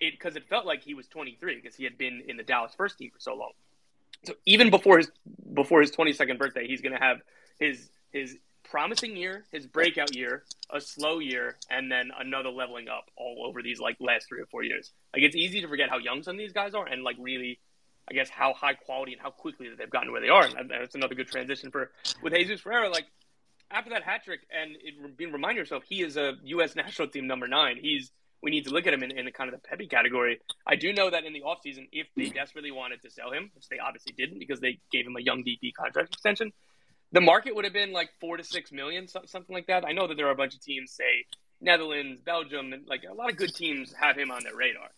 it 0.01 0.13
because 0.13 0.37
it 0.37 0.49
felt 0.49 0.67
like 0.67 0.83
he 0.83 0.95
was 0.95 1.07
23 1.09 1.57
because 1.57 1.75
he 1.75 1.85
had 1.85 1.99
been 1.99 2.23
in 2.27 2.37
the 2.37 2.43
Dallas 2.43 2.73
first 2.77 2.99
team 2.99 3.11
for 3.13 3.21
so 3.21 3.35
long. 3.35 3.53
So 4.25 4.35
even 4.47 4.71
before 4.71 4.99
his 4.99 5.11
before 5.53 5.81
his 5.81 5.91
22nd 5.93 6.39
birthday, 6.39 6.67
he's 6.67 6.81
going 6.81 6.95
to 6.95 7.01
have 7.01 7.19
his 7.59 7.91
his 8.13 8.37
promising 8.63 9.17
year, 9.17 9.45
his 9.53 9.67
breakout 9.67 10.15
year, 10.15 10.43
a 10.71 10.81
slow 10.81 11.19
year, 11.19 11.57
and 11.71 11.91
then 11.91 12.11
another 12.19 12.51
leveling 12.51 12.89
up 12.89 13.11
all 13.17 13.45
over 13.47 13.63
these 13.63 13.79
like 13.79 13.97
last 14.01 14.29
three 14.29 14.41
or 14.41 14.47
four 14.47 14.63
years. 14.63 14.93
Like 15.13 15.23
it's 15.23 15.37
easy 15.37 15.61
to 15.61 15.69
forget 15.69 15.91
how 15.91 15.99
young 15.99 16.23
some 16.23 16.37
of 16.37 16.39
these 16.39 16.53
guys 16.53 16.75
are, 16.75 16.87
and 16.87 17.03
like 17.03 17.17
really, 17.19 17.61
I 18.11 18.15
guess 18.15 18.29
how 18.29 18.55
high 18.55 18.75
quality 18.75 19.13
and 19.13 19.21
how 19.21 19.31
quickly 19.31 19.69
that 19.69 19.79
they've 19.79 19.91
gotten 19.91 20.11
where 20.13 20.21
they 20.21 20.29
are. 20.29 20.45
And 20.45 20.71
that's 20.71 20.95
another 20.95 21.15
good 21.15 21.29
transition 21.29 21.71
for 21.71 21.91
with 22.23 22.33
Jesus 22.33 22.61
Ferreira. 22.61 22.89
Like 22.89 23.07
after 23.71 23.91
that 23.91 24.03
hat 24.03 24.25
trick, 24.25 24.41
and 24.51 24.77
it, 24.83 25.33
remind 25.33 25.59
yourself 25.59 25.85
he 25.87 26.03
is 26.03 26.17
a 26.17 26.35
U.S. 26.45 26.75
national 26.77 27.09
team 27.09 27.27
number 27.27 27.47
nine. 27.47 27.77
He's 27.81 28.11
we 28.45 28.51
need 28.51 28.65
to 28.67 28.71
look 28.71 28.87
at 28.87 28.93
him 28.93 29.03
in, 29.03 29.11
in 29.11 29.25
the 29.25 29.33
kind 29.33 29.53
of 29.53 29.61
the 29.61 29.67
Pepi 29.67 29.87
category. 29.87 30.39
I 30.67 30.77
do 30.77 30.93
know 30.93 31.11
that 31.11 31.25
in 31.25 31.33
the 31.33 31.41
offseason, 31.41 31.89
if 31.93 32.07
they 32.15 32.29
desperately 32.29 32.71
wanted 32.71 33.01
to 33.03 33.11
sell 33.11 33.33
him, 33.33 33.51
which 33.55 33.69
they 33.69 33.79
obviously 33.79 34.13
didn't 34.13 34.39
because 34.39 34.61
they 34.61 34.79
gave 34.93 35.07
him 35.07 35.17
a 35.17 35.21
young 35.21 35.43
DP 35.43 35.73
contract 35.75 36.13
extension, 36.13 36.53
the 37.11 37.23
market 37.23 37.55
would 37.55 37.65
have 37.65 37.73
been 37.73 37.93
like 37.93 38.11
four 38.21 38.37
to 38.37 38.45
six 38.45 38.71
million, 38.71 39.09
something 39.09 39.55
like 39.55 39.67
that. 39.69 39.85
I 39.85 39.93
know 39.93 40.07
that 40.07 40.17
there 40.17 40.27
are 40.27 40.33
a 40.33 40.37
bunch 40.37 40.55
of 40.55 40.61
teams, 40.61 40.93
say 40.93 41.25
Netherlands, 41.61 42.21
Belgium, 42.21 42.73
and 42.73 42.87
like 42.87 43.05
a 43.11 43.15
lot 43.15 43.31
of 43.31 43.37
good 43.37 43.55
teams 43.55 43.95
have 43.99 44.17
him 44.17 44.31
on 44.31 44.43
their 44.43 44.55
radar. 44.55 44.91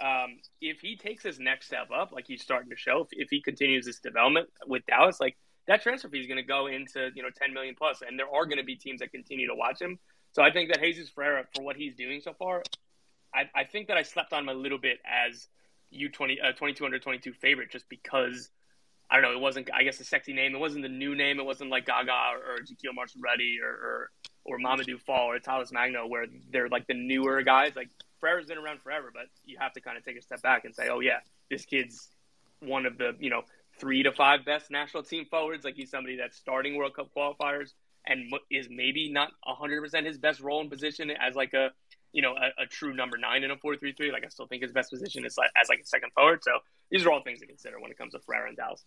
Um, 0.00 0.38
if 0.60 0.80
he 0.80 0.96
takes 0.96 1.22
his 1.22 1.38
next 1.38 1.66
step 1.66 1.88
up, 1.94 2.10
like 2.10 2.26
he's 2.26 2.42
starting 2.42 2.70
to 2.70 2.76
show, 2.76 3.02
if, 3.02 3.08
if 3.12 3.28
he 3.30 3.42
continues 3.42 3.84
this 3.84 4.00
development 4.00 4.48
with 4.66 4.84
Dallas, 4.86 5.20
like 5.20 5.36
that 5.66 5.82
transfer 5.82 6.08
fee 6.08 6.20
is 6.20 6.26
going 6.26 6.36
to 6.38 6.42
go 6.42 6.66
into 6.66 7.10
you 7.14 7.22
know 7.22 7.28
10 7.36 7.52
million 7.52 7.74
plus, 7.76 8.02
and 8.06 8.18
there 8.18 8.28
are 8.32 8.46
going 8.46 8.58
to 8.58 8.64
be 8.64 8.76
teams 8.76 9.00
that 9.00 9.12
continue 9.12 9.48
to 9.48 9.54
watch 9.54 9.80
him. 9.80 9.98
So 10.32 10.42
I 10.42 10.50
think 10.50 10.70
that 10.72 10.80
Jesus 10.80 11.08
Ferreira, 11.08 11.44
for 11.54 11.62
what 11.62 11.76
he's 11.76 11.94
doing 11.94 12.20
so 12.20 12.32
far, 12.32 12.62
I, 13.34 13.50
I 13.54 13.64
think 13.64 13.88
that 13.88 13.96
I 13.96 14.02
slept 14.02 14.32
on 14.32 14.44
him 14.44 14.48
a 14.48 14.54
little 14.54 14.78
bit 14.78 14.98
as 15.04 15.48
U 15.90 16.08
20 16.08 16.40
uh, 16.40 16.52
22 16.52 16.84
under 16.84 16.98
22 16.98 17.32
favorite 17.32 17.70
just 17.70 17.88
because 17.88 18.50
I 19.10 19.16
don't 19.20 19.24
know 19.24 19.32
it 19.32 19.40
wasn't 19.40 19.70
I 19.72 19.82
guess 19.82 20.00
a 20.00 20.04
sexy 20.04 20.32
name. 20.32 20.54
It 20.54 20.58
wasn't 20.58 20.82
the 20.82 20.88
new 20.88 21.14
name. 21.14 21.38
It 21.38 21.44
wasn't 21.44 21.70
like 21.70 21.86
Gaga 21.86 22.12
or, 22.12 22.56
or 22.56 22.92
Marshall 22.94 23.20
Rutty 23.22 23.58
or, 23.62 23.70
or 23.70 24.10
or 24.44 24.58
Mamadou 24.58 25.00
Fall 25.00 25.30
or 25.30 25.38
Talles 25.38 25.72
Magno 25.72 26.06
where 26.06 26.26
they're 26.50 26.68
like 26.68 26.86
the 26.86 26.94
newer 26.94 27.42
guys. 27.42 27.76
Like 27.76 27.90
Ferreira's 28.20 28.46
been 28.46 28.58
around 28.58 28.80
forever 28.82 29.10
but 29.12 29.26
you 29.44 29.58
have 29.58 29.72
to 29.74 29.80
kind 29.80 29.98
of 29.98 30.04
take 30.04 30.16
a 30.16 30.22
step 30.22 30.42
back 30.42 30.64
and 30.64 30.74
say 30.74 30.88
oh 30.88 31.00
yeah 31.00 31.18
this 31.50 31.64
kid's 31.64 32.08
one 32.60 32.86
of 32.86 32.98
the 32.98 33.16
you 33.18 33.30
know 33.30 33.42
three 33.78 34.02
to 34.02 34.12
five 34.12 34.44
best 34.44 34.70
national 34.70 35.02
team 35.02 35.26
forwards. 35.26 35.64
Like 35.64 35.74
he's 35.74 35.90
somebody 35.90 36.16
that's 36.16 36.36
starting 36.36 36.76
World 36.76 36.94
Cup 36.94 37.10
qualifiers 37.16 37.72
and 38.06 38.32
is 38.50 38.68
maybe 38.70 39.10
not 39.10 39.32
100% 39.46 40.04
his 40.04 40.18
best 40.18 40.40
role 40.40 40.60
and 40.60 40.70
position 40.70 41.10
as 41.10 41.34
like 41.34 41.54
a 41.54 41.70
you 42.14 42.22
know, 42.22 42.34
a, 42.34 42.62
a 42.62 42.66
true 42.66 42.94
number 42.94 43.18
nine 43.18 43.42
in 43.42 43.50
a 43.50 43.56
four-three-three. 43.56 44.12
Like 44.12 44.24
I 44.24 44.28
still 44.28 44.46
think 44.46 44.62
his 44.62 44.72
best 44.72 44.90
position 44.90 45.24
is 45.26 45.36
like, 45.36 45.50
as 45.60 45.68
like 45.68 45.80
a 45.80 45.86
second 45.86 46.12
forward. 46.12 46.42
So 46.42 46.52
these 46.90 47.04
are 47.04 47.10
all 47.10 47.22
things 47.22 47.40
to 47.40 47.46
consider 47.46 47.80
when 47.80 47.90
it 47.90 47.98
comes 47.98 48.12
to 48.12 48.20
Ferreira 48.20 48.48
and 48.48 48.56
Dallas. 48.56 48.84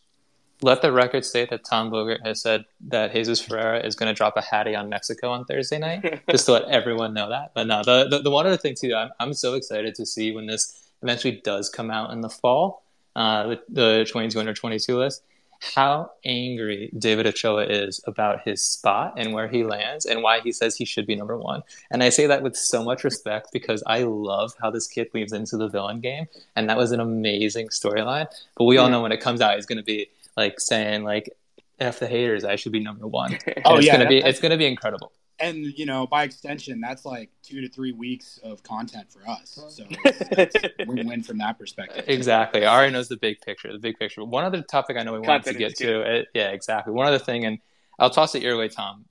Let 0.64 0.82
the 0.82 0.92
record 0.92 1.24
state 1.24 1.52
that 1.52 1.64
Tom 1.64 1.92
Bogert 1.92 2.26
has 2.26 2.42
said 2.42 2.66
that 2.88 3.14
Jesus 3.14 3.40
Ferreira 3.40 3.86
is 3.86 3.96
going 3.96 4.08
to 4.08 4.14
drop 4.14 4.38
a 4.38 4.42
hattie 4.42 4.76
on 4.76 4.90
Mexico 4.90 5.30
on 5.30 5.46
Thursday 5.46 5.78
night, 5.78 6.24
just 6.32 6.48
to 6.48 6.54
let 6.54 6.64
everyone 6.64 7.14
know 7.14 7.30
that. 7.30 7.52
But 7.54 7.68
no, 7.68 7.84
the, 7.84 8.08
the, 8.10 8.24
the 8.24 8.32
one 8.32 8.48
other 8.48 8.58
thing 8.58 8.74
too, 8.74 8.96
I'm, 8.96 9.10
I'm 9.20 9.34
so 9.34 9.54
excited 9.54 9.94
to 9.96 10.06
see 10.06 10.32
when 10.32 10.48
this 10.48 10.90
eventually 11.04 11.42
does 11.44 11.70
come 11.70 11.92
out 11.92 12.12
in 12.12 12.22
the 12.22 12.30
fall, 12.30 12.82
uh, 13.16 13.48
the, 13.48 13.62
the 13.70 14.08
22 14.10 14.40
under 14.40 14.54
22 14.54 14.98
list 14.98 15.22
how 15.76 16.12
angry 16.26 16.92
David 16.98 17.28
Ochoa 17.28 17.66
is 17.66 18.02
about 18.06 18.42
his 18.42 18.62
spot 18.62 19.14
and 19.18 19.34
where 19.34 19.48
he 19.48 19.64
lands 19.64 20.06
and 20.06 20.22
why 20.22 20.40
he 20.40 20.52
says 20.52 20.76
he 20.76 20.86
should 20.86 21.06
be 21.06 21.16
number 21.16 21.38
one. 21.38 21.64
And 21.92 22.04
I 22.04 22.10
say 22.10 22.28
that 22.28 22.44
with 22.44 22.56
so 22.56 22.84
much 22.84 23.04
respect 23.04 23.50
because 23.52 23.84
I 23.88 24.04
love 24.04 24.54
how 24.62 24.72
this 24.72 24.88
kid 24.88 25.10
weaves 25.14 25.34
into 25.34 25.58
the 25.58 25.68
villain 25.68 26.00
game. 26.00 26.28
And 26.56 26.70
that 26.70 26.78
was 26.78 26.92
an 26.92 27.00
amazing 27.00 27.70
storyline. 27.70 28.28
But 28.56 28.66
we 28.66 28.78
all 28.78 28.90
know 28.90 29.02
when 29.02 29.12
it 29.12 29.22
comes 29.22 29.42
out, 29.42 29.56
he's 29.56 29.66
going 29.66 29.78
to 29.78 29.84
be 29.84 30.10
like 30.36 30.60
saying 30.60 31.04
like, 31.04 31.30
F 31.80 32.00
the 32.00 32.08
haters, 32.08 32.44
I 32.44 32.56
should 32.56 32.72
be 32.72 32.80
number 32.80 33.08
one. 33.08 33.38
oh, 33.66 33.78
it's 33.78 33.86
yeah. 33.86 33.98
Gonna 33.98 34.10
be, 34.10 34.18
it's 34.18 34.40
going 34.40 34.52
to 34.52 34.58
be 34.58 34.66
incredible 34.66 35.12
and 35.40 35.66
you 35.78 35.86
know 35.86 36.08
by 36.08 36.24
extension 36.24 36.82
that's 36.82 37.06
like 37.06 37.30
two 37.44 37.62
to 37.62 37.70
three 37.70 37.92
weeks 37.92 38.40
of 38.44 38.64
content 38.64 39.12
for 39.12 39.28
us. 39.30 39.60
So 39.70 39.86
win-win 40.88 41.24
from 41.24 41.38
that 41.40 41.58
perspective 41.60 42.06
exactly. 42.08 42.66
Ari 42.66 42.92
knows 42.92 43.08
the 43.08 43.18
big 43.18 43.42
picture 43.42 43.72
the 43.72 43.80
big 43.80 43.98
picture. 43.98 44.24
One 44.24 44.44
other 44.44 44.62
topic 44.62 44.98
i 44.98 45.04
know 45.04 45.14
we 45.14 45.20
wanted 45.20 45.54
to 45.54 45.58
get 45.58 45.76
to 45.78 46.02
it, 46.02 46.22
eh, 46.22 46.24
yeah 46.34 46.50
exactly. 46.50 46.94
One 46.94 47.08
other 47.08 47.20
thing 47.20 47.46
and 47.46 47.60
i'll 48.00 48.10
toss 48.10 48.36
it 48.36 48.42
your 48.42 48.58
way 48.58 48.68
tom. 48.70 49.06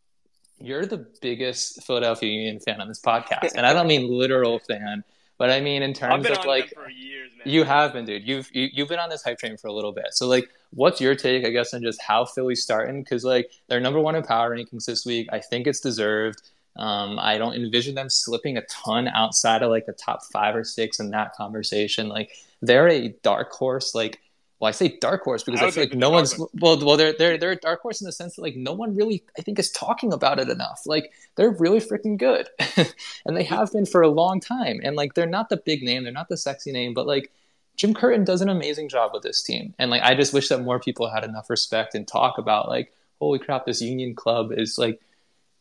You're 0.59 0.87
the 0.87 1.07
biggest 1.21 1.85
philadelphia 1.85 2.31
union 2.31 2.61
fan 2.61 2.81
on 2.81 2.89
this 2.89 3.01
podcast 3.01 3.55
and 3.57 3.67
i 3.67 3.73
don't 3.73 3.87
mean 3.87 4.09
literal 4.11 4.59
fan 4.59 5.05
but 5.39 5.51
I 5.51 5.61
mean, 5.61 5.83
in 5.83 5.93
terms 5.93 6.29
of 6.29 6.45
like, 6.45 6.73
years, 6.97 7.31
you 7.45 7.65
have 7.65 7.93
been, 7.93 8.05
dude. 8.05 8.27
You've 8.27 8.51
you, 8.55 8.65
have 8.65 8.71
you 8.73 8.83
have 8.85 8.89
been 8.89 8.99
on 8.99 9.11
this 9.11 9.23
hype 9.23 9.39
train 9.39 9.57
for 9.57 9.69
a 9.69 9.73
little 9.73 9.93
bit. 9.93 10.07
So 10.13 10.27
like, 10.27 10.49
what's 10.71 11.01
your 11.01 11.15
take, 11.15 11.45
I 11.45 11.51
guess, 11.51 11.75
on 11.75 11.83
just 11.83 12.01
how 12.03 12.25
Philly's 12.25 12.63
starting? 12.63 13.03
Because 13.03 13.25
like, 13.25 13.51
they're 13.69 13.81
number 13.81 14.01
one 14.01 14.17
in 14.17 14.23
power 14.23 14.57
rankings 14.57 14.87
this 14.87 15.05
week. 15.05 15.29
I 15.33 15.41
think 15.41 15.67
it's 15.67 15.81
deserved. 15.81 16.43
Um, 16.77 17.19
I 17.19 17.39
don't 17.39 17.55
envision 17.55 17.95
them 17.95 18.11
slipping 18.11 18.57
a 18.57 18.63
ton 18.67 19.09
outside 19.09 19.63
of 19.63 19.71
like 19.71 19.87
the 19.87 19.93
top 19.93 20.25
five 20.33 20.55
or 20.55 20.65
six 20.65 21.01
in 21.01 21.11
that 21.11 21.35
conversation. 21.35 22.09
Like, 22.09 22.33
they're 22.63 22.89
a 22.89 23.09
dark 23.23 23.53
horse. 23.53 23.95
Like, 23.95 24.21
well, 24.59 24.69
I 24.69 24.73
say 24.73 24.97
dark 25.01 25.23
horse 25.23 25.43
because 25.43 25.61
I, 25.61 25.67
I 25.67 25.71
feel 25.71 25.85
like 25.85 25.95
no 25.95 26.09
one's 26.09 26.39
well, 26.39 26.79
well, 26.83 26.97
they're 26.97 27.13
they're 27.13 27.37
they're 27.37 27.53
a 27.53 27.57
dark 27.57 27.83
horse 27.83 28.01
in 28.01 28.07
the 28.07 28.13
sense 28.13 28.37
that 28.37 28.43
like 28.43 28.57
no 28.57 28.73
one 28.73 28.97
really 28.97 29.23
I 29.39 29.43
think 29.43 29.59
is 29.59 29.71
talking 29.71 30.13
about 30.15 30.39
it 30.39 30.49
enough. 30.49 30.83
Like 30.87 31.13
they're 31.35 31.51
really 31.51 31.81
freaking 31.81 32.17
good, 32.17 32.49
and 33.27 33.37
they 33.37 33.45
have 33.45 33.73
been 33.73 33.85
for 33.85 34.01
a 34.01 34.09
long 34.09 34.41
time. 34.41 34.81
And 34.83 34.97
like 34.97 35.13
they're 35.13 35.27
not 35.27 35.51
the 35.51 35.59
big 35.59 35.83
name, 35.83 36.05
they're 36.05 36.13
not 36.13 36.31
the 36.31 36.39
sexy 36.39 36.73
name, 36.73 36.95
but 36.95 37.07
like 37.07 37.31
Jim 37.77 37.93
Curtin 37.93 38.25
does 38.25 38.41
an 38.41 38.49
amazing 38.49 38.89
job 38.89 39.11
with 39.13 39.23
this 39.23 39.43
team. 39.43 39.75
And 39.79 39.91
like 39.91 40.03
I 40.03 40.15
just 40.15 40.33
wish 40.33 40.49
that 40.49 40.63
more 40.63 40.81
people 40.81 41.11
had 41.11 41.25
enough 41.25 41.51
respect 41.51 41.95
and 41.95 42.09
talk 42.09 42.39
about 42.39 42.69
like, 42.69 42.95
holy 43.19 43.39
crap, 43.39 43.67
this 43.67 43.83
Union 43.83 44.15
club 44.15 44.53
is 44.53 44.79
like 44.79 45.03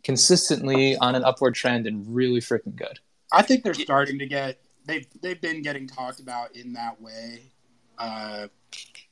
consistently 0.04 0.96
on 0.98 1.16
an 1.16 1.26
upward 1.26 1.56
trend 1.56 1.86
and 1.86 2.16
really 2.16 2.40
freaking 2.40 2.76
good. 2.76 3.00
I 3.34 3.42
think 3.42 3.64
they're 3.64 3.74
starting 3.74 4.20
to 4.20 4.26
get 4.26 4.58
they've 4.86 5.06
they've 5.22 5.42
been 5.42 5.62
getting 5.64 5.86
talked 5.86 6.22
about 6.22 6.56
in 6.56 6.72
that 6.74 7.02
way 7.02 7.52
uh, 7.98 8.48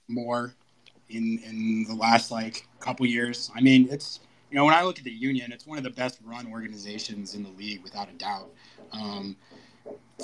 more 0.08 0.54
in 1.10 1.40
in 1.46 1.86
the 1.88 1.96
last 1.96 2.32
like 2.32 2.68
couple 2.80 3.06
years. 3.06 3.52
I 3.56 3.62
mean, 3.62 3.88
it's 3.90 4.20
you 4.50 4.58
know 4.58 4.66
when 4.66 4.74
I 4.74 4.84
look 4.84 4.98
at 4.98 5.04
the 5.04 5.12
Union, 5.12 5.52
it's 5.52 5.66
one 5.66 5.78
of 5.78 5.84
the 5.84 5.90
best 5.90 6.20
run 6.24 6.48
organizations 6.52 7.36
in 7.36 7.44
the 7.44 7.50
league 7.50 7.84
without 7.84 8.10
a 8.10 8.14
doubt. 8.14 8.50
Um, 8.92 9.36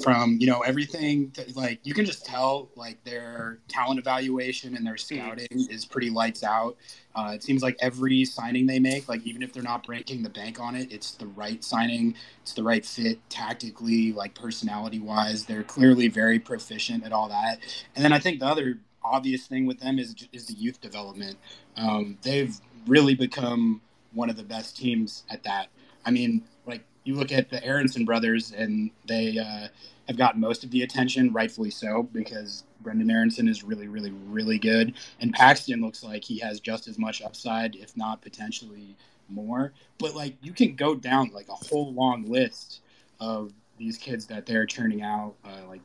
from 0.04 0.38
you 0.40 0.48
know 0.48 0.62
everything 0.62 1.32
to, 1.32 1.44
like 1.56 1.80
you 1.84 1.94
can 1.94 2.06
just 2.06 2.26
tell 2.26 2.70
like 2.76 3.04
their 3.04 3.60
talent 3.68 4.00
evaluation 4.00 4.76
and 4.76 4.86
their 4.86 4.98
scouting 4.98 5.48
is 5.52 5.86
pretty 5.86 6.10
lights 6.10 6.44
out. 6.44 6.78
Uh, 7.16 7.32
it 7.34 7.44
seems 7.44 7.62
like 7.62 7.76
every 7.82 8.24
signing 8.24 8.68
they 8.68 8.80
make 8.80 9.10
like 9.10 9.26
even 9.26 9.42
if 9.42 9.52
they're 9.52 9.64
not 9.64 9.86
breaking 9.86 10.22
the 10.22 10.30
bank 10.30 10.60
on 10.60 10.76
it 10.76 10.92
it's 10.92 11.16
the 11.16 11.26
right 11.28 11.64
signing 11.64 12.14
it's 12.42 12.54
the 12.54 12.64
right 12.64 12.86
fit 12.86 13.20
tactically 13.30 14.14
like 14.14 14.34
personality 14.36 15.00
wise 15.00 15.46
they're 15.46 15.64
clearly 15.64 16.08
very 16.08 16.40
proficient 16.40 17.04
at 17.04 17.12
all 17.12 17.28
that. 17.28 17.60
And 17.96 18.06
then 18.06 18.14
i 18.14 18.20
think 18.20 18.40
the 18.40 18.46
other 18.46 18.80
obvious 19.04 19.48
thing 19.48 19.66
with 19.66 19.80
them 19.80 20.00
is 20.00 20.16
is 20.32 20.46
the 20.46 20.54
youth 20.54 20.82
development. 20.82 21.38
Um, 21.78 22.18
they've 22.22 22.56
really 22.88 23.16
become 23.16 23.82
one 24.14 24.30
of 24.30 24.38
the 24.38 24.44
best 24.44 24.78
teams 24.78 25.24
at 25.30 25.44
that. 25.44 25.68
I 26.06 26.12
mean 26.12 26.44
you 27.04 27.16
look 27.16 27.32
at 27.32 27.50
the 27.50 27.64
Aaronson 27.64 28.06
brothers, 28.06 28.52
and 28.52 28.92
they 29.08 29.38
uh, 29.38 29.68
have 30.08 30.18
gotten 30.18 30.42
most 30.42 30.64
of 30.64 30.72
the 30.72 30.84
attention, 30.84 31.32
rightfully 31.34 31.72
so, 31.72 32.04
because 32.04 32.64
Brenden 32.84 33.12
Aaronson 33.12 33.48
is 33.48 33.64
really, 33.64 33.88
really, 33.88 34.12
really 34.12 34.60
good, 34.60 34.94
and 35.20 35.34
Paxton 35.34 35.82
looks 35.82 36.04
like 36.04 36.24
he 36.24 36.40
has 36.40 36.60
just 36.60 36.88
as 36.88 36.98
much 36.98 37.22
upside, 37.22 37.76
if 37.76 37.96
not 37.96 38.22
potentially 38.22 38.96
more. 39.30 39.74
But 39.98 40.16
like, 40.16 40.36
you 40.42 40.54
can 40.54 40.76
go 40.76 40.96
down 40.96 41.32
like 41.34 41.50
a 41.50 41.54
whole 41.54 41.94
long 41.94 42.24
list 42.24 42.82
of 43.20 43.54
these 43.78 43.98
kids 43.98 44.26
that 44.28 44.46
they're 44.46 44.66
churning 44.66 45.02
out, 45.02 45.36
uh, 45.46 45.68
like, 45.68 45.82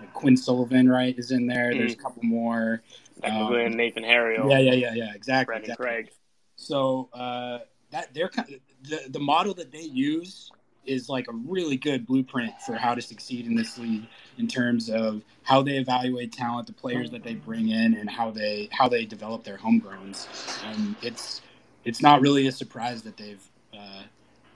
like 0.00 0.12
Quinn 0.12 0.36
Sullivan, 0.36 0.88
right, 0.88 1.16
is 1.16 1.30
in 1.30 1.46
there. 1.46 1.70
Mm. 1.72 1.78
There's 1.78 1.92
a 1.92 1.96
couple 1.96 2.22
more. 2.24 2.82
Um, 3.22 3.76
Nathan 3.76 4.02
Harriel. 4.02 4.50
Yeah, 4.50 4.58
yeah, 4.58 4.72
yeah, 4.72 4.94
yeah, 4.94 5.14
exactly. 5.14 5.52
Brandan 5.52 5.70
exactly. 5.70 5.86
Craig. 5.86 6.10
So 6.56 7.08
uh, 7.12 7.58
that 7.92 8.12
they're 8.12 8.28
kind 8.28 8.48
of, 8.54 8.60
the 8.90 9.10
the 9.10 9.20
model 9.20 9.54
that 9.54 9.70
they 9.70 9.82
use 9.82 10.50
is 10.84 11.08
like 11.08 11.28
a 11.28 11.32
really 11.32 11.76
good 11.76 12.04
blueprint 12.06 12.52
for 12.66 12.74
how 12.74 12.94
to 12.94 13.00
succeed 13.00 13.46
in 13.46 13.54
this 13.54 13.78
league 13.78 14.04
in 14.38 14.48
terms 14.48 14.90
of 14.90 15.22
how 15.44 15.62
they 15.62 15.76
evaluate 15.76 16.32
talent, 16.32 16.66
the 16.66 16.72
players 16.72 17.10
that 17.10 17.22
they 17.22 17.34
bring 17.34 17.68
in, 17.68 17.94
and 17.94 18.10
how 18.10 18.30
they 18.30 18.68
how 18.72 18.88
they 18.88 19.04
develop 19.04 19.44
their 19.44 19.58
homegrowns. 19.58 20.26
And 20.64 20.96
it's 21.02 21.40
it's 21.84 22.02
not 22.02 22.20
really 22.20 22.48
a 22.48 22.52
surprise 22.52 23.02
that 23.02 23.16
they've 23.16 23.42
uh, 23.72 24.02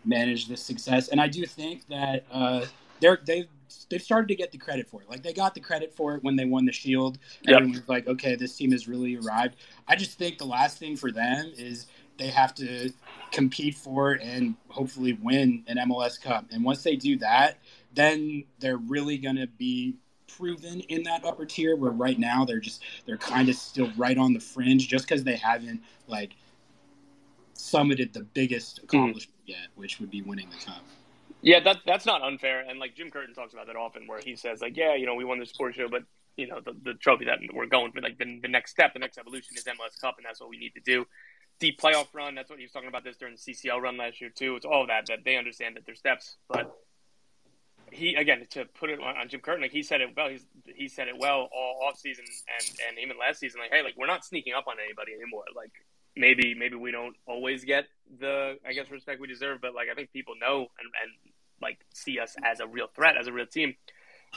managed 0.04 0.48
this 0.48 0.62
success. 0.62 1.08
And 1.08 1.20
I 1.20 1.28
do 1.28 1.46
think 1.46 1.86
that 1.88 2.24
uh, 2.32 2.64
they're 3.00 3.20
they've 3.24 3.46
they've 3.88 4.02
started 4.02 4.28
to 4.28 4.34
get 4.34 4.50
the 4.50 4.58
credit 4.58 4.88
for 4.88 5.02
it. 5.02 5.08
Like 5.08 5.22
they 5.22 5.32
got 5.32 5.54
the 5.54 5.60
credit 5.60 5.94
for 5.94 6.14
it 6.16 6.24
when 6.24 6.36
they 6.36 6.44
won 6.44 6.64
the 6.64 6.72
Shield. 6.72 7.18
Yep. 7.42 7.54
Everyone 7.54 7.72
was 7.72 7.88
like, 7.88 8.06
okay, 8.08 8.34
this 8.34 8.56
team 8.56 8.72
has 8.72 8.88
really 8.88 9.16
arrived. 9.16 9.56
I 9.86 9.96
just 9.96 10.18
think 10.18 10.38
the 10.38 10.46
last 10.46 10.78
thing 10.78 10.96
for 10.96 11.12
them 11.12 11.52
is 11.56 11.86
they 12.18 12.28
have 12.28 12.54
to 12.56 12.92
compete 13.32 13.74
for 13.74 14.12
and 14.22 14.54
hopefully 14.68 15.18
win 15.22 15.64
an 15.66 15.76
MLS 15.88 16.20
Cup. 16.20 16.46
And 16.50 16.64
once 16.64 16.82
they 16.82 16.96
do 16.96 17.18
that, 17.18 17.58
then 17.94 18.44
they're 18.58 18.76
really 18.76 19.18
going 19.18 19.36
to 19.36 19.46
be 19.46 19.96
proven 20.26 20.80
in 20.80 21.02
that 21.04 21.24
upper 21.24 21.46
tier 21.46 21.76
where 21.76 21.92
right 21.92 22.18
now 22.18 22.44
they're 22.44 22.60
just 22.60 22.82
they're 23.06 23.16
kind 23.16 23.48
of 23.48 23.54
still 23.54 23.90
right 23.96 24.18
on 24.18 24.32
the 24.32 24.40
fringe 24.40 24.88
just 24.88 25.06
because 25.06 25.24
they 25.24 25.36
haven't 25.36 25.80
like 26.08 26.32
summited 27.54 28.12
the 28.12 28.22
biggest 28.34 28.78
hmm. 28.78 28.84
accomplishment 28.84 29.38
mm. 29.46 29.50
yet 29.50 29.68
which 29.76 29.98
would 30.00 30.10
be 30.10 30.22
winning 30.22 30.48
the 30.50 30.64
cup 30.64 30.82
yeah 31.42 31.60
that, 31.60 31.78
that's 31.86 32.04
not 32.04 32.22
unfair 32.22 32.64
and 32.68 32.78
like 32.78 32.94
jim 32.94 33.10
curtin 33.10 33.34
talks 33.34 33.54
about 33.54 33.66
that 33.66 33.76
often 33.76 34.06
where 34.06 34.20
he 34.20 34.36
says 34.36 34.60
like 34.60 34.76
yeah 34.76 34.94
you 34.94 35.06
know 35.06 35.14
we 35.14 35.24
won 35.24 35.38
the 35.38 35.46
sports 35.46 35.76
show 35.76 35.88
but 35.88 36.02
you 36.36 36.46
know 36.46 36.60
the, 36.60 36.74
the 36.84 36.94
trophy 36.94 37.24
that 37.24 37.38
we're 37.54 37.66
going 37.66 37.90
for 37.92 38.00
like 38.00 38.18
the, 38.18 38.38
the 38.40 38.48
next 38.48 38.72
step 38.72 38.92
the 38.92 38.98
next 38.98 39.16
evolution 39.18 39.56
is 39.56 39.64
mls 39.64 39.98
cup 40.00 40.16
and 40.18 40.26
that's 40.26 40.40
what 40.40 40.50
we 40.50 40.58
need 40.58 40.74
to 40.74 40.80
do 40.80 41.06
deep 41.58 41.80
playoff 41.80 42.06
run. 42.12 42.34
That's 42.34 42.50
what 42.50 42.58
he 42.58 42.64
was 42.64 42.72
talking 42.72 42.88
about 42.88 43.04
this 43.04 43.16
during 43.16 43.34
the 43.34 43.40
CCL 43.52 43.80
run 43.80 43.96
last 43.96 44.20
year 44.20 44.30
too. 44.30 44.56
It's 44.56 44.66
all 44.66 44.86
that 44.86 45.06
that 45.06 45.20
they 45.24 45.36
understand 45.36 45.76
that 45.76 45.86
their 45.86 45.94
steps, 45.94 46.36
but 46.48 46.76
he 47.92 48.14
again 48.14 48.46
to 48.50 48.64
put 48.64 48.90
it 48.90 49.00
on, 49.00 49.16
on 49.16 49.28
Jim 49.28 49.40
Curtin, 49.40 49.62
like 49.62 49.72
he 49.72 49.82
said 49.82 50.00
it 50.00 50.10
well. 50.16 50.28
He's 50.28 50.44
he 50.74 50.88
said 50.88 51.08
it 51.08 51.14
well 51.18 51.48
all 51.52 51.88
off 51.88 51.98
season 51.98 52.24
and 52.26 52.78
and 52.88 52.98
even 52.98 53.18
last 53.18 53.40
season. 53.40 53.60
Like, 53.60 53.70
hey, 53.70 53.82
like 53.82 53.94
we're 53.96 54.06
not 54.06 54.24
sneaking 54.24 54.54
up 54.54 54.66
on 54.66 54.76
anybody 54.84 55.12
anymore. 55.12 55.44
Like 55.54 55.72
maybe 56.16 56.54
maybe 56.54 56.76
we 56.76 56.90
don't 56.90 57.16
always 57.26 57.64
get 57.64 57.86
the 58.18 58.58
I 58.66 58.72
guess 58.72 58.90
respect 58.90 59.20
we 59.20 59.26
deserve, 59.26 59.60
but 59.60 59.74
like 59.74 59.88
I 59.90 59.94
think 59.94 60.12
people 60.12 60.34
know 60.40 60.58
and 60.78 60.90
and 61.02 61.32
like 61.62 61.78
see 61.94 62.18
us 62.18 62.36
as 62.44 62.60
a 62.60 62.66
real 62.66 62.88
threat, 62.94 63.16
as 63.16 63.26
a 63.28 63.32
real 63.32 63.46
team. 63.46 63.76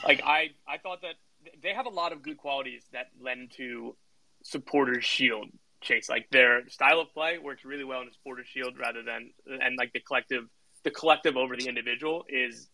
Like 0.03 0.21
I 0.23 0.51
I 0.67 0.77
thought 0.77 1.01
that 1.01 1.15
they 1.62 1.73
have 1.73 1.86
a 1.86 1.89
lot 1.89 2.12
of 2.12 2.21
good 2.21 2.38
qualities 2.38 2.84
that 2.93 3.08
lend 3.19 3.51
to 3.58 3.95
supporters 4.43 5.03
shield 5.03 5.47
chase. 5.82 6.10
Like 6.10 6.30
their 6.30 6.68
style 6.70 7.00
of 7.00 7.13
play 7.13 7.38
works 7.38 7.65
really 7.65 7.84
well 7.84 8.02
in 8.02 8.08
a 8.08 8.13
supporters 8.13 8.48
shield 8.48 8.78
rather 8.78 9.04
than 9.04 9.32
and 9.46 9.78
like 9.78 9.94
the 9.94 10.00
collective 10.00 10.46
the 10.84 10.92
collective 10.92 11.38
over 11.38 11.56
the 11.56 11.68
individual 11.68 12.26
is 12.30 12.70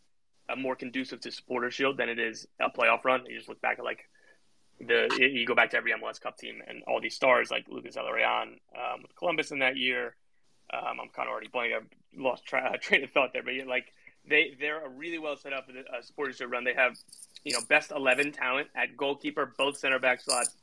uh, 0.49 0.55
more 0.55 0.75
conducive 0.75 1.19
to 1.21 1.31
supporter 1.31 1.71
shield 1.71 1.97
than 1.97 2.09
it 2.09 2.19
is 2.19 2.47
a 2.59 2.69
playoff 2.69 3.03
run. 3.03 3.25
You 3.25 3.37
just 3.37 3.49
look 3.49 3.61
back 3.61 3.79
at 3.79 3.85
like 3.85 4.07
the 4.79 5.09
you 5.19 5.45
go 5.45 5.55
back 5.55 5.71
to 5.71 5.77
every 5.77 5.93
MLS 5.93 6.19
Cup 6.19 6.37
team 6.37 6.61
and 6.67 6.83
all 6.87 6.99
these 7.01 7.15
stars 7.15 7.49
like 7.49 7.65
Lucas 7.69 7.95
Zelarayan 7.95 8.57
um, 8.75 9.01
with 9.01 9.15
Columbus 9.15 9.51
in 9.51 9.59
that 9.59 9.77
year. 9.77 10.15
Um, 10.73 10.99
I'm 11.01 11.09
kind 11.15 11.27
of 11.27 11.31
already 11.33 11.47
blanking. 11.47 11.75
I've 11.77 11.87
lost 12.17 12.45
tra- 12.45 12.77
train 12.81 13.03
of 13.03 13.11
thought 13.11 13.31
there, 13.33 13.43
but 13.43 13.55
yeah, 13.55 13.65
like 13.65 13.93
they 14.27 14.55
they're 14.59 14.85
a 14.85 14.89
really 14.89 15.19
well 15.19 15.37
set 15.37 15.53
up 15.53 15.67
uh, 15.69 16.01
supporters 16.01 16.37
shield 16.37 16.51
run. 16.51 16.63
They 16.63 16.73
have 16.73 16.97
you 17.43 17.53
know 17.53 17.59
best 17.69 17.91
11 17.91 18.33
talent 18.33 18.67
at 18.75 18.97
goalkeeper, 18.97 19.53
both 19.57 19.77
center 19.77 19.99
back 19.99 20.21
slots, 20.21 20.55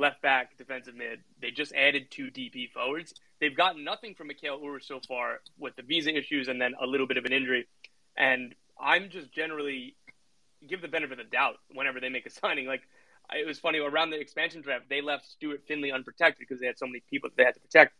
left 0.00 0.22
back, 0.22 0.56
defensive 0.56 0.96
mid. 0.96 1.20
They 1.40 1.50
just 1.50 1.72
added 1.74 2.10
two 2.10 2.30
DP 2.30 2.70
forwards. 2.72 3.14
They've 3.40 3.56
gotten 3.56 3.84
nothing 3.84 4.14
from 4.14 4.28
Mikael 4.28 4.58
Uhre 4.58 4.82
so 4.82 5.00
far 5.06 5.40
with 5.58 5.76
the 5.76 5.82
visa 5.82 6.16
issues 6.16 6.48
and 6.48 6.60
then 6.60 6.74
a 6.80 6.86
little 6.86 7.06
bit 7.06 7.16
of 7.16 7.24
an 7.24 7.32
injury. 7.32 7.66
And 8.16 8.54
I'm 8.80 9.10
just 9.10 9.32
generally 9.32 9.94
give 10.66 10.82
the 10.82 10.88
benefit 10.88 11.18
of 11.18 11.26
the 11.26 11.30
doubt 11.30 11.56
whenever 11.72 12.00
they 12.00 12.08
make 12.08 12.26
a 12.26 12.30
signing. 12.40 12.66
Like 12.66 12.82
it 13.32 13.46
was 13.46 13.58
funny 13.58 13.78
around 13.78 14.10
the 14.10 14.20
expansion 14.20 14.62
draft, 14.62 14.86
they 14.88 15.00
left 15.00 15.30
Stuart 15.30 15.62
Findlay 15.68 15.92
unprotected 15.92 16.40
because 16.40 16.60
they 16.60 16.66
had 16.66 16.78
so 16.78 16.86
many 16.86 17.02
people 17.08 17.30
that 17.30 17.36
they 17.36 17.44
had 17.44 17.54
to 17.54 17.60
protect. 17.60 17.94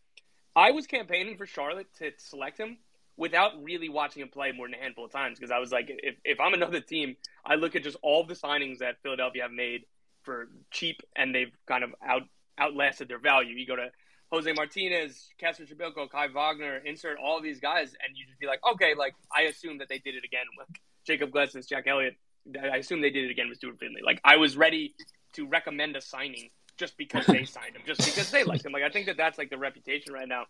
I 0.55 0.71
was 0.71 0.85
campaigning 0.85 1.37
for 1.37 1.45
Charlotte 1.45 1.87
to 1.99 2.11
select 2.17 2.59
him 2.59 2.77
without 3.15 3.63
really 3.63 3.87
watching 3.87 4.21
him 4.21 4.29
play 4.29 4.51
more 4.51 4.67
than 4.67 4.73
a 4.73 4.81
handful 4.81 5.05
of 5.05 5.11
times 5.11 5.39
because 5.39 5.51
I 5.51 5.59
was 5.59 5.71
like, 5.71 5.85
if, 5.89 6.15
if 6.25 6.39
I'm 6.39 6.53
another 6.53 6.81
team, 6.81 7.15
I 7.45 7.55
look 7.55 7.75
at 7.75 7.83
just 7.83 7.97
all 8.01 8.25
the 8.25 8.33
signings 8.33 8.79
that 8.79 9.01
Philadelphia 9.03 9.43
have 9.43 9.51
made 9.51 9.85
for 10.23 10.47
cheap 10.71 11.01
and 11.15 11.33
they've 11.33 11.51
kind 11.67 11.83
of 11.83 11.91
out 12.05 12.23
outlasted 12.59 13.07
their 13.07 13.19
value. 13.19 13.55
You 13.55 13.65
go 13.65 13.75
to 13.75 13.89
Jose 14.31 14.51
Martinez, 14.53 15.29
Kacper 15.41 15.67
Przybyłko, 15.67 16.09
Kai 16.09 16.27
Wagner, 16.27 16.77
insert 16.77 17.17
all 17.21 17.41
these 17.41 17.59
guys, 17.59 17.89
and 17.89 18.15
you 18.15 18.25
just 18.25 18.39
be 18.39 18.47
like, 18.47 18.59
okay, 18.73 18.93
like 18.97 19.13
I 19.35 19.43
assume 19.43 19.79
that 19.79 19.89
they 19.89 19.97
did 19.99 20.15
it 20.15 20.23
again 20.23 20.45
with 20.57 20.67
Jacob 21.05 21.31
Glesnes, 21.31 21.67
Jack 21.67 21.87
Elliott. 21.87 22.15
I 22.59 22.77
assume 22.77 23.01
they 23.01 23.09
did 23.09 23.25
it 23.25 23.31
again 23.31 23.49
with 23.49 23.57
Stuart 23.57 23.79
Findlay. 23.79 24.01
Like 24.03 24.21
I 24.23 24.37
was 24.37 24.55
ready 24.55 24.95
to 25.33 25.47
recommend 25.47 25.95
a 25.95 26.01
signing 26.01 26.49
just 26.77 26.97
because 26.97 27.25
they 27.25 27.45
signed 27.57 27.75
him, 27.75 27.81
just 27.85 27.99
because 28.05 28.31
they 28.31 28.43
liked 28.43 28.65
him. 28.65 28.71
Like 28.71 28.83
I 28.83 28.89
think 28.89 29.07
that 29.07 29.17
that's 29.17 29.37
like 29.37 29.49
the 29.49 29.57
reputation 29.57 30.13
right 30.13 30.27
now. 30.27 30.45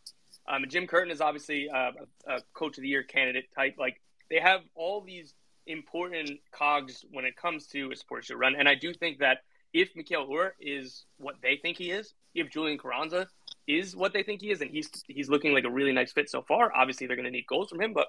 Um, 0.48 0.66
Jim 0.68 0.88
Curtin 0.88 1.12
is 1.12 1.22
obviously 1.22 1.70
uh, 1.70 1.92
a 2.28 2.42
coach 2.54 2.78
of 2.78 2.84
the 2.84 2.88
year 2.88 3.04
candidate 3.04 3.46
type. 3.56 3.76
Like 3.80 4.00
they 4.30 4.40
have 4.40 4.62
all 4.76 5.02
these 5.02 5.34
important 5.66 6.40
cogs 6.52 7.04
when 7.12 7.26
it 7.26 7.36
comes 7.36 7.68
to 7.68 7.92
a 7.92 7.96
supporters 7.96 8.28
shield 8.28 8.40
run, 8.40 8.56
and 8.56 8.70
I 8.70 8.76
do 8.76 8.94
think 8.94 9.20
that 9.20 9.40
if 9.74 9.96
Mikael 9.96 10.28
Uhre 10.28 10.52
is 10.60 11.06
what 11.18 11.36
they 11.42 11.58
think 11.58 11.78
he 11.78 11.92
is, 11.92 12.14
if 12.34 12.50
Julian 12.50 12.78
Carranza 12.78 13.28
is 13.68 13.96
what 13.96 14.14
they 14.14 14.24
think 14.24 14.42
he 14.42 14.52
is, 14.52 14.62
and 14.62 14.72
he's 14.72 14.90
he's 15.08 15.30
looking 15.30 15.54
like 15.54 15.64
a 15.64 15.70
really 15.70 15.94
nice 15.94 16.12
fit 16.12 16.30
so 16.30 16.42
far. 16.42 16.72
Obviously, 16.76 17.08
they're 17.08 17.16
going 17.16 17.26
to 17.26 17.32
need 17.32 17.48
goals 17.48 17.70
from 17.70 17.82
him, 17.82 17.94
but 17.94 18.08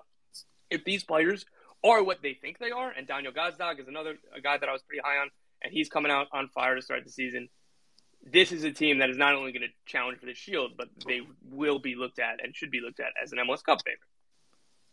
if 0.71 0.85
these 0.85 1.05
players 1.05 1.45
are 1.85 2.03
what 2.03 2.23
they 2.23 2.35
think 2.35 2.59
they 2.59 2.71
are, 2.71 2.91
and 2.91 3.07
Daniel 3.07 3.33
Gazdag 3.33 3.81
is 3.81 3.89
another 3.89 4.17
a 4.35 4.41
guy 4.41 4.59
that 4.59 4.69
I 4.69 4.73
was 4.73 4.83
pretty 4.83 5.03
high 5.05 5.19
on, 5.19 5.31
and 5.63 5.73
he's 5.73 5.89
coming 5.89 6.11
out 6.11 6.29
on 6.33 6.49
fire 6.49 6.75
to 6.75 6.83
start 6.83 7.05
the 7.05 7.11
season. 7.11 7.49
This 8.25 8.53
is 8.53 8.63
a 8.63 8.71
team 8.71 8.99
that 8.99 9.11
is 9.11 9.17
not 9.17 9.35
only 9.35 9.51
going 9.51 9.63
to 9.63 9.75
challenge 9.85 10.21
for 10.21 10.27
the 10.27 10.35
Shield, 10.35 10.73
but 10.77 10.89
they 11.09 11.23
will 11.51 11.81
be 11.81 11.97
looked 11.97 12.21
at 12.21 12.43
and 12.43 12.55
should 12.55 12.71
be 12.71 12.81
looked 12.81 13.01
at 13.01 13.09
as 13.21 13.33
an 13.33 13.39
MLS 13.39 13.65
Cup 13.65 13.81
favorite. 13.85 13.99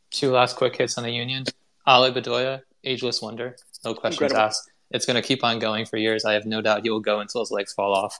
Two 0.10 0.32
last 0.32 0.56
quick 0.56 0.76
hits 0.76 0.98
on 0.98 1.04
the 1.04 1.12
Union. 1.12 1.46
Ale 1.88 2.12
Bedoya, 2.12 2.62
ageless 2.84 3.22
wonder, 3.22 3.56
no 3.86 3.94
questions 3.94 4.32
Incredible. 4.32 4.48
asked. 4.48 4.72
It's 4.91 5.06
going 5.06 5.15
to 5.15 5.21
keep 5.21 5.43
on 5.43 5.60
going 5.60 5.86
for 5.86 5.97
years. 5.97 6.25
I 6.25 6.34
have 6.34 6.45
no 6.45 6.62
doubt 6.62 6.84
he 6.84 6.89
will 6.89 6.99
go 6.99 7.19
until 7.19 7.41
his 7.41 7.52
legs 7.52 7.73
fall 7.73 7.93
off. 7.93 8.19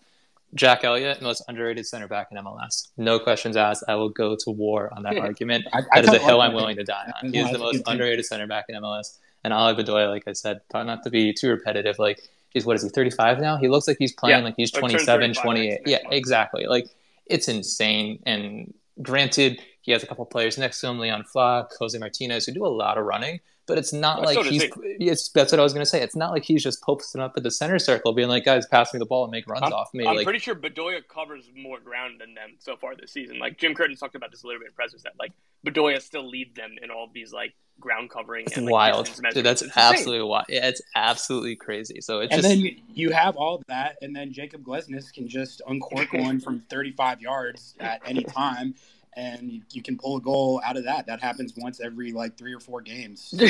Jack 0.56 0.84
Elliott, 0.84 1.22
most 1.22 1.44
underrated 1.48 1.86
center 1.86 2.08
back 2.08 2.30
in 2.32 2.38
MLS. 2.38 2.88
No 2.98 3.20
questions 3.20 3.56
asked. 3.56 3.84
I 3.88 3.96
will 3.96 4.10
go 4.10 4.36
to 4.36 4.50
war 4.50 4.92
on 4.96 5.04
that 5.04 5.18
argument. 5.18 5.68
I, 5.74 5.80
I 5.92 6.02
that 6.02 6.16
is 6.16 6.22
a 6.22 6.24
hill 6.24 6.42
I'm 6.42 6.54
willing 6.54 6.76
to 6.78 6.84
die 6.84 7.12
on. 7.22 7.32
He 7.32 7.40
is 7.40 7.52
the 7.52 7.60
most 7.60 7.84
underrated 7.86 8.26
center 8.26 8.48
back 8.48 8.66
in 8.68 8.76
MLS. 8.82 9.18
And 9.44 9.54
Ale 9.54 9.76
Bedoya, 9.76 10.10
like 10.10 10.28
I 10.28 10.34
said, 10.34 10.62
not 10.74 11.04
to 11.04 11.10
be 11.10 11.34
too 11.34 11.50
repetitive, 11.50 12.00
like 12.00 12.28
he's 12.50 12.66
what 12.66 12.76
is 12.76 12.84
he 12.84 12.90
35 12.90 13.40
now? 13.40 13.58
He 13.58 13.68
looks 13.68 13.88
like 13.88 13.98
he's 14.00 14.12
playing 14.12 14.40
yeah, 14.40 14.44
like 14.44 14.56
he's 14.58 14.72
27, 14.72 15.34
28. 15.36 15.82
Yeah, 15.86 16.00
exactly. 16.12 16.66
Like 16.66 16.88
it's 17.28 17.48
insane. 17.48 18.22
And 18.26 18.74
granted, 19.02 19.62
he 19.82 19.92
has 19.92 20.04
a 20.04 20.08
couple 20.08 20.26
players 20.26 20.58
next 20.58 20.82
to 20.82 20.88
him, 20.88 21.00
Leon 21.00 21.24
Flach, 21.24 21.72
Jose 21.80 21.98
Martinez, 21.98 22.46
who 22.46 22.54
do 22.54 22.66
a 22.66 22.68
lot 22.68 22.98
of 22.98 23.06
running 23.06 23.40
but 23.70 23.78
it's 23.78 23.94
not 23.94 24.18
well, 24.18 24.26
like 24.26 24.44
so 24.44 24.44
he's. 24.44 24.66
It's, 24.84 25.30
that's 25.30 25.54
what 25.54 25.60
I 25.60 25.64
was 25.64 25.74
going 25.74 25.86
to 25.86 25.90
say. 25.90 26.02
It's 26.02 26.16
not 26.16 26.32
like 26.32 26.44
he's 26.44 26.64
just 26.64 26.82
posting 26.82 27.22
up 27.22 27.34
at 27.38 27.44
the 27.44 27.52
center 27.52 27.78
circle, 27.78 28.14
being 28.14 28.28
like, 28.28 28.44
"Guys, 28.44 28.66
pass 28.66 28.92
me 28.94 28.98
the 28.98 29.06
ball 29.06 29.24
and 29.24 29.32
make 29.32 29.48
runs 29.48 29.62
I'm, 29.64 29.72
off 29.72 29.94
me." 29.94 30.06
I'm 30.06 30.16
like, 30.16 30.26
pretty 30.26 30.40
sure 30.40 30.56
Bedoya 30.56 31.08
covers 31.08 31.50
more 31.56 31.80
ground 31.80 32.20
than 32.20 32.34
them 32.34 32.56
so 32.58 32.76
far 32.76 32.96
this 32.96 33.12
season. 33.12 33.38
Like 33.38 33.60
Jim 33.60 33.76
Curtin 33.76 33.96
talked 33.96 34.16
about 34.16 34.32
this 34.32 34.44
a 34.44 34.48
little 34.48 34.60
bit 34.60 34.70
in 34.70 34.74
press 34.74 34.92
that 35.04 35.14
like 35.20 35.32
Bedoya 35.66 36.02
still 36.02 36.28
leads 36.28 36.56
them 36.56 36.78
in 36.82 36.90
all 36.90 37.10
these 37.14 37.32
like 37.32 37.54
ground 37.80 38.10
covering. 38.10 38.46
It's 38.48 38.58
and, 38.58 38.66
like, 38.66 38.74
wild, 38.74 39.06
dude. 39.34 39.46
That's 39.46 39.62
it's 39.62 39.78
absolutely 39.78 40.28
wild. 40.28 40.46
Yeah, 40.50 40.68
it's 40.68 40.82
absolutely 40.96 41.56
crazy. 41.56 42.02
So 42.02 42.22
it's 42.22 42.34
and 42.34 42.42
just... 42.42 42.50
then 42.50 42.60
you, 42.60 42.76
you 42.92 43.12
have 43.12 43.36
all 43.38 43.62
that, 43.68 43.98
and 44.02 44.16
then 44.16 44.34
Jacob 44.34 44.64
Glesnes 44.64 45.14
can 45.14 45.28
just 45.28 45.62
uncork 45.68 46.12
one 46.14 46.40
from 46.40 46.62
35 46.72 47.22
yards 47.22 47.76
at 47.80 48.02
any 48.04 48.24
time 48.24 48.74
and 49.16 49.64
you, 49.72 49.82
can 49.82 49.98
pull 49.98 50.18
a 50.18 50.22
goal 50.22 50.62
out 50.64 50.78
of 50.78 50.86
that. 50.86 51.08
That 51.08 51.22
happens 51.22 51.54
once 51.58 51.80
every 51.82 52.12
like 52.12 52.38
three 52.38 52.54
or 52.54 52.60
four 52.60 52.82
games. 52.82 53.34
So. 53.40 53.48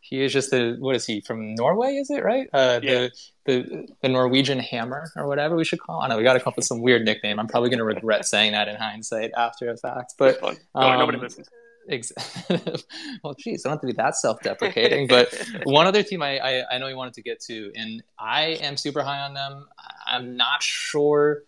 he 0.00 0.22
is 0.22 0.32
just 0.32 0.50
the 0.50 0.76
what 0.78 0.96
is 0.96 1.06
he 1.06 1.20
from 1.20 1.54
Norway? 1.54 1.94
Is 1.94 2.10
it 2.10 2.22
right? 2.22 2.48
Uh, 2.52 2.80
yeah. 2.82 3.08
The 3.44 3.62
the 3.64 3.88
the 4.02 4.08
Norwegian 4.08 4.58
Hammer 4.58 5.10
or 5.16 5.26
whatever 5.26 5.56
we 5.56 5.64
should 5.64 5.80
call. 5.80 6.00
It. 6.00 6.04
I 6.04 6.08
know 6.08 6.16
we 6.16 6.22
got 6.22 6.34
to 6.34 6.40
come 6.40 6.52
up 6.52 6.56
with 6.56 6.66
some 6.66 6.80
weird 6.80 7.04
nickname. 7.04 7.38
I'm 7.38 7.46
probably 7.46 7.70
going 7.70 7.78
to 7.78 7.84
regret 7.84 8.26
saying 8.26 8.52
that 8.52 8.68
in 8.68 8.76
hindsight 8.76 9.32
after 9.36 9.66
the 9.66 9.76
fact. 9.78 10.14
But 10.18 10.42
um, 10.42 10.56
nobody 10.74 11.18
listens. 11.18 11.48
Exactly. 11.88 12.60
well, 13.24 13.34
geez, 13.34 13.64
I 13.64 13.68
don't 13.68 13.76
have 13.76 13.80
to 13.82 13.86
be 13.86 13.92
that 13.94 14.16
self-deprecating. 14.16 15.06
but 15.06 15.32
one 15.64 15.86
other 15.86 16.02
team 16.02 16.22
I, 16.22 16.38
I, 16.38 16.74
I 16.74 16.78
know 16.78 16.88
you 16.88 16.96
wanted 16.96 17.14
to 17.14 17.22
get 17.22 17.40
to, 17.42 17.72
and 17.74 18.02
I 18.18 18.58
am 18.60 18.76
super 18.76 19.02
high 19.02 19.20
on 19.20 19.34
them. 19.34 19.66
I'm 20.06 20.36
not 20.36 20.62
sure 20.62 21.42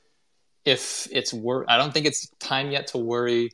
if 0.69 1.09
it's 1.11 1.33
wor- 1.33 1.65
I 1.69 1.79
don't 1.79 1.93
think 1.95 2.07
it's 2.07 2.29
time 2.39 2.71
yet 2.71 2.89
to 2.89 2.99
worry 2.99 3.53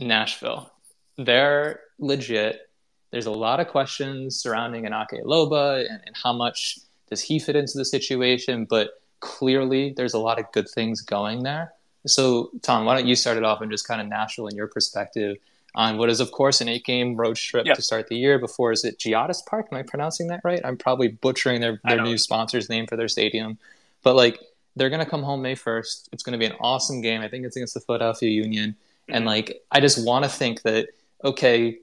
Nashville. 0.00 0.72
They're 1.18 1.80
legit. 1.98 2.70
There's 3.10 3.26
a 3.26 3.30
lot 3.30 3.60
of 3.60 3.68
questions 3.68 4.36
surrounding 4.36 4.84
Inaki 4.84 5.22
Loba 5.22 5.80
and, 5.80 6.00
and 6.06 6.16
how 6.22 6.32
much 6.32 6.78
does 7.10 7.20
he 7.20 7.38
fit 7.38 7.56
into 7.56 7.76
the 7.76 7.84
situation, 7.84 8.66
but 8.68 9.00
clearly 9.20 9.92
there's 9.96 10.14
a 10.14 10.18
lot 10.18 10.38
of 10.38 10.50
good 10.52 10.68
things 10.68 11.02
going 11.02 11.42
there. 11.42 11.72
So, 12.06 12.50
Tom, 12.62 12.84
why 12.84 12.96
don't 12.96 13.06
you 13.06 13.16
start 13.16 13.36
it 13.36 13.44
off 13.44 13.60
and 13.60 13.70
just 13.70 13.86
kind 13.86 14.00
of 14.00 14.06
Nashville 14.06 14.46
in 14.46 14.56
your 14.56 14.68
perspective 14.68 15.36
on 15.74 15.98
what 15.98 16.08
is, 16.08 16.20
of 16.20 16.32
course, 16.32 16.60
an 16.60 16.68
eight-game 16.68 17.16
road 17.16 17.36
trip 17.36 17.66
yep. 17.66 17.76
to 17.76 17.82
start 17.82 18.08
the 18.08 18.16
year. 18.16 18.38
Before 18.38 18.72
is 18.72 18.84
it 18.84 18.98
Geodis 18.98 19.44
Park? 19.44 19.66
Am 19.70 19.78
I 19.78 19.82
pronouncing 19.82 20.28
that 20.28 20.40
right? 20.42 20.60
I'm 20.64 20.76
probably 20.76 21.08
butchering 21.08 21.60
their 21.60 21.80
their 21.84 22.00
new 22.02 22.16
sponsor's 22.16 22.68
name 22.70 22.86
for 22.86 22.96
their 22.96 23.08
stadium, 23.08 23.58
but 24.02 24.16
like 24.16 24.40
they're 24.76 24.90
going 24.90 25.04
to 25.04 25.10
come 25.10 25.22
home 25.22 25.42
May 25.42 25.54
1st. 25.54 26.10
It's 26.12 26.22
going 26.22 26.38
to 26.38 26.38
be 26.38 26.50
an 26.50 26.56
awesome 26.60 27.00
game. 27.00 27.22
I 27.22 27.28
think 27.28 27.44
it's 27.44 27.56
against 27.56 27.74
the 27.74 27.80
Philadelphia 27.80 28.30
Union. 28.30 28.70
Mm-hmm. 28.70 29.14
And 29.14 29.24
like, 29.24 29.62
I 29.70 29.80
just 29.80 30.06
want 30.06 30.24
to 30.24 30.30
think 30.30 30.62
that, 30.62 30.88
okay, 31.24 31.78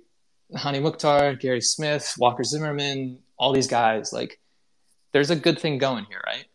Hany 0.56 0.80
Mukhtar, 0.80 1.36
Gary 1.36 1.62
Smith, 1.62 2.14
Walker 2.18 2.44
Zimmerman, 2.44 3.20
all 3.38 3.52
these 3.52 3.68
guys, 3.68 4.14
like, 4.14 4.40
there's 5.12 5.32
a 5.32 5.36
good 5.36 5.60
thing 5.60 5.78
going 5.78 6.06
here, 6.06 6.22
right? 6.26 6.46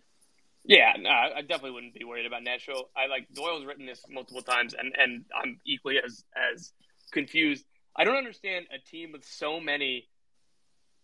Yeah, 0.65 0.93
no, 0.99 1.09
I 1.09 1.41
definitely 1.41 1.71
wouldn't 1.71 1.95
be 1.95 2.05
worried 2.05 2.27
about 2.27 2.43
Nashville. 2.43 2.91
I 2.95 3.07
like 3.07 3.27
Doyle's 3.33 3.65
written 3.65 3.87
this 3.87 4.05
multiple 4.11 4.43
times, 4.43 4.75
and 4.75 4.95
and 4.99 5.25
I'm 5.35 5.59
equally 5.65 5.97
as 6.05 6.25
as 6.37 6.73
confused. 7.11 7.65
I 7.97 8.05
don't 8.05 8.17
understand 8.17 8.67
a 8.71 8.79
team 8.79 9.13
with 9.13 9.25
so 9.25 9.61
many 9.61 10.09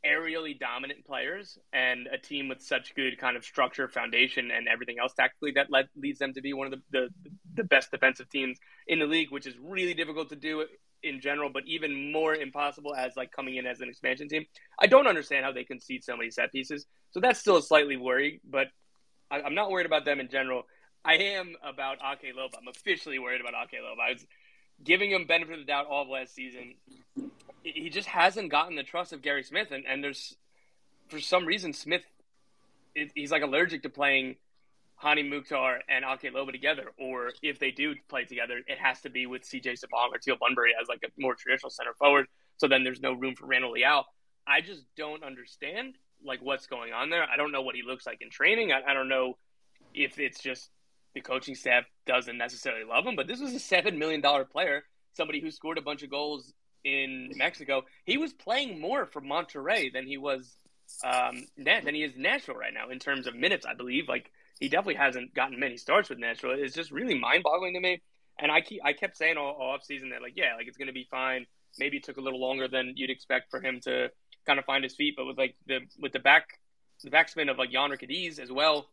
aerially 0.06 0.58
dominant 0.58 1.04
players 1.06 1.58
and 1.72 2.06
a 2.12 2.18
team 2.18 2.48
with 2.48 2.60
such 2.60 2.94
good 2.94 3.18
kind 3.18 3.36
of 3.36 3.44
structure, 3.44 3.88
foundation, 3.88 4.50
and 4.50 4.68
everything 4.68 4.96
else 5.00 5.14
tactically 5.14 5.52
that 5.52 5.70
led, 5.70 5.88
leads 5.96 6.18
them 6.18 6.34
to 6.34 6.42
be 6.42 6.52
one 6.52 6.72
of 6.72 6.72
the, 6.72 6.82
the, 6.92 7.08
the 7.54 7.64
best 7.64 7.90
defensive 7.90 8.28
teams 8.28 8.58
in 8.86 8.98
the 8.98 9.06
league, 9.06 9.30
which 9.30 9.46
is 9.46 9.54
really 9.62 9.94
difficult 9.94 10.28
to 10.28 10.36
do 10.36 10.66
in 11.02 11.20
general, 11.20 11.50
but 11.52 11.62
even 11.66 12.12
more 12.12 12.34
impossible 12.34 12.94
as 12.94 13.16
like 13.16 13.30
coming 13.30 13.56
in 13.56 13.66
as 13.66 13.80
an 13.80 13.88
expansion 13.88 14.28
team. 14.28 14.44
I 14.78 14.86
don't 14.86 15.06
understand 15.06 15.44
how 15.44 15.52
they 15.52 15.64
concede 15.64 16.02
so 16.02 16.16
many 16.16 16.30
set 16.30 16.52
pieces, 16.52 16.86
so 17.10 17.20
that's 17.20 17.40
still 17.40 17.56
a 17.56 17.62
slightly 17.62 17.96
worry, 17.96 18.40
but 18.48 18.68
I, 19.30 19.40
I'm 19.40 19.54
not 19.54 19.70
worried 19.70 19.86
about 19.86 20.04
them 20.04 20.20
in 20.20 20.28
general. 20.28 20.64
I 21.04 21.14
am 21.14 21.54
about 21.62 21.98
Ake 21.98 22.34
Loba. 22.34 22.54
I'm 22.58 22.68
officially 22.68 23.18
worried 23.18 23.40
about 23.40 23.52
Ake 23.54 23.80
Loba. 23.80 24.08
I 24.08 24.12
was 24.12 24.26
giving 24.82 25.10
him 25.10 25.26
benefit 25.26 25.52
of 25.54 25.58
the 25.60 25.66
doubt 25.66 25.86
all 25.86 26.02
of 26.02 26.08
last 26.08 26.34
season. 26.34 26.74
He 27.64 27.88
just 27.90 28.08
hasn't 28.08 28.50
gotten 28.50 28.76
the 28.76 28.82
trust 28.82 29.12
of 29.12 29.22
Gary 29.22 29.42
Smith, 29.42 29.72
and, 29.72 29.84
and 29.86 30.04
there's 30.04 30.36
for 31.08 31.18
some 31.18 31.46
reason 31.46 31.72
Smith 31.72 32.02
he's 33.14 33.30
like 33.30 33.42
allergic 33.42 33.82
to 33.82 33.88
playing 33.88 34.36
Hany 34.96 35.22
Mukhtar 35.22 35.80
and 35.88 36.04
Ake 36.04 36.32
Loba 36.32 36.52
together, 36.52 36.92
or 36.98 37.32
if 37.42 37.58
they 37.58 37.70
do 37.70 37.94
play 38.08 38.24
together, 38.24 38.60
it 38.66 38.78
has 38.78 39.00
to 39.02 39.10
be 39.10 39.26
with 39.26 39.42
CJ 39.42 39.80
Sapong 39.80 40.10
or 40.12 40.18
Teal 40.18 40.36
Bunbury 40.38 40.72
as 40.80 40.88
like 40.88 41.02
a 41.04 41.20
more 41.20 41.34
traditional 41.34 41.70
center 41.70 41.94
forward. 41.94 42.26
So 42.56 42.68
then 42.68 42.84
there's 42.84 43.00
no 43.00 43.12
room 43.12 43.34
for 43.34 43.46
Randall 43.46 43.72
Leal. 43.72 44.04
I 44.46 44.60
just 44.60 44.84
don't 44.96 45.24
understand 45.24 45.96
like 46.24 46.40
what's 46.42 46.66
going 46.66 46.92
on 46.92 47.10
there. 47.10 47.24
I 47.24 47.36
don't 47.36 47.52
know 47.52 47.62
what 47.62 47.74
he 47.74 47.82
looks 47.82 48.06
like 48.06 48.22
in 48.22 48.30
training. 48.30 48.72
I, 48.72 48.90
I 48.90 48.94
don't 48.94 49.08
know 49.08 49.36
if 49.92 50.18
it's 50.18 50.40
just 50.40 50.70
the 51.14 51.20
coaching 51.20 51.54
staff 51.54 51.84
doesn't 52.06 52.38
necessarily 52.38 52.84
love 52.84 53.04
him, 53.04 53.16
but 53.16 53.26
this 53.26 53.40
was 53.40 53.52
a 53.52 53.58
seven 53.58 53.98
million 53.98 54.20
dollar 54.20 54.44
player, 54.44 54.84
somebody 55.12 55.40
who 55.40 55.50
scored 55.50 55.78
a 55.78 55.82
bunch 55.82 56.02
of 56.02 56.10
goals 56.10 56.52
in 56.84 57.32
Mexico. 57.36 57.84
He 58.04 58.18
was 58.18 58.32
playing 58.32 58.80
more 58.80 59.06
for 59.06 59.20
Monterrey 59.20 59.92
than 59.92 60.06
he 60.06 60.18
was 60.18 60.56
um, 61.02 61.46
than 61.56 61.94
he 61.94 62.02
is 62.02 62.12
Nashville 62.16 62.54
right 62.54 62.72
now 62.72 62.90
in 62.90 62.98
terms 62.98 63.26
of 63.26 63.34
minutes. 63.34 63.66
I 63.66 63.74
believe 63.74 64.08
like 64.08 64.30
he 64.60 64.68
definitely 64.68 64.96
hasn't 64.96 65.34
gotten 65.34 65.58
many 65.58 65.76
starts 65.76 66.08
with 66.08 66.18
Nashville. 66.18 66.52
It's 66.56 66.74
just 66.74 66.90
really 66.90 67.18
mind 67.18 67.42
boggling 67.42 67.74
to 67.74 67.80
me. 67.80 68.02
And 68.38 68.50
I 68.50 68.60
keep 68.60 68.80
I 68.84 68.92
kept 68.92 69.16
saying 69.16 69.36
all, 69.36 69.56
all 69.58 69.74
off 69.74 69.84
season 69.84 70.10
that 70.10 70.22
like 70.22 70.34
yeah 70.36 70.54
like 70.56 70.68
it's 70.68 70.76
to 70.76 70.92
be 70.92 71.08
fine. 71.10 71.46
Maybe 71.78 71.96
it 71.96 72.04
took 72.04 72.18
a 72.18 72.20
little 72.20 72.40
longer 72.40 72.68
than 72.68 72.92
you'd 72.96 73.10
expect 73.10 73.50
for 73.50 73.60
him 73.60 73.80
to 73.84 74.10
kind 74.46 74.58
of 74.58 74.64
find 74.64 74.84
his 74.84 74.94
feet, 74.94 75.14
but 75.16 75.24
with 75.26 75.38
like 75.38 75.56
the 75.66 75.80
with 75.98 76.12
the 76.12 76.18
back 76.18 76.60
the 77.02 77.10
backspin 77.10 77.50
of 77.50 77.58
like 77.58 77.70
Jhonder 77.70 78.00
Cádiz 78.00 78.38
as 78.38 78.50
well, 78.50 78.86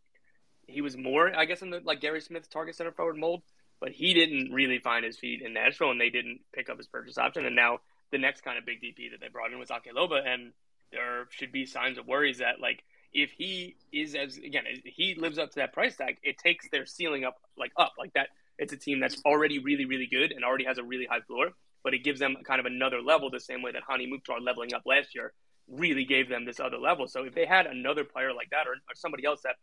he 0.67 0.81
was 0.81 0.97
more 0.97 1.35
I 1.35 1.45
guess 1.45 1.61
in 1.61 1.69
the 1.69 1.81
like 1.83 2.01
Gary 2.01 2.21
Smith 2.21 2.49
target 2.49 2.75
center 2.75 2.91
forward 2.91 3.17
mold, 3.17 3.43
but 3.81 3.91
he 3.91 4.13
didn't 4.13 4.53
really 4.53 4.77
find 4.77 5.03
his 5.03 5.17
feet 5.17 5.41
in 5.41 5.53
Nashville, 5.53 5.91
and 5.91 5.99
they 5.99 6.11
didn't 6.11 6.39
pick 6.53 6.69
up 6.69 6.77
his 6.77 6.87
purchase 6.87 7.17
option. 7.17 7.45
And 7.45 7.55
now 7.55 7.79
the 8.11 8.19
next 8.19 8.41
kind 8.41 8.57
of 8.57 8.65
big 8.65 8.81
DP 8.81 9.11
that 9.11 9.19
they 9.19 9.27
brought 9.27 9.51
in 9.51 9.59
was 9.59 9.71
Ake 9.71 9.93
Loba, 9.93 10.25
and 10.25 10.53
there 10.91 11.27
should 11.31 11.51
be 11.51 11.65
signs 11.65 11.97
of 11.97 12.07
worries 12.07 12.37
that 12.37 12.61
like 12.61 12.83
if 13.11 13.31
he 13.31 13.75
is 13.91 14.15
as 14.15 14.37
again 14.37 14.63
he 14.85 15.15
lives 15.15 15.37
up 15.37 15.49
to 15.49 15.55
that 15.55 15.73
price 15.73 15.97
tag, 15.97 16.17
it 16.23 16.37
takes 16.37 16.69
their 16.69 16.85
ceiling 16.85 17.25
up 17.25 17.41
like 17.57 17.71
up 17.75 17.93
like 17.97 18.13
that. 18.13 18.27
It's 18.57 18.71
a 18.71 18.77
team 18.77 18.99
that's 18.99 19.19
already 19.25 19.59
really 19.59 19.85
really 19.85 20.07
good 20.07 20.31
and 20.31 20.45
already 20.45 20.65
has 20.65 20.77
a 20.77 20.83
really 20.83 21.07
high 21.09 21.21
floor, 21.21 21.49
but 21.83 21.93
it 21.93 22.03
gives 22.03 22.19
them 22.19 22.37
kind 22.45 22.59
of 22.59 22.65
another 22.67 23.01
level 23.01 23.31
the 23.31 23.39
same 23.39 23.63
way 23.63 23.71
that 23.71 23.81
Hany 23.89 24.05
Mukhtar 24.05 24.39
leveling 24.39 24.73
up 24.73 24.83
last 24.85 25.15
year 25.15 25.33
really 25.67 26.05
gave 26.05 26.29
them 26.29 26.45
this 26.45 26.59
other 26.59 26.77
level. 26.77 27.07
So 27.07 27.23
if 27.23 27.33
they 27.33 27.45
had 27.45 27.65
another 27.65 28.03
player 28.03 28.33
like 28.33 28.49
that 28.51 28.67
or, 28.67 28.73
or 28.73 28.95
somebody 28.95 29.25
else 29.25 29.41
that 29.43 29.55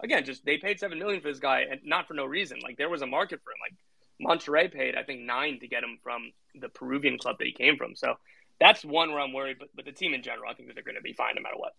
again 0.00 0.24
just 0.24 0.44
they 0.44 0.58
paid 0.58 0.78
seven 0.80 0.98
million 0.98 1.20
for 1.20 1.28
this 1.28 1.38
guy 1.38 1.66
and 1.70 1.80
not 1.84 2.06
for 2.06 2.14
no 2.14 2.24
reason. 2.24 2.58
Like 2.62 2.76
there 2.76 2.88
was 2.88 3.02
a 3.02 3.06
market 3.06 3.40
for 3.42 3.50
him. 3.50 3.58
Like 3.60 4.38
Monterrey 4.38 4.72
paid 4.72 4.96
I 4.96 5.02
think 5.02 5.20
nine 5.20 5.60
to 5.60 5.68
get 5.68 5.82
him 5.82 5.98
from 6.02 6.32
the 6.54 6.68
Peruvian 6.68 7.18
club 7.18 7.38
that 7.38 7.46
he 7.46 7.52
came 7.52 7.76
from. 7.76 7.94
So 7.96 8.16
that's 8.60 8.84
one 8.84 9.10
where 9.10 9.20
I'm 9.20 9.32
worried. 9.32 9.56
But 9.58 9.68
but 9.74 9.84
the 9.84 9.92
team 9.92 10.14
in 10.14 10.22
general, 10.22 10.50
I 10.50 10.54
think 10.54 10.68
that 10.68 10.74
they're 10.74 10.84
going 10.84 10.96
to 10.96 11.02
be 11.02 11.12
fine 11.12 11.34
no 11.36 11.42
matter 11.42 11.58
what. 11.58 11.74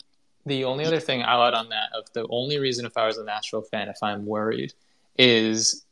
The 0.46 0.64
only 0.64 0.86
other 0.86 1.00
thing 1.00 1.24
I'll 1.24 1.44
add 1.44 1.54
on 1.54 1.70
that, 1.70 1.90
of 1.94 2.06
the 2.14 2.26
only 2.30 2.58
reason 2.58 2.86
if 2.86 2.96
I 2.96 3.06
was 3.06 3.18
a 3.18 3.24
Nashville 3.24 3.64
fan, 3.64 3.90
if 3.90 3.98
I'm 4.02 4.26
worried, 4.26 4.74
is 5.18 5.86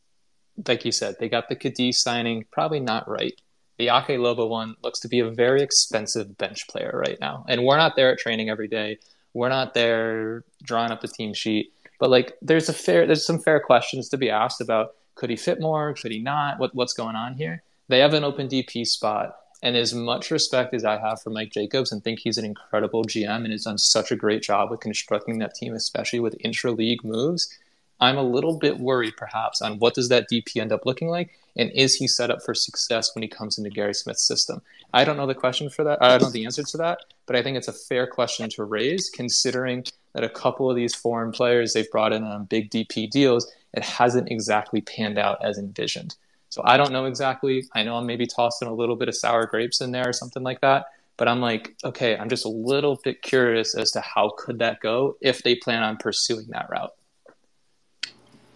like 0.67 0.85
you 0.85 0.91
said, 0.91 1.17
they 1.19 1.27
got 1.27 1.49
the 1.49 1.55
Cádiz 1.55 1.95
signing 1.95 2.45
probably 2.51 2.79
not 2.79 3.09
right. 3.09 3.33
The 3.77 3.89
Ake 3.89 4.17
Loba 4.17 4.47
one 4.47 4.75
looks 4.81 5.01
to 5.01 5.09
be 5.09 5.19
a 5.19 5.29
very 5.29 5.61
expensive 5.61 6.37
bench 6.37 6.67
player 6.69 6.91
right 6.93 7.17
now, 7.19 7.45
and 7.49 7.65
we're 7.65 7.77
not 7.77 7.97
there 7.97 8.11
at 8.13 8.19
training 8.19 8.49
every 8.49 8.69
day. 8.69 8.99
We're 9.33 9.49
not 9.49 9.73
there 9.73 10.45
drawing 10.63 10.91
up 10.91 11.01
the 11.01 11.09
team 11.09 11.33
sheet, 11.33 11.73
but 11.99 12.09
like 12.09 12.37
there's 12.41 12.69
a 12.69 12.73
fair, 12.73 13.05
there's 13.05 13.25
some 13.25 13.39
fair 13.39 13.59
questions 13.59 14.09
to 14.09 14.17
be 14.17 14.29
asked 14.29 14.61
about. 14.61 14.95
Could 15.15 15.29
he 15.29 15.37
fit 15.37 15.61
more? 15.61 15.93
Could 15.93 16.11
he 16.11 16.19
not? 16.19 16.59
What 16.59 16.75
what's 16.75 16.93
going 16.93 17.15
on 17.15 17.35
here? 17.35 17.63
They 17.87 17.99
have 17.99 18.13
an 18.13 18.23
open 18.23 18.47
DP 18.47 18.85
spot 18.85 19.35
and 19.63 19.75
as 19.75 19.93
much 19.93 20.31
respect 20.31 20.73
as 20.73 20.85
I 20.85 20.97
have 20.97 21.21
for 21.21 21.29
Mike 21.29 21.51
Jacobs 21.51 21.91
and 21.91 22.03
think 22.03 22.19
he's 22.19 22.37
an 22.37 22.45
incredible 22.45 23.03
GM 23.03 23.43
and 23.43 23.51
has 23.51 23.63
done 23.63 23.77
such 23.77 24.11
a 24.11 24.15
great 24.15 24.43
job 24.43 24.69
with 24.69 24.79
constructing 24.79 25.39
that 25.39 25.55
team, 25.55 25.73
especially 25.73 26.19
with 26.19 26.35
intra-league 26.39 27.03
moves, 27.03 27.57
I'm 27.99 28.17
a 28.17 28.23
little 28.23 28.57
bit 28.59 28.79
worried 28.79 29.15
perhaps 29.17 29.61
on 29.61 29.79
what 29.79 29.93
does 29.93 30.09
that 30.09 30.29
DP 30.29 30.57
end 30.57 30.71
up 30.71 30.85
looking 30.85 31.07
like 31.07 31.39
and 31.57 31.71
is 31.71 31.95
he 31.95 32.07
set 32.07 32.29
up 32.29 32.43
for 32.43 32.53
success 32.53 33.15
when 33.15 33.21
he 33.21 33.27
comes 33.27 33.57
into 33.57 33.69
Gary 33.69 33.93
Smith's 33.93 34.27
system? 34.27 34.61
I 34.93 35.03
don't 35.05 35.17
know 35.17 35.27
the 35.27 35.35
question 35.35 35.69
for 35.69 35.83
that. 35.83 36.01
I 36.01 36.09
don't 36.09 36.23
know 36.23 36.29
the 36.29 36.45
answer 36.45 36.63
to 36.63 36.77
that, 36.77 36.99
but 37.25 37.35
I 37.35 37.43
think 37.43 37.57
it's 37.57 37.67
a 37.67 37.73
fair 37.73 38.07
question 38.07 38.49
to 38.51 38.63
raise 38.63 39.09
considering 39.09 39.85
that 40.13 40.23
a 40.23 40.29
couple 40.29 40.69
of 40.69 40.75
these 40.75 40.95
foreign 40.95 41.31
players 41.31 41.73
they've 41.73 41.91
brought 41.91 42.13
in 42.13 42.23
on 42.23 42.45
big 42.45 42.69
DP 42.71 43.09
deals, 43.09 43.51
it 43.73 43.83
hasn't 43.83 44.31
exactly 44.31 44.81
panned 44.81 45.17
out 45.17 45.43
as 45.43 45.57
envisioned. 45.57 46.15
So 46.49 46.61
I 46.63 46.77
don't 46.77 46.93
know 46.93 47.05
exactly. 47.05 47.65
I 47.73 47.83
know 47.83 47.97
I'm 47.97 48.05
maybe 48.05 48.25
tossing 48.25 48.67
a 48.67 48.73
little 48.73 48.95
bit 48.95 49.09
of 49.09 49.15
sour 49.15 49.45
grapes 49.45 49.81
in 49.81 49.91
there 49.91 50.07
or 50.07 50.13
something 50.13 50.43
like 50.43 50.61
that. 50.61 50.85
But 51.17 51.27
I'm 51.27 51.39
like, 51.39 51.75
okay, 51.83 52.17
I'm 52.17 52.29
just 52.29 52.45
a 52.45 52.49
little 52.49 52.99
bit 53.03 53.21
curious 53.21 53.75
as 53.75 53.91
to 53.91 54.01
how 54.01 54.33
could 54.37 54.59
that 54.59 54.81
go 54.81 55.17
if 55.21 55.43
they 55.43 55.55
plan 55.55 55.83
on 55.83 55.97
pursuing 55.97 56.47
that 56.49 56.69
route. 56.69 56.93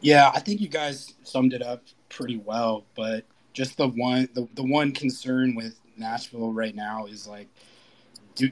Yeah, 0.01 0.31
I 0.33 0.39
think 0.39 0.61
you 0.61 0.67
guys 0.67 1.13
summed 1.23 1.53
it 1.53 1.61
up 1.61 1.83
pretty 2.09 2.37
well. 2.37 2.85
But 2.95 3.25
just 3.53 3.77
the 3.77 3.87
one 3.87 4.29
the, 4.33 4.47
the 4.55 4.63
one 4.63 4.91
concern 4.91 5.55
with 5.55 5.79
Nashville 5.97 6.51
right 6.51 6.75
now 6.75 7.05
is 7.05 7.27
like, 7.27 7.47
do 8.35 8.51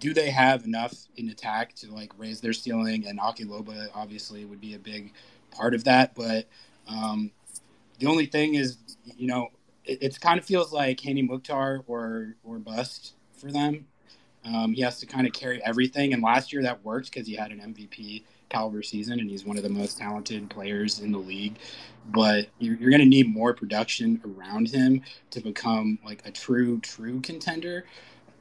do 0.00 0.12
they 0.12 0.30
have 0.30 0.64
enough 0.64 0.94
in 1.16 1.28
attack 1.30 1.74
to 1.76 1.92
like 1.92 2.12
raise 2.18 2.40
their 2.40 2.52
ceiling? 2.52 3.06
And 3.06 3.18
Ake 3.18 3.46
Loba 3.48 3.88
obviously 3.94 4.44
would 4.44 4.60
be 4.60 4.74
a 4.74 4.78
big 4.78 5.12
part 5.50 5.74
of 5.74 5.84
that. 5.84 6.14
But 6.14 6.46
um, 6.88 7.30
the 7.98 8.06
only 8.06 8.26
thing 8.26 8.54
is, 8.54 8.78
you 9.16 9.26
know, 9.26 9.48
it, 9.84 10.02
it 10.02 10.20
kind 10.20 10.38
of 10.38 10.44
feels 10.44 10.72
like 10.72 11.00
Hany 11.00 11.22
Mukhtar 11.22 11.82
or 11.86 12.34
or 12.44 12.58
bust 12.58 13.14
for 13.36 13.50
them. 13.50 13.86
Um, 14.44 14.74
he 14.74 14.82
has 14.82 14.98
to 15.00 15.06
kind 15.06 15.26
of 15.26 15.32
carry 15.32 15.62
everything, 15.64 16.12
and 16.12 16.22
last 16.22 16.52
year 16.52 16.62
that 16.62 16.84
worked 16.84 17.10
because 17.10 17.26
he 17.26 17.34
had 17.34 17.50
an 17.50 17.60
MVP 17.60 18.24
caliber 18.54 18.82
season, 18.82 19.18
and 19.20 19.28
he's 19.28 19.44
one 19.44 19.56
of 19.56 19.62
the 19.62 19.68
most 19.68 19.98
talented 19.98 20.48
players 20.48 21.00
in 21.00 21.10
the 21.12 21.18
league. 21.18 21.56
But 22.06 22.48
you're, 22.58 22.76
you're 22.76 22.90
going 22.90 23.00
to 23.00 23.08
need 23.08 23.28
more 23.28 23.54
production 23.54 24.20
around 24.24 24.68
him 24.68 25.02
to 25.30 25.40
become 25.40 25.98
like 26.04 26.22
a 26.24 26.30
true, 26.30 26.80
true 26.80 27.20
contender. 27.20 27.86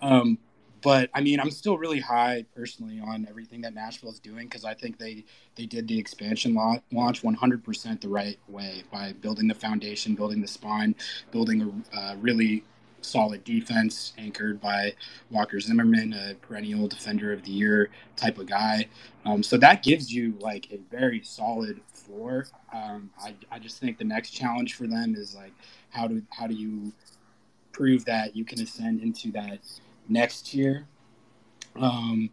Um, 0.01 0.37
but 0.83 1.09
I 1.13 1.21
mean, 1.21 1.39
I'm 1.39 1.49
still 1.49 1.77
really 1.77 2.01
high 2.01 2.45
personally 2.53 2.99
on 2.99 3.25
everything 3.29 3.61
that 3.61 3.73
Nashville 3.73 4.11
is 4.11 4.19
doing 4.19 4.47
because 4.47 4.65
I 4.65 4.73
think 4.73 4.99
they 4.99 5.23
they 5.55 5.65
did 5.65 5.87
the 5.87 5.97
expansion 5.97 6.53
launch 6.53 7.21
100% 7.23 8.01
the 8.01 8.09
right 8.09 8.37
way 8.49 8.83
by 8.91 9.13
building 9.13 9.47
the 9.47 9.55
foundation, 9.55 10.13
building 10.13 10.41
the 10.41 10.47
spine, 10.47 10.93
building 11.31 11.83
a 11.93 11.97
uh, 11.97 12.15
really 12.19 12.65
solid 13.03 13.43
defense 13.43 14.13
anchored 14.17 14.59
by 14.59 14.93
Walker 15.29 15.59
Zimmerman, 15.59 16.13
a 16.13 16.35
perennial 16.35 16.87
defender 16.87 17.33
of 17.33 17.43
the 17.43 17.51
year 17.51 17.89
type 18.15 18.37
of 18.37 18.47
guy. 18.47 18.87
Um, 19.25 19.43
so 19.43 19.57
that 19.57 19.83
gives 19.83 20.13
you 20.13 20.35
like 20.39 20.67
a 20.71 20.77
very 20.91 21.21
solid 21.23 21.81
floor. 21.93 22.47
Um, 22.73 23.09
I, 23.21 23.35
I 23.51 23.59
just 23.59 23.79
think 23.79 23.97
the 23.97 24.03
next 24.03 24.31
challenge 24.31 24.75
for 24.75 24.87
them 24.87 25.15
is 25.15 25.35
like 25.35 25.53
how 25.89 26.07
do 26.07 26.21
how 26.29 26.47
do 26.47 26.55
you 26.55 26.91
prove 27.71 28.05
that 28.05 28.35
you 28.35 28.45
can 28.45 28.61
ascend 28.61 29.01
into 29.01 29.31
that 29.31 29.59
next 30.07 30.53
year. 30.53 30.87
Um, 31.75 32.29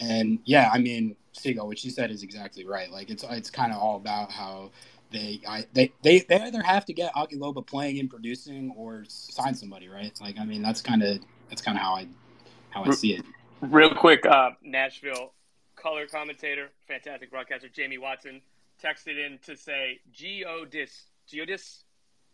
and 0.00 0.38
yeah, 0.44 0.70
I 0.72 0.78
mean, 0.78 1.16
Sigo, 1.34 1.66
what 1.66 1.84
you 1.84 1.90
said 1.90 2.10
is 2.10 2.22
exactly 2.22 2.64
right. 2.64 2.90
Like 2.90 3.10
it's 3.10 3.24
it's 3.30 3.50
kind 3.50 3.72
of 3.72 3.78
all 3.78 3.96
about 3.96 4.32
how 4.32 4.70
they 5.10 5.40
I, 5.48 5.64
they 5.72 5.92
they 6.02 6.20
they 6.20 6.40
either 6.40 6.62
have 6.62 6.84
to 6.86 6.92
get 6.92 7.12
Ake 7.16 7.38
Loba 7.38 7.66
playing 7.66 7.98
and 7.98 8.10
producing 8.10 8.72
or 8.76 9.04
sign 9.08 9.54
somebody, 9.54 9.88
right? 9.88 10.12
Like 10.20 10.38
I 10.38 10.44
mean, 10.44 10.62
that's 10.62 10.80
kind 10.80 11.02
of 11.02 11.18
that's 11.48 11.62
kind 11.62 11.76
of 11.76 11.82
how 11.82 11.94
I 11.94 12.06
how 12.70 12.84
I 12.84 12.90
see 12.90 13.14
it. 13.14 13.24
Real 13.60 13.94
quick, 13.94 14.24
uh, 14.26 14.50
Nashville 14.62 15.32
color 15.76 16.06
commentator, 16.06 16.68
fantastic 16.86 17.30
broadcaster 17.30 17.68
Jamie 17.68 17.98
Watson 17.98 18.40
texted 18.82 19.24
in 19.24 19.38
to 19.44 19.56
say 19.56 20.00
Geodis 20.14 20.90
Geodis 21.32 21.82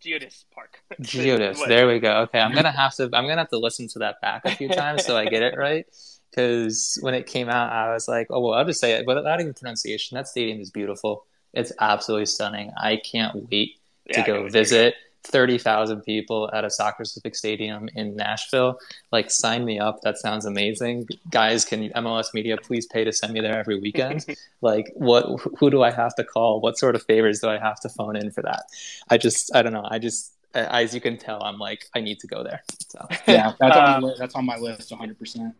Geodis 0.04 0.44
Park. 0.52 0.80
Geodis. 1.00 1.66
there 1.66 1.86
we 1.86 1.98
go. 1.98 2.22
Okay, 2.22 2.40
I'm 2.40 2.54
gonna 2.54 2.70
have 2.70 2.94
to. 2.96 3.04
I'm 3.04 3.26
gonna 3.26 3.38
have 3.38 3.50
to 3.50 3.58
listen 3.58 3.88
to 3.88 4.00
that 4.00 4.20
back 4.20 4.44
a 4.44 4.54
few 4.54 4.68
times 4.72 5.04
so 5.04 5.16
I 5.16 5.26
get 5.26 5.42
it 5.42 5.56
right. 5.56 5.86
Because 6.30 6.98
when 7.00 7.14
it 7.14 7.26
came 7.26 7.48
out, 7.48 7.72
I 7.72 7.92
was 7.92 8.08
like, 8.08 8.26
"Oh 8.30 8.40
well, 8.40 8.54
I'll 8.54 8.64
just 8.64 8.80
say 8.80 8.92
it 8.92 9.06
But 9.06 9.16
without 9.16 9.40
even 9.40 9.54
pronunciation." 9.54 10.16
That 10.16 10.28
stadium 10.28 10.60
is 10.60 10.70
beautiful. 10.70 11.26
It's 11.54 11.72
absolutely 11.80 12.26
stunning. 12.26 12.72
I 12.76 12.96
can't 12.96 13.48
wait 13.50 13.78
to 14.12 14.20
yeah, 14.20 14.26
go 14.26 14.48
visit. 14.48 14.94
30,000 15.24 16.02
people 16.02 16.50
at 16.52 16.64
a 16.64 16.70
soccer 16.70 17.04
specific 17.04 17.34
stadium 17.34 17.88
in 17.94 18.14
Nashville. 18.14 18.78
Like, 19.10 19.30
sign 19.30 19.64
me 19.64 19.78
up. 19.78 20.02
That 20.02 20.18
sounds 20.18 20.44
amazing. 20.44 21.08
Guys, 21.30 21.64
can 21.64 21.88
MLS 21.90 22.34
Media 22.34 22.56
please 22.58 22.86
pay 22.86 23.04
to 23.04 23.12
send 23.12 23.32
me 23.32 23.40
there 23.40 23.58
every 23.58 23.80
weekend? 23.80 24.24
like, 24.60 24.92
what, 24.94 25.40
who 25.58 25.70
do 25.70 25.82
I 25.82 25.90
have 25.90 26.14
to 26.16 26.24
call? 26.24 26.60
What 26.60 26.78
sort 26.78 26.94
of 26.94 27.02
favors 27.04 27.40
do 27.40 27.48
I 27.48 27.58
have 27.58 27.80
to 27.80 27.88
phone 27.88 28.16
in 28.16 28.30
for 28.30 28.42
that? 28.42 28.64
I 29.08 29.16
just, 29.16 29.54
I 29.56 29.62
don't 29.62 29.72
know. 29.72 29.86
I 29.90 29.98
just, 29.98 30.34
as 30.54 30.94
you 30.94 31.00
can 31.00 31.16
tell, 31.16 31.42
I'm 31.42 31.58
like, 31.58 31.86
I 31.94 32.00
need 32.00 32.20
to 32.20 32.26
go 32.26 32.44
there. 32.44 32.62
So 32.88 33.06
yeah, 33.26 33.52
that's, 33.60 33.76
on, 33.76 34.02
my, 34.02 34.08
um, 34.08 34.14
that's 34.18 34.34
on 34.34 34.44
my 34.44 34.58
list 34.58 34.90
100%. 34.90 35.52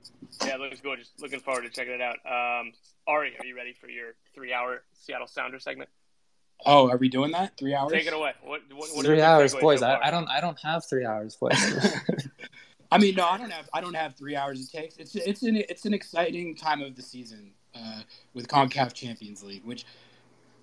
Yeah, 0.45 0.57
looks 0.57 0.81
good. 0.81 0.99
Just 0.99 1.21
looking 1.21 1.41
forward 1.41 1.63
to 1.63 1.71
checking 1.71 1.95
it 1.95 2.01
out. 2.01 2.17
Um, 2.25 2.73
Ari, 3.07 3.35
are 3.39 3.47
you 3.47 3.57
ready 3.57 3.73
for 3.73 3.89
your 3.89 4.15
three 4.35 4.53
hour 4.53 4.83
Seattle 4.93 5.27
Sounder 5.27 5.59
segment? 5.59 5.91
Oh, 6.67 6.89
are 6.89 6.97
we 6.97 7.09
doing 7.09 7.33
that? 7.33 7.57
Three 7.59 7.75
hours? 7.75 7.93
Take 7.93 8.07
it 8.07 8.13
away. 8.13 8.33
What, 8.43 8.63
what, 8.71 8.89
what 8.95 9.05
three 9.05 9.21
hours, 9.21 9.55
boys. 9.55 9.81
So 9.81 9.87
I, 9.87 10.09
I, 10.09 10.11
don't. 10.11 10.29
I 10.29 10.41
don't 10.41 10.59
have 10.61 10.85
three 10.87 11.05
hours, 11.05 11.37
boys. 11.37 11.53
I 12.91 12.99
mean, 12.99 13.17
no, 13.17 13.27
I 13.27 13.37
don't 13.37 13.51
have. 13.51 13.69
I 13.75 13.81
don't 13.81 13.95
have 13.95 14.15
three 14.17 14.37
hours. 14.37 14.61
It 14.61 14.77
takes. 14.77 14.97
It's 14.97 15.15
it's 15.17 15.43
an 15.43 15.57
it's 15.57 15.85
an 15.85 15.95
exciting 15.95 16.55
time 16.55 16.81
of 16.81 16.95
the 16.97 17.03
season 17.03 17.51
uh, 17.75 18.01
with 18.33 18.49
Concacaf 18.49 18.93
Champions 18.95 19.43
League, 19.43 19.65
which 19.65 19.85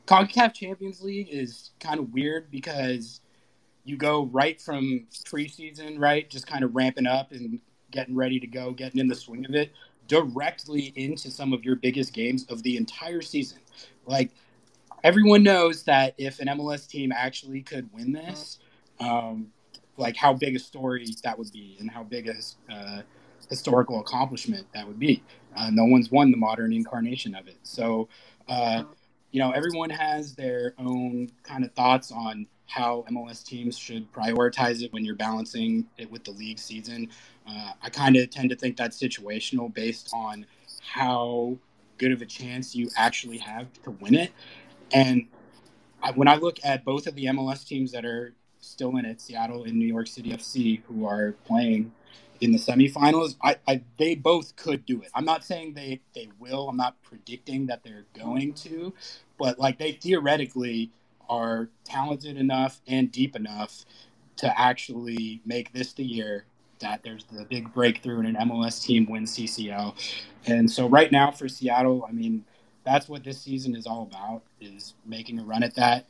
Concacaf 0.07 0.53
Champions 0.53 1.01
League 1.01 1.29
is 1.29 1.71
kind 1.79 1.99
of 1.99 2.13
weird 2.13 2.49
because 2.49 3.21
you 3.83 3.97
go 3.97 4.25
right 4.25 4.61
from 4.61 5.07
preseason, 5.25 5.99
right, 5.99 6.29
just 6.29 6.47
kind 6.47 6.63
of 6.63 6.75
ramping 6.75 7.07
up 7.07 7.31
and 7.31 7.59
getting 7.91 8.15
ready 8.15 8.39
to 8.39 8.47
go, 8.47 8.71
getting 8.71 8.99
in 8.99 9.07
the 9.07 9.15
swing 9.15 9.45
of 9.45 9.55
it, 9.55 9.71
directly 10.07 10.93
into 10.95 11.29
some 11.29 11.53
of 11.53 11.63
your 11.63 11.75
biggest 11.75 12.13
games 12.13 12.45
of 12.49 12.63
the 12.63 12.77
entire 12.77 13.21
season. 13.21 13.59
Like 14.05 14.31
everyone 15.03 15.43
knows 15.43 15.83
that 15.83 16.13
if 16.17 16.39
an 16.39 16.47
MLS 16.47 16.87
team 16.87 17.11
actually 17.11 17.61
could 17.61 17.91
win 17.93 18.11
this, 18.11 18.59
um, 18.99 19.47
like 19.97 20.15
how 20.15 20.33
big 20.33 20.55
a 20.55 20.59
story 20.59 21.07
that 21.23 21.37
would 21.37 21.51
be 21.51 21.77
and 21.79 21.89
how 21.89 22.03
big 22.03 22.27
a 22.27 22.73
uh, 22.73 23.01
historical 23.49 23.99
accomplishment 23.99 24.65
that 24.73 24.87
would 24.87 24.99
be. 24.99 25.23
Uh, 25.55 25.69
no 25.71 25.85
one's 25.85 26.11
won 26.11 26.31
the 26.31 26.37
modern 26.37 26.73
incarnation 26.73 27.35
of 27.35 27.47
it. 27.47 27.57
So, 27.63 28.07
uh, 28.47 28.83
you 29.31 29.39
know, 29.39 29.51
everyone 29.51 29.89
has 29.89 30.35
their 30.35 30.73
own 30.77 31.29
kind 31.43 31.63
of 31.63 31.71
thoughts 31.73 32.11
on 32.11 32.47
how 32.71 33.03
MLS 33.11 33.43
teams 33.45 33.77
should 33.77 34.11
prioritize 34.13 34.81
it 34.81 34.93
when 34.93 35.03
you're 35.03 35.15
balancing 35.15 35.85
it 35.97 36.09
with 36.09 36.23
the 36.23 36.31
league 36.31 36.57
season. 36.57 37.09
Uh, 37.47 37.71
I 37.81 37.89
kind 37.89 38.15
of 38.15 38.29
tend 38.29 38.49
to 38.49 38.55
think 38.55 38.77
that's 38.77 38.97
situational 38.97 39.73
based 39.73 40.09
on 40.13 40.45
how 40.81 41.57
good 41.97 42.13
of 42.13 42.21
a 42.21 42.25
chance 42.25 42.73
you 42.73 42.89
actually 42.95 43.39
have 43.39 43.67
to 43.83 43.91
win 43.91 44.15
it. 44.15 44.31
And 44.93 45.27
I, 46.01 46.11
when 46.11 46.29
I 46.29 46.35
look 46.35 46.59
at 46.63 46.85
both 46.85 47.07
of 47.07 47.15
the 47.15 47.25
MLS 47.25 47.67
teams 47.67 47.91
that 47.91 48.05
are 48.05 48.33
still 48.59 48.95
in 48.95 49.05
it, 49.05 49.19
Seattle 49.19 49.65
and 49.65 49.73
New 49.73 49.87
York 49.87 50.07
City 50.07 50.31
FC, 50.31 50.81
who 50.83 51.05
are 51.05 51.33
playing 51.43 51.91
in 52.39 52.51
the 52.51 52.57
semifinals, 52.57 53.35
I, 53.43 53.57
I, 53.67 53.81
they 53.99 54.15
both 54.15 54.55
could 54.55 54.85
do 54.85 55.01
it. 55.01 55.09
I'm 55.13 55.25
not 55.25 55.43
saying 55.43 55.73
they, 55.73 55.99
they 56.15 56.29
will. 56.39 56.69
I'm 56.69 56.77
not 56.77 57.01
predicting 57.03 57.65
that 57.67 57.83
they're 57.83 58.05
going 58.17 58.53
to, 58.53 58.93
but 59.37 59.59
like 59.59 59.77
they 59.77 59.91
theoretically 59.91 60.89
are 61.31 61.69
talented 61.85 62.37
enough 62.37 62.81
and 62.87 63.11
deep 63.11 63.35
enough 63.35 63.85
to 64.35 64.59
actually 64.59 65.41
make 65.45 65.71
this 65.71 65.93
the 65.93 66.03
year 66.03 66.45
that 66.79 67.01
there's 67.03 67.23
the 67.25 67.45
big 67.45 67.73
breakthrough 67.73 68.19
and 68.19 68.35
an 68.35 68.49
MLS 68.49 68.83
team 68.83 69.05
wins 69.09 69.35
CCL. 69.35 69.95
And 70.47 70.69
so 70.69 70.87
right 70.87 71.11
now 71.11 71.31
for 71.31 71.47
Seattle, 71.47 72.05
I 72.07 72.11
mean, 72.11 72.43
that's 72.83 73.07
what 73.07 73.23
this 73.23 73.39
season 73.39 73.75
is 73.75 73.87
all 73.87 74.03
about 74.11 74.41
is 74.59 74.95
making 75.05 75.39
a 75.39 75.43
run 75.43 75.63
at 75.63 75.75
that. 75.75 76.07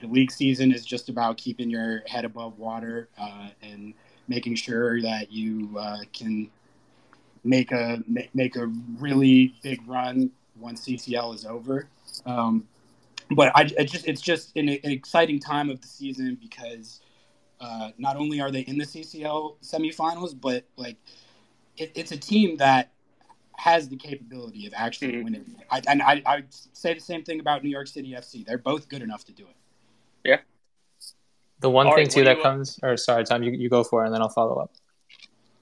The 0.00 0.08
league 0.08 0.32
season 0.32 0.72
is 0.72 0.84
just 0.84 1.08
about 1.08 1.36
keeping 1.36 1.70
your 1.70 2.02
head 2.06 2.24
above 2.24 2.58
water 2.58 3.08
uh, 3.18 3.48
and 3.62 3.94
making 4.26 4.56
sure 4.56 5.00
that 5.02 5.30
you 5.30 5.70
uh, 5.78 5.98
can 6.12 6.50
make 7.44 7.70
a 7.72 8.02
make 8.32 8.56
a 8.56 8.66
really 8.98 9.54
big 9.62 9.86
run 9.86 10.30
once 10.58 10.86
CCL 10.86 11.34
is 11.34 11.44
over. 11.44 11.88
Um, 12.26 12.66
but 13.30 13.52
I, 13.54 13.62
I, 13.78 13.84
just 13.84 14.06
it's 14.06 14.20
just 14.20 14.56
an, 14.56 14.68
an, 14.68 14.78
exciting 14.84 15.40
time 15.40 15.70
of 15.70 15.80
the 15.80 15.88
season 15.88 16.38
because 16.40 17.00
uh, 17.60 17.90
not 17.98 18.16
only 18.16 18.40
are 18.40 18.50
they 18.50 18.60
in 18.60 18.78
the 18.78 18.84
CCL 18.84 19.56
semifinals, 19.62 20.38
but 20.38 20.64
like 20.76 20.96
it, 21.76 21.92
it's 21.94 22.12
a 22.12 22.16
team 22.16 22.56
that 22.58 22.92
has 23.56 23.88
the 23.88 23.96
capability 23.96 24.66
of 24.66 24.72
actually 24.76 25.12
mm-hmm. 25.12 25.24
winning. 25.24 25.56
I, 25.70 25.82
and 25.88 26.02
I, 26.02 26.22
I 26.26 26.44
say 26.50 26.94
the 26.94 27.00
same 27.00 27.22
thing 27.22 27.40
about 27.40 27.62
New 27.62 27.70
York 27.70 27.86
City 27.86 28.12
FC. 28.12 28.44
They're 28.44 28.58
both 28.58 28.88
good 28.88 29.02
enough 29.02 29.24
to 29.26 29.32
do 29.32 29.44
it. 29.44 29.56
Yeah. 30.24 30.38
The 31.60 31.70
one 31.70 31.86
Ari, 31.86 32.04
thing 32.04 32.10
too 32.10 32.24
that 32.24 32.42
comes, 32.42 32.78
or 32.82 32.96
sorry, 32.96 33.24
Tom, 33.24 33.42
you, 33.42 33.52
you 33.52 33.68
go 33.68 33.84
for 33.84 34.02
it, 34.02 34.06
and 34.06 34.14
then 34.14 34.20
I'll 34.20 34.28
follow 34.28 34.56
up. 34.56 34.72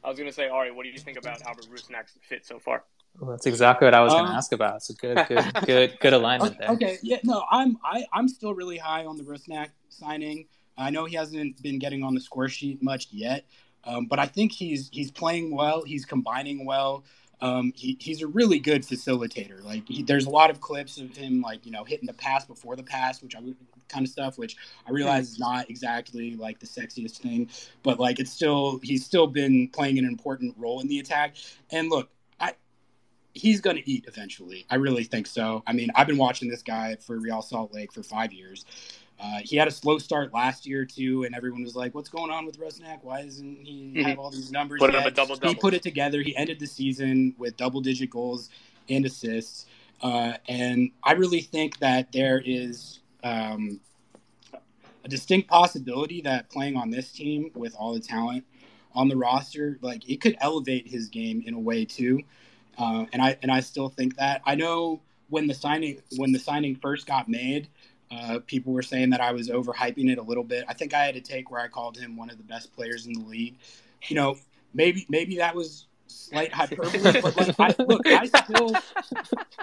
I 0.02 0.08
was 0.08 0.18
going 0.18 0.28
to 0.28 0.34
say, 0.34 0.48
Ari, 0.48 0.72
what 0.72 0.82
do 0.84 0.90
you 0.90 0.98
think 0.98 1.16
about 1.16 1.42
Albert 1.42 1.66
Rusnak's 1.72 2.18
fit 2.22 2.44
so 2.44 2.58
far? 2.58 2.84
Well, 3.18 3.30
that's 3.30 3.46
exactly 3.46 3.86
what 3.86 3.94
I 3.94 4.00
was 4.02 4.12
um, 4.12 4.20
going 4.20 4.30
to 4.30 4.36
ask 4.36 4.52
about. 4.52 4.76
It's 4.76 4.90
a 4.90 4.94
good, 4.94 5.24
good, 5.28 5.52
good, 5.66 5.98
good 6.00 6.12
alignment 6.12 6.58
there. 6.58 6.70
Okay, 6.70 6.98
yeah, 7.02 7.18
no, 7.24 7.44
I'm 7.50 7.78
I, 7.84 8.04
I'm 8.12 8.28
still 8.28 8.54
really 8.54 8.78
high 8.78 9.04
on 9.04 9.16
the 9.16 9.24
Rusnak 9.24 9.68
signing. 9.88 10.46
I 10.76 10.90
know 10.90 11.04
he 11.04 11.16
hasn't 11.16 11.62
been 11.62 11.78
getting 11.78 12.02
on 12.02 12.14
the 12.14 12.20
score 12.20 12.48
sheet 12.48 12.82
much 12.82 13.08
yet, 13.10 13.44
um, 13.84 14.06
but 14.06 14.18
I 14.18 14.26
think 14.26 14.52
he's 14.52 14.88
he's 14.92 15.10
playing 15.10 15.54
well. 15.54 15.82
He's 15.84 16.04
combining 16.04 16.64
well. 16.64 17.04
Um, 17.40 17.72
he, 17.74 17.96
he's 18.00 18.22
a 18.22 18.28
really 18.28 18.60
good 18.60 18.82
facilitator. 18.82 19.62
Like 19.64 19.86
he, 19.88 20.04
there's 20.04 20.26
a 20.26 20.30
lot 20.30 20.48
of 20.48 20.60
clips 20.60 20.98
of 20.98 21.16
him 21.16 21.42
like 21.42 21.66
you 21.66 21.72
know 21.72 21.84
hitting 21.84 22.06
the 22.06 22.14
pass 22.14 22.44
before 22.44 22.76
the 22.76 22.84
pass, 22.84 23.22
which 23.22 23.36
I 23.36 23.40
kind 23.88 24.06
of 24.06 24.10
stuff, 24.10 24.38
which 24.38 24.56
I 24.86 24.90
realize 24.90 25.32
is 25.32 25.38
not 25.38 25.68
exactly 25.68 26.36
like 26.36 26.60
the 26.60 26.66
sexiest 26.66 27.18
thing, 27.18 27.50
but 27.82 28.00
like 28.00 28.18
it's 28.18 28.32
still 28.32 28.80
he's 28.82 29.04
still 29.04 29.26
been 29.26 29.68
playing 29.68 29.98
an 29.98 30.04
important 30.04 30.54
role 30.56 30.80
in 30.80 30.88
the 30.88 31.00
attack. 31.00 31.36
And 31.70 31.90
look, 31.90 32.10
he's 33.34 33.60
going 33.60 33.76
to 33.76 33.90
eat 33.90 34.04
eventually. 34.08 34.66
I 34.70 34.76
really 34.76 35.04
think 35.04 35.26
so. 35.26 35.62
I 35.66 35.72
mean, 35.72 35.90
I've 35.94 36.06
been 36.06 36.18
watching 36.18 36.48
this 36.48 36.62
guy 36.62 36.96
for 36.96 37.18
Real 37.18 37.42
Salt 37.42 37.72
Lake 37.72 37.92
for 37.92 38.02
five 38.02 38.32
years. 38.32 38.64
Uh, 39.20 39.38
he 39.44 39.56
had 39.56 39.68
a 39.68 39.70
slow 39.70 39.98
start 39.98 40.34
last 40.34 40.66
year 40.66 40.84
too, 40.84 41.22
and 41.24 41.34
everyone 41.34 41.62
was 41.62 41.76
like, 41.76 41.94
"What's 41.94 42.08
going 42.08 42.30
on 42.30 42.44
with 42.44 42.58
Rusnak? 42.58 42.98
Why 43.02 43.22
doesn't 43.22 43.64
he 43.64 43.92
mm-hmm. 43.94 44.00
have 44.08 44.18
all 44.18 44.30
these 44.30 44.50
numbers?" 44.50 44.80
Put 44.80 44.94
up 44.94 45.06
a 45.06 45.10
double 45.10 45.36
double. 45.36 45.48
He 45.48 45.54
put 45.54 45.74
it 45.74 45.82
together. 45.82 46.22
He 46.22 46.36
ended 46.36 46.58
the 46.58 46.66
season 46.66 47.34
with 47.38 47.56
double-digit 47.56 48.10
goals 48.10 48.50
and 48.88 49.06
assists, 49.06 49.66
uh, 50.02 50.34
and 50.48 50.90
I 51.04 51.12
really 51.12 51.40
think 51.40 51.78
that 51.78 52.10
there 52.10 52.42
is 52.44 52.98
um, 53.22 53.80
a 55.04 55.08
distinct 55.08 55.48
possibility 55.48 56.20
that 56.22 56.50
playing 56.50 56.76
on 56.76 56.90
this 56.90 57.12
team 57.12 57.52
with 57.54 57.76
all 57.76 57.94
the 57.94 58.00
talent 58.00 58.44
on 58.92 59.08
the 59.08 59.16
roster, 59.16 59.78
like 59.82 60.08
it 60.08 60.20
could 60.20 60.36
elevate 60.40 60.88
his 60.88 61.08
game 61.08 61.42
in 61.46 61.54
a 61.54 61.60
way 61.60 61.84
too. 61.84 62.20
Uh, 62.78 63.06
and 63.12 63.22
I 63.22 63.36
and 63.42 63.50
I 63.50 63.60
still 63.60 63.88
think 63.88 64.16
that. 64.16 64.42
I 64.44 64.54
know 64.54 65.02
when 65.28 65.46
the 65.46 65.54
signing 65.54 66.00
when 66.16 66.32
the 66.32 66.38
signing 66.38 66.76
first 66.76 67.06
got 67.06 67.28
made 67.28 67.68
uh, 68.12 68.40
people 68.46 68.72
were 68.72 68.82
saying 68.82 69.10
that 69.10 69.20
I 69.20 69.32
was 69.32 69.48
overhyping 69.48 70.10
it 70.10 70.18
a 70.18 70.22
little 70.22 70.44
bit. 70.44 70.64
I 70.68 70.74
think 70.74 70.92
I 70.92 71.04
had 71.04 71.16
a 71.16 71.20
take 71.20 71.50
where 71.50 71.60
I 71.60 71.68
called 71.68 71.96
him 71.96 72.16
one 72.16 72.28
of 72.30 72.36
the 72.36 72.42
best 72.42 72.72
players 72.74 73.06
in 73.06 73.14
the 73.14 73.24
league. 73.24 73.56
You 74.08 74.16
know, 74.16 74.36
maybe 74.74 75.06
maybe 75.08 75.36
that 75.36 75.54
was 75.54 75.86
slight 76.08 76.52
hyperbole, 76.52 77.20
but 77.22 77.36
like, 77.36 77.78
I, 77.78 77.82
look, 77.82 78.06
I 78.06 78.26
still 78.26 78.76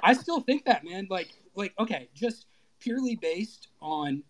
I 0.01 0.14
still 0.14 0.39
think 0.41 0.66
that 0.66 0.84
man. 0.84 1.07
Like 1.10 1.30
like 1.55 1.74
okay, 1.78 2.10
just 2.16 2.47
purely 2.80 3.16
based 3.16 3.68
on 3.82 4.24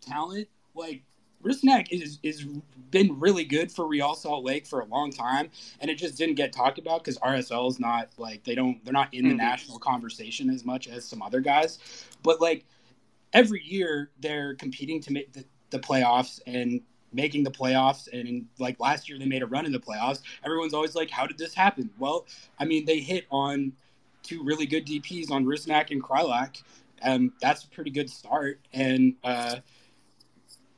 talent, 0.00 0.48
like 0.74 1.02
Rusnak 1.42 1.88
is 1.90 2.18
is 2.22 2.44
been 2.90 3.18
really 3.18 3.44
good 3.44 3.70
for 3.70 3.86
Real 3.86 4.14
Salt 4.14 4.44
Lake 4.44 4.66
for 4.66 4.80
a 4.80 4.84
long 4.86 5.10
time, 5.10 5.50
and 5.80 5.90
it 5.90 5.96
just 5.96 6.16
didn't 6.16 6.36
get 6.36 6.52
talked 6.52 6.78
about 6.78 7.04
because 7.04 7.18
RSL 7.18 7.68
is 7.68 7.78
not 7.78 8.08
like 8.18 8.44
they 8.44 8.54
don't 8.54 8.82
they're 8.84 8.92
not 8.92 9.12
in 9.12 9.24
the 9.24 9.30
mm-hmm. 9.30 9.38
national 9.38 9.78
conversation 9.78 10.50
as 10.50 10.64
much 10.64 10.88
as 10.88 11.04
some 11.04 11.22
other 11.22 11.40
guys. 11.40 11.78
But 12.22 12.40
like 12.40 12.64
every 13.32 13.62
year 13.62 14.10
they're 14.20 14.54
competing 14.54 15.00
to 15.02 15.12
make 15.12 15.32
the, 15.32 15.44
the 15.70 15.78
playoffs 15.78 16.40
and 16.46 16.80
making 17.12 17.44
the 17.44 17.50
playoffs 17.50 18.08
and 18.12 18.46
like 18.58 18.78
last 18.80 19.08
year 19.08 19.18
they 19.18 19.26
made 19.26 19.42
a 19.42 19.46
run 19.46 19.64
in 19.64 19.72
the 19.72 19.78
playoffs 19.78 20.20
everyone's 20.44 20.74
always 20.74 20.94
like 20.94 21.08
how 21.08 21.26
did 21.26 21.38
this 21.38 21.54
happen 21.54 21.88
well 21.98 22.26
i 22.58 22.64
mean 22.64 22.84
they 22.84 22.98
hit 22.98 23.24
on 23.30 23.72
two 24.22 24.42
really 24.42 24.66
good 24.66 24.86
dps 24.86 25.30
on 25.30 25.44
Rusnak 25.44 25.90
and 25.90 26.02
Kreilach 26.02 26.62
um, 27.02 27.32
that's 27.40 27.64
a 27.64 27.68
pretty 27.68 27.90
good 27.90 28.10
start 28.10 28.60
and 28.72 29.14
uh, 29.22 29.56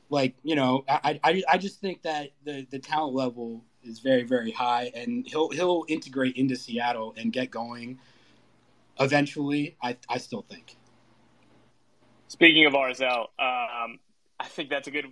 like 0.09 0.35
you 0.43 0.55
know 0.55 0.83
I, 0.87 1.19
I, 1.23 1.43
I 1.53 1.57
just 1.57 1.79
think 1.79 2.03
that 2.03 2.31
the, 2.43 2.67
the 2.69 2.79
talent 2.79 3.15
level 3.15 3.63
is 3.83 3.99
very 3.99 4.23
very 4.23 4.51
high 4.51 4.91
and 4.95 5.25
he'll 5.27 5.49
he'll 5.49 5.85
integrate 5.87 6.35
into 6.35 6.55
seattle 6.55 7.13
and 7.17 7.31
get 7.31 7.51
going 7.51 7.99
eventually 8.99 9.77
i, 9.81 9.95
I 10.09 10.17
still 10.17 10.45
think 10.49 10.75
Speaking 12.29 12.67
of 12.67 12.73
RSL, 12.73 13.21
um, 13.39 13.97
I 14.39 14.45
think 14.45 14.69
that's 14.69 14.87
a 14.87 14.91
good, 14.91 15.05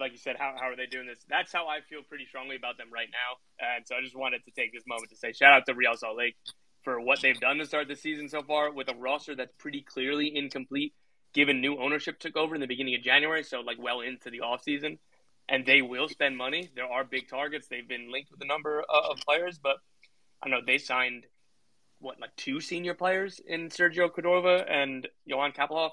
like 0.00 0.12
you 0.12 0.18
said, 0.18 0.36
how, 0.38 0.54
how 0.58 0.70
are 0.70 0.76
they 0.76 0.86
doing 0.86 1.06
this? 1.06 1.18
That's 1.28 1.52
how 1.52 1.68
I 1.68 1.80
feel 1.90 2.00
pretty 2.08 2.24
strongly 2.24 2.56
about 2.56 2.78
them 2.78 2.88
right 2.90 3.08
now. 3.12 3.66
And 3.76 3.86
so 3.86 3.94
I 3.94 4.00
just 4.00 4.16
wanted 4.16 4.42
to 4.46 4.50
take 4.50 4.72
this 4.72 4.82
moment 4.86 5.10
to 5.10 5.16
say 5.16 5.34
shout 5.34 5.52
out 5.52 5.66
to 5.66 5.74
Real 5.74 5.94
Salt 5.94 6.16
Lake 6.16 6.36
for 6.82 6.98
what 7.00 7.20
they've 7.20 7.38
done 7.38 7.58
to 7.58 7.66
start 7.66 7.88
the 7.88 7.96
season 7.96 8.30
so 8.30 8.42
far 8.42 8.72
with 8.72 8.88
a 8.90 8.94
roster 8.94 9.36
that's 9.36 9.52
pretty 9.58 9.82
clearly 9.82 10.34
incomplete 10.34 10.94
given 11.34 11.60
new 11.60 11.76
ownership 11.78 12.18
took 12.18 12.36
over 12.36 12.54
in 12.54 12.60
the 12.60 12.66
beginning 12.66 12.94
of 12.94 13.02
January, 13.02 13.42
so 13.42 13.60
like 13.60 13.78
well 13.78 14.00
into 14.00 14.30
the 14.30 14.40
offseason. 14.40 14.98
And 15.48 15.66
they 15.66 15.82
will 15.82 16.08
spend 16.08 16.38
money. 16.38 16.70
There 16.74 16.86
are 16.86 17.04
big 17.04 17.28
targets. 17.28 17.66
They've 17.68 17.86
been 17.86 18.10
linked 18.10 18.30
with 18.30 18.40
a 18.40 18.46
number 18.46 18.82
uh, 18.88 19.10
of 19.10 19.18
players, 19.18 19.58
but 19.62 19.76
I 20.42 20.48
know 20.48 20.60
they 20.66 20.78
signed 20.78 21.26
what 21.98 22.18
like 22.18 22.34
two 22.36 22.60
senior 22.60 22.94
players 22.94 23.40
in 23.46 23.68
Sergio 23.68 24.10
Cordova 24.10 24.64
and 24.66 25.06
Johan 25.26 25.52
Kappelhof 25.52 25.90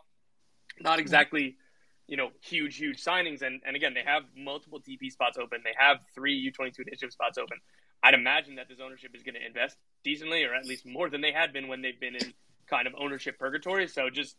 not 0.80 0.94
mm-hmm. 0.94 1.02
exactly, 1.02 1.58
you 2.08 2.18
know, 2.18 2.30
huge, 2.42 2.78
huge 2.78 3.04
signings. 3.04 3.42
And, 3.42 3.62
and 3.66 3.76
again, 3.76 3.94
they 3.94 4.04
have 4.06 4.24
multiple 4.36 4.80
DP 4.80 5.12
spots 5.12 5.38
open. 5.38 5.62
They 5.64 5.76
have 5.78 5.98
three 6.14 6.52
U22 6.52 6.80
initiative 6.88 7.12
spots 7.12 7.38
open. 7.38 7.58
I'd 8.04 8.14
imagine 8.14 8.56
that 8.56 8.68
this 8.68 8.80
ownership 8.84 9.12
is 9.16 9.24
going 9.24 9.36
to 9.36 9.46
invest 9.46 9.78
decently, 10.04 10.44
or 10.44 10.56
at 10.56 10.66
least 10.66 10.86
more 10.86 11.10
than 11.10 11.22
they 11.22 11.32
had 11.32 11.54
been 11.54 11.68
when 11.68 11.82
they've 11.82 12.00
been 12.00 12.16
in 12.16 12.34
kind 12.68 12.88
of 12.88 12.94
ownership 12.98 13.38
purgatory. 13.38 13.88
So 13.88 14.10
just 14.10 14.36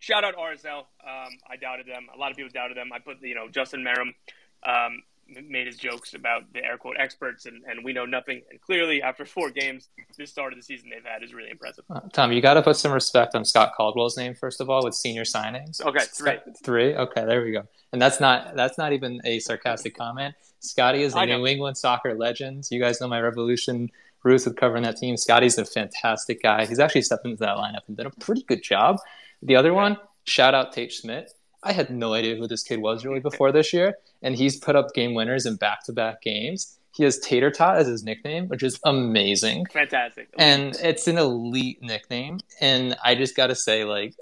shout 0.00 0.24
out 0.24 0.34
RSL. 0.36 0.78
Um, 0.78 1.38
I 1.48 1.56
doubted 1.60 1.86
them. 1.86 2.06
A 2.12 2.18
lot 2.18 2.30
of 2.30 2.36
people 2.36 2.50
doubted 2.52 2.76
them. 2.76 2.92
I 2.92 2.98
put 2.98 3.22
you 3.22 3.34
know 3.34 3.48
Justin 3.48 3.84
Meram. 3.84 4.14
Um, 4.62 5.02
made 5.48 5.66
his 5.66 5.76
jokes 5.76 6.14
about 6.14 6.52
the 6.52 6.64
air 6.64 6.76
quote 6.76 6.96
experts, 6.98 7.46
and, 7.46 7.62
and 7.64 7.84
we 7.84 7.92
know 7.92 8.04
nothing. 8.04 8.42
And 8.50 8.60
clearly, 8.60 9.02
after 9.02 9.24
four 9.24 9.50
games, 9.50 9.88
this 10.18 10.30
start 10.30 10.52
of 10.52 10.58
the 10.58 10.62
season 10.62 10.90
they've 10.90 11.04
had 11.04 11.22
is 11.22 11.32
really 11.32 11.50
impressive. 11.50 11.84
Uh, 11.88 12.00
Tom, 12.12 12.32
you 12.32 12.40
got 12.40 12.54
to 12.54 12.62
put 12.62 12.76
some 12.76 12.92
respect 12.92 13.34
on 13.34 13.44
Scott 13.44 13.72
Caldwell's 13.76 14.16
name 14.16 14.34
first 14.34 14.60
of 14.60 14.68
all 14.68 14.84
with 14.84 14.94
senior 14.94 15.22
signings. 15.22 15.80
Okay, 15.80 16.04
three, 16.04 16.38
three. 16.64 16.94
Okay, 16.94 17.24
there 17.24 17.44
we 17.44 17.52
go. 17.52 17.62
And 17.92 18.00
that's 18.00 18.20
not 18.20 18.56
that's 18.56 18.78
not 18.78 18.92
even 18.92 19.20
a 19.24 19.38
sarcastic 19.38 19.96
comment. 19.96 20.34
Scotty 20.60 21.02
is 21.02 21.14
a 21.14 21.26
New 21.26 21.46
England 21.46 21.78
soccer 21.78 22.14
legend. 22.14 22.66
You 22.70 22.80
guys 22.80 23.00
know 23.00 23.08
my 23.08 23.20
revolution 23.20 23.90
Ruth 24.22 24.44
with 24.44 24.56
covering 24.56 24.82
that 24.82 24.96
team. 24.96 25.16
Scotty's 25.16 25.56
a 25.58 25.64
fantastic 25.64 26.42
guy. 26.42 26.66
He's 26.66 26.78
actually 26.78 27.02
stepped 27.02 27.24
into 27.24 27.38
that 27.38 27.56
lineup 27.56 27.80
and 27.88 27.96
done 27.96 28.06
a 28.06 28.10
pretty 28.10 28.42
good 28.42 28.62
job. 28.62 28.98
The 29.42 29.56
other 29.56 29.72
one, 29.72 29.98
shout 30.24 30.54
out 30.54 30.72
Tate 30.72 30.92
Schmidt. 30.92 31.32
I 31.62 31.72
had 31.72 31.90
no 31.90 32.14
idea 32.14 32.36
who 32.36 32.46
this 32.46 32.62
kid 32.62 32.80
was 32.80 33.04
really 33.04 33.20
before 33.20 33.52
this 33.52 33.72
year, 33.72 33.98
and 34.22 34.34
he's 34.36 34.58
put 34.58 34.76
up 34.76 34.94
game 34.94 35.14
winners 35.14 35.46
in 35.46 35.56
back 35.56 35.84
to 35.84 35.92
back 35.92 36.22
games. 36.22 36.78
He 36.94 37.04
has 37.04 37.18
Tater 37.18 37.50
Tot 37.50 37.76
as 37.76 37.86
his 37.86 38.02
nickname, 38.02 38.48
which 38.48 38.62
is 38.62 38.80
amazing. 38.84 39.66
Fantastic. 39.66 40.28
And 40.38 40.74
it's 40.82 41.06
an 41.06 41.18
elite 41.18 41.82
nickname. 41.82 42.40
And 42.60 42.96
I 43.04 43.14
just 43.14 43.36
got 43.36 43.46
to 43.48 43.54
say, 43.54 43.84
like, 43.84 44.14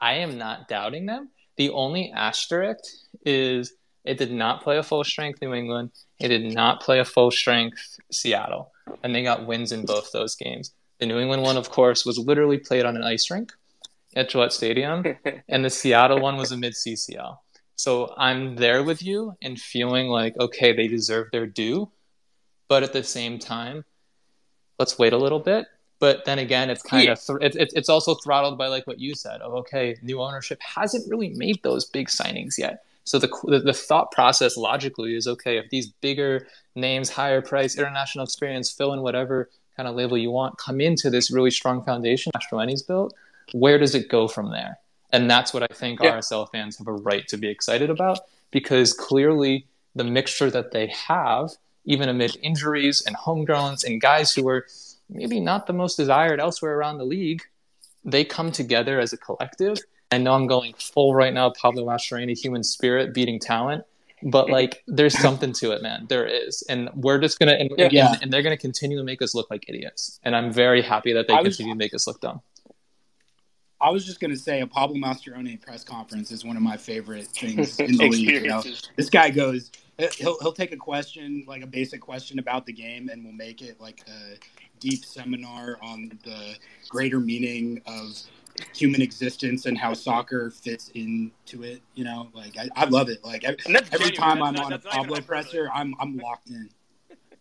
I 0.00 0.14
am 0.14 0.36
not 0.36 0.68
doubting 0.68 1.06
them. 1.06 1.30
The 1.56 1.70
only 1.70 2.12
asterisk 2.14 2.84
is 3.24 3.72
it 4.04 4.18
did 4.18 4.32
not 4.32 4.62
play 4.62 4.78
a 4.78 4.82
full 4.82 5.04
strength 5.04 5.40
New 5.40 5.54
England. 5.54 5.90
It 6.18 6.28
did 6.28 6.54
not 6.54 6.82
play 6.82 6.98
a 6.98 7.04
full 7.04 7.30
strength 7.30 7.98
Seattle. 8.10 8.72
And 9.02 9.14
they 9.14 9.22
got 9.22 9.46
wins 9.46 9.72
in 9.72 9.86
both 9.86 10.12
those 10.12 10.34
games. 10.34 10.72
The 10.98 11.06
New 11.06 11.18
England 11.18 11.42
one, 11.42 11.56
of 11.56 11.70
course, 11.70 12.04
was 12.04 12.18
literally 12.18 12.58
played 12.58 12.84
on 12.84 12.96
an 12.96 13.04
ice 13.04 13.30
rink 13.30 13.52
at 14.14 14.28
Gillette 14.28 14.52
Stadium, 14.52 15.04
and 15.48 15.64
the 15.64 15.70
Seattle 15.70 16.20
one 16.20 16.36
was 16.36 16.52
a 16.52 16.56
mid 16.56 16.74
CCL. 16.74 17.38
So 17.76 18.14
I'm 18.16 18.56
there 18.56 18.82
with 18.82 19.02
you 19.02 19.34
and 19.42 19.58
feeling 19.58 20.08
like, 20.08 20.38
okay, 20.38 20.72
they 20.72 20.88
deserve 20.88 21.28
their 21.32 21.46
due. 21.46 21.90
But 22.68 22.82
at 22.82 22.92
the 22.92 23.02
same 23.02 23.38
time, 23.38 23.84
let's 24.78 24.98
wait 24.98 25.12
a 25.12 25.18
little 25.18 25.40
bit. 25.40 25.66
But 25.98 26.24
then 26.24 26.38
again, 26.38 26.70
it's 26.70 26.82
kind 26.82 27.04
yeah. 27.04 27.12
of 27.12 27.20
th- 27.40 27.56
it, 27.56 27.72
it's 27.74 27.88
also 27.88 28.14
throttled 28.14 28.58
by 28.58 28.66
like 28.68 28.86
what 28.86 28.98
you 28.98 29.14
said 29.14 29.40
of 29.40 29.52
okay, 29.54 29.96
new 30.02 30.20
ownership 30.20 30.60
hasn't 30.60 31.08
really 31.10 31.30
made 31.30 31.62
those 31.62 31.84
big 31.84 32.08
signings 32.08 32.58
yet. 32.58 32.84
So 33.04 33.18
the, 33.18 33.28
the, 33.44 33.58
the 33.60 33.72
thought 33.72 34.12
process 34.12 34.56
logically 34.56 35.16
is 35.16 35.26
okay 35.26 35.58
if 35.58 35.70
these 35.70 35.88
bigger 35.88 36.46
names, 36.76 37.10
higher 37.10 37.42
price, 37.42 37.76
international 37.76 38.24
experience, 38.24 38.70
fill 38.70 38.92
in 38.92 39.02
whatever 39.02 39.50
kind 39.76 39.88
of 39.88 39.96
label 39.96 40.16
you 40.16 40.30
want, 40.30 40.58
come 40.58 40.80
into 40.80 41.10
this 41.10 41.32
really 41.32 41.50
strong 41.50 41.84
foundation 41.84 42.30
Mastroeni's 42.32 42.82
built 42.82 43.14
where 43.52 43.78
does 43.78 43.94
it 43.94 44.08
go 44.08 44.28
from 44.28 44.50
there? 44.50 44.78
And 45.12 45.30
that's 45.30 45.52
what 45.52 45.62
I 45.62 45.74
think 45.74 46.00
yeah. 46.02 46.16
RSL 46.16 46.50
fans 46.50 46.78
have 46.78 46.86
a 46.88 46.92
right 46.92 47.26
to 47.28 47.36
be 47.36 47.48
excited 47.48 47.90
about 47.90 48.20
because 48.50 48.92
clearly 48.92 49.66
the 49.94 50.04
mixture 50.04 50.50
that 50.50 50.72
they 50.72 50.86
have, 50.86 51.50
even 51.84 52.08
amid 52.08 52.36
injuries 52.42 53.02
and 53.06 53.16
homegrowns 53.16 53.84
and 53.84 54.00
guys 54.00 54.34
who 54.34 54.48
are 54.48 54.66
maybe 55.10 55.40
not 55.40 55.66
the 55.66 55.72
most 55.72 55.96
desired 55.96 56.40
elsewhere 56.40 56.76
around 56.76 56.98
the 56.98 57.04
league, 57.04 57.42
they 58.04 58.24
come 58.24 58.50
together 58.50 58.98
as 58.98 59.12
a 59.12 59.16
collective. 59.16 59.78
I 60.10 60.18
know 60.18 60.34
I'm 60.34 60.46
going 60.46 60.74
full 60.74 61.14
right 61.14 61.32
now, 61.32 61.50
Pablo 61.50 61.84
Mastroeni, 61.86 62.36
human 62.36 62.62
spirit 62.62 63.14
beating 63.14 63.38
talent, 63.38 63.84
but 64.22 64.50
like 64.50 64.82
there's 64.86 65.18
something 65.18 65.52
to 65.54 65.72
it, 65.72 65.82
man. 65.82 66.06
There 66.08 66.26
is, 66.26 66.62
and 66.68 66.90
we're 66.94 67.18
just 67.18 67.38
gonna 67.38 67.52
and, 67.52 67.70
yeah. 67.78 68.12
and, 68.12 68.24
and 68.24 68.32
they're 68.32 68.42
gonna 68.42 68.56
continue 68.56 68.98
to 68.98 69.04
make 69.04 69.22
us 69.22 69.34
look 69.34 69.50
like 69.50 69.64
idiots. 69.68 70.20
And 70.22 70.36
I'm 70.36 70.52
very 70.52 70.82
happy 70.82 71.12
that 71.12 71.28
they 71.28 71.34
was, 71.34 71.56
continue 71.56 71.74
to 71.74 71.78
make 71.78 71.94
us 71.94 72.06
look 72.06 72.20
dumb. 72.20 72.40
I 73.82 73.90
was 73.90 74.06
just 74.06 74.20
gonna 74.20 74.36
say 74.36 74.60
a 74.60 74.66
Pablo 74.66 74.96
Mastroeni 74.96 75.60
press 75.60 75.82
conference 75.82 76.30
is 76.30 76.44
one 76.44 76.56
of 76.56 76.62
my 76.62 76.76
favorite 76.76 77.26
things 77.26 77.78
in 77.80 77.96
the 77.96 78.08
league. 78.08 78.28
You 78.28 78.48
know, 78.48 78.62
this 78.96 79.10
guy 79.10 79.30
goes, 79.30 79.72
he'll 80.16 80.38
he'll 80.40 80.52
take 80.52 80.72
a 80.72 80.76
question 80.76 81.44
like 81.48 81.62
a 81.62 81.66
basic 81.66 82.00
question 82.00 82.38
about 82.38 82.64
the 82.64 82.72
game, 82.72 83.08
and 83.08 83.24
we'll 83.24 83.32
make 83.32 83.60
it 83.60 83.80
like 83.80 84.02
a 84.08 84.38
deep 84.78 85.04
seminar 85.04 85.78
on 85.82 86.16
the 86.24 86.56
greater 86.88 87.18
meaning 87.18 87.82
of 87.86 88.16
human 88.74 89.02
existence 89.02 89.66
and 89.66 89.76
how 89.76 89.94
soccer 89.94 90.50
fits 90.50 90.90
into 90.94 91.64
it. 91.64 91.82
You 91.94 92.04
know, 92.04 92.28
like 92.34 92.56
I, 92.56 92.68
I 92.76 92.84
love 92.84 93.08
it. 93.08 93.24
Like 93.24 93.44
every, 93.44 94.12
time 94.12 94.42
I'm 94.42 94.54
not, 94.54 94.66
on 94.66 94.72
a 94.74 94.78
Pablo 94.78 95.20
presser, 95.20 95.68
I'm 95.74 95.94
I'm 95.98 96.16
locked 96.18 96.50
in. 96.50 96.70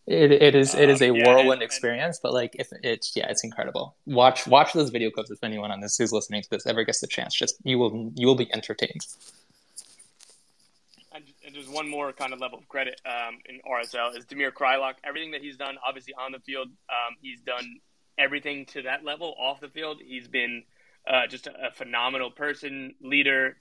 It, 0.07 0.31
it 0.31 0.55
is 0.55 0.73
it 0.73 0.89
is 0.89 1.01
a 1.01 1.09
um, 1.09 1.15
yeah, 1.15 1.27
whirlwind 1.27 1.53
and, 1.53 1.61
experience, 1.61 2.19
but 2.21 2.33
like 2.33 2.55
if 2.57 2.69
it's 2.83 3.15
yeah, 3.15 3.27
it's 3.29 3.43
incredible. 3.43 3.95
Watch 4.05 4.47
watch 4.47 4.73
those 4.73 4.89
video 4.89 5.11
clips 5.11 5.29
if 5.29 5.43
anyone 5.43 5.71
on 5.71 5.79
this 5.79 5.97
who's 5.97 6.11
listening 6.11 6.41
to 6.41 6.49
this 6.49 6.65
ever 6.65 6.83
gets 6.83 7.01
the 7.01 7.07
chance. 7.07 7.35
Just 7.35 7.55
you 7.63 7.77
will 7.77 8.11
you 8.15 8.25
will 8.25 8.35
be 8.35 8.51
entertained. 8.51 9.05
And, 11.11 11.25
and 11.45 11.53
just 11.53 11.71
one 11.71 11.87
more 11.87 12.13
kind 12.13 12.33
of 12.33 12.39
level 12.39 12.57
of 12.57 12.67
credit 12.67 12.99
um, 13.05 13.37
in 13.45 13.59
RSL 13.69 14.17
is 14.17 14.25
Damir 14.25 14.51
Kreilach. 14.51 14.95
Everything 15.03 15.31
that 15.31 15.41
he's 15.41 15.57
done, 15.57 15.77
obviously 15.85 16.13
on 16.15 16.31
the 16.31 16.39
field, 16.39 16.69
um, 16.89 17.15
he's 17.21 17.41
done 17.41 17.79
everything 18.17 18.65
to 18.67 18.83
that 18.83 19.03
level 19.03 19.35
off 19.37 19.59
the 19.59 19.69
field. 19.69 20.01
He's 20.03 20.27
been 20.27 20.63
uh, 21.07 21.27
just 21.27 21.47
a, 21.47 21.67
a, 21.67 21.71
phenomenal 21.71 22.31
person, 22.31 22.95
leader, 23.01 23.57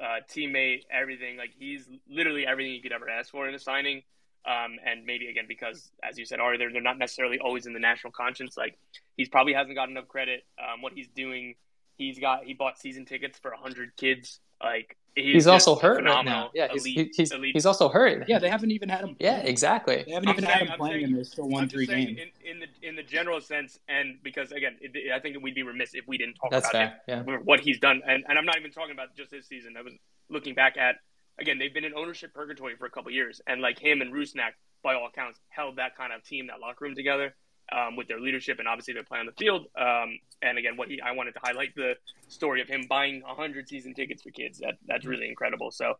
uh, 0.00 0.20
teammate, 0.28 0.82
everything. 0.90 1.36
Like 1.36 1.50
he's 1.58 1.88
literally 2.10 2.46
everything 2.46 2.72
you 2.72 2.82
could 2.82 2.92
ever 2.92 3.08
ask 3.08 3.30
for 3.30 3.48
in 3.48 3.54
a 3.54 3.58
signing. 3.58 4.02
Um, 4.48 4.78
and 4.84 5.04
maybe 5.04 5.26
again 5.28 5.44
because, 5.46 5.90
as 6.02 6.18
you 6.18 6.24
said, 6.24 6.40
Ari, 6.40 6.56
they're, 6.56 6.72
they're 6.72 6.80
not 6.80 6.96
necessarily 6.98 7.38
always 7.38 7.66
in 7.66 7.74
the 7.74 7.78
national 7.78 8.12
conscience. 8.12 8.56
Like 8.56 8.78
he's 9.16 9.28
probably 9.28 9.52
hasn't 9.52 9.76
got 9.76 9.90
enough 9.90 10.08
credit. 10.08 10.44
Um, 10.58 10.80
what 10.80 10.94
he's 10.94 11.08
doing, 11.08 11.54
he's 11.98 12.18
got 12.18 12.44
he 12.44 12.54
bought 12.54 12.78
season 12.78 13.04
tickets 13.04 13.38
for 13.38 13.52
hundred 13.52 13.94
kids. 13.96 14.40
Like 14.62 14.96
he's, 15.14 15.34
he's 15.34 15.46
also 15.46 15.74
hurt 15.74 16.02
right 16.02 16.24
now. 16.24 16.50
Yeah, 16.54 16.68
elite, 16.70 17.12
he's, 17.14 17.30
he's, 17.30 17.52
he's, 17.52 17.66
also 17.66 17.90
hurt. 17.90 18.24
Yeah, 18.26 18.38
they 18.38 18.48
haven't 18.48 18.70
even 18.70 18.88
had 18.88 19.02
him. 19.02 19.16
Yeah, 19.20 19.40
exactly. 19.40 20.04
They 20.06 20.12
haven't 20.12 20.30
I'm 20.30 20.34
even 20.36 20.44
saying, 20.46 20.58
had 20.58 20.68
him 20.68 20.78
playing 20.78 20.94
saying, 20.94 21.12
in 21.12 21.18
this 21.18 21.30
still 21.30 21.48
one 21.48 21.68
three 21.68 21.86
games. 21.86 22.18
In, 22.18 22.50
in, 22.50 22.60
the 22.60 22.88
in 22.88 22.96
the 22.96 23.02
general 23.02 23.42
sense, 23.42 23.78
and 23.86 24.16
because 24.22 24.50
again, 24.52 24.76
it, 24.80 25.12
I 25.12 25.20
think 25.20 25.36
we'd 25.42 25.54
be 25.54 25.62
remiss 25.62 25.94
if 25.94 26.08
we 26.08 26.16
didn't 26.16 26.36
talk 26.36 26.50
That's 26.50 26.70
about 26.70 26.92
fair. 27.06 27.24
Yeah. 27.26 27.36
what 27.44 27.60
he's 27.60 27.78
done. 27.78 28.00
And, 28.06 28.24
and 28.26 28.38
I'm 28.38 28.46
not 28.46 28.56
even 28.56 28.70
talking 28.70 28.92
about 28.92 29.14
just 29.14 29.30
this 29.30 29.46
season. 29.46 29.74
I 29.78 29.82
was 29.82 29.92
looking 30.30 30.54
back 30.54 30.78
at 30.78 30.96
again, 31.38 31.58
they've 31.58 31.72
been 31.72 31.84
in 31.84 31.94
ownership 31.94 32.34
purgatory 32.34 32.76
for 32.76 32.86
a 32.86 32.90
couple 32.90 33.10
years, 33.10 33.40
and 33.46 33.60
like 33.60 33.78
him 33.78 34.00
and 34.00 34.12
Rusnak, 34.12 34.52
by 34.82 34.94
all 34.94 35.06
accounts, 35.06 35.40
held 35.48 35.76
that 35.76 35.96
kind 35.96 36.12
of 36.12 36.22
team, 36.22 36.48
that 36.48 36.60
locker 36.60 36.84
room 36.84 36.94
together 36.94 37.34
um, 37.72 37.96
with 37.96 38.08
their 38.08 38.20
leadership, 38.20 38.58
and 38.58 38.68
obviously 38.68 38.94
their 38.94 39.04
play 39.04 39.18
on 39.18 39.26
the 39.26 39.32
field. 39.32 39.66
Um, 39.76 40.18
and 40.42 40.58
again, 40.58 40.76
what 40.76 40.88
he, 40.88 41.00
I 41.00 41.12
wanted 41.12 41.32
to 41.32 41.40
highlight 41.42 41.74
the 41.74 41.94
story 42.28 42.60
of 42.60 42.68
him 42.68 42.86
buying 42.88 43.22
100 43.22 43.68
season 43.68 43.94
tickets 43.94 44.22
for 44.22 44.30
kids. 44.30 44.58
That 44.58 44.78
that's 44.86 45.04
really 45.04 45.28
incredible. 45.28 45.70
So, 45.70 45.90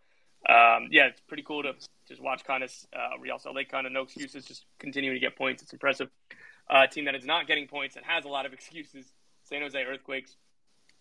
um, 0.49 0.89
yeah, 0.91 1.07
it's 1.07 1.20
pretty 1.26 1.43
cool 1.43 1.62
to 1.62 1.72
just 2.07 2.22
watch 2.22 2.45
kind 2.45 2.62
of 2.62 2.72
uh, 2.95 3.18
Real 3.20 3.39
Salt 3.39 3.57
Lake 3.57 3.70
kind 3.70 3.86
of 3.86 3.93
no 3.93 4.03
excuses, 4.03 4.45
just 4.45 4.64
continuing 4.78 5.16
to 5.16 5.20
get 5.20 5.36
points. 5.36 5.62
It's 5.62 5.72
impressive. 5.72 6.09
Uh, 6.70 6.86
team 6.86 7.07
that 7.07 7.14
is 7.14 7.24
not 7.24 7.47
getting 7.47 7.66
points 7.66 7.97
and 7.97 8.05
has 8.05 8.24
a 8.24 8.28
lot 8.28 8.47
of 8.47 8.53
excuses. 8.55 9.12
San 9.45 9.62
Jose 9.62 9.82
Earthquakes. 9.82 10.36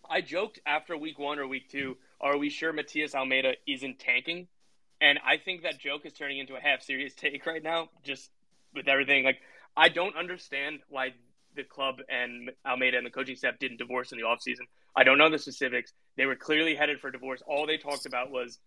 I 0.09 0.21
joked 0.21 0.59
after 0.65 0.95
week 0.95 1.19
one 1.19 1.37
or 1.37 1.47
week 1.47 1.69
two 1.69 1.97
are 2.19 2.37
we 2.37 2.49
sure 2.49 2.73
Matias 2.73 3.15
Almeyda 3.15 3.53
isn't 3.67 3.99
tanking? 3.99 4.47
And 4.99 5.19
I 5.25 5.37
think 5.37 5.63
that 5.63 5.79
joke 5.79 6.05
is 6.05 6.13
turning 6.13 6.39
into 6.39 6.55
a 6.55 6.59
half 6.59 6.81
serious 6.81 7.13
take 7.17 7.45
right 7.45 7.63
now, 7.63 7.89
just 8.03 8.29
with 8.73 8.87
everything. 8.87 9.23
Like, 9.23 9.39
I 9.75 9.89
don't 9.89 10.15
understand 10.15 10.79
why 10.89 11.13
the 11.55 11.63
club 11.63 11.97
and 12.09 12.51
Almeyda 12.65 12.97
and 12.97 13.05
the 13.05 13.11
coaching 13.11 13.35
staff 13.35 13.59
didn't 13.59 13.77
divorce 13.77 14.11
in 14.11 14.17
the 14.17 14.23
offseason. 14.23 14.65
I 14.95 15.03
don't 15.03 15.17
know 15.17 15.29
the 15.29 15.37
specifics. 15.37 15.93
They 16.15 16.25
were 16.25 16.35
clearly 16.35 16.75
headed 16.75 16.99
for 16.99 17.11
divorce. 17.11 17.41
All 17.47 17.67
they 17.67 17.77
talked 17.77 18.05
about 18.05 18.31
was 18.31 18.59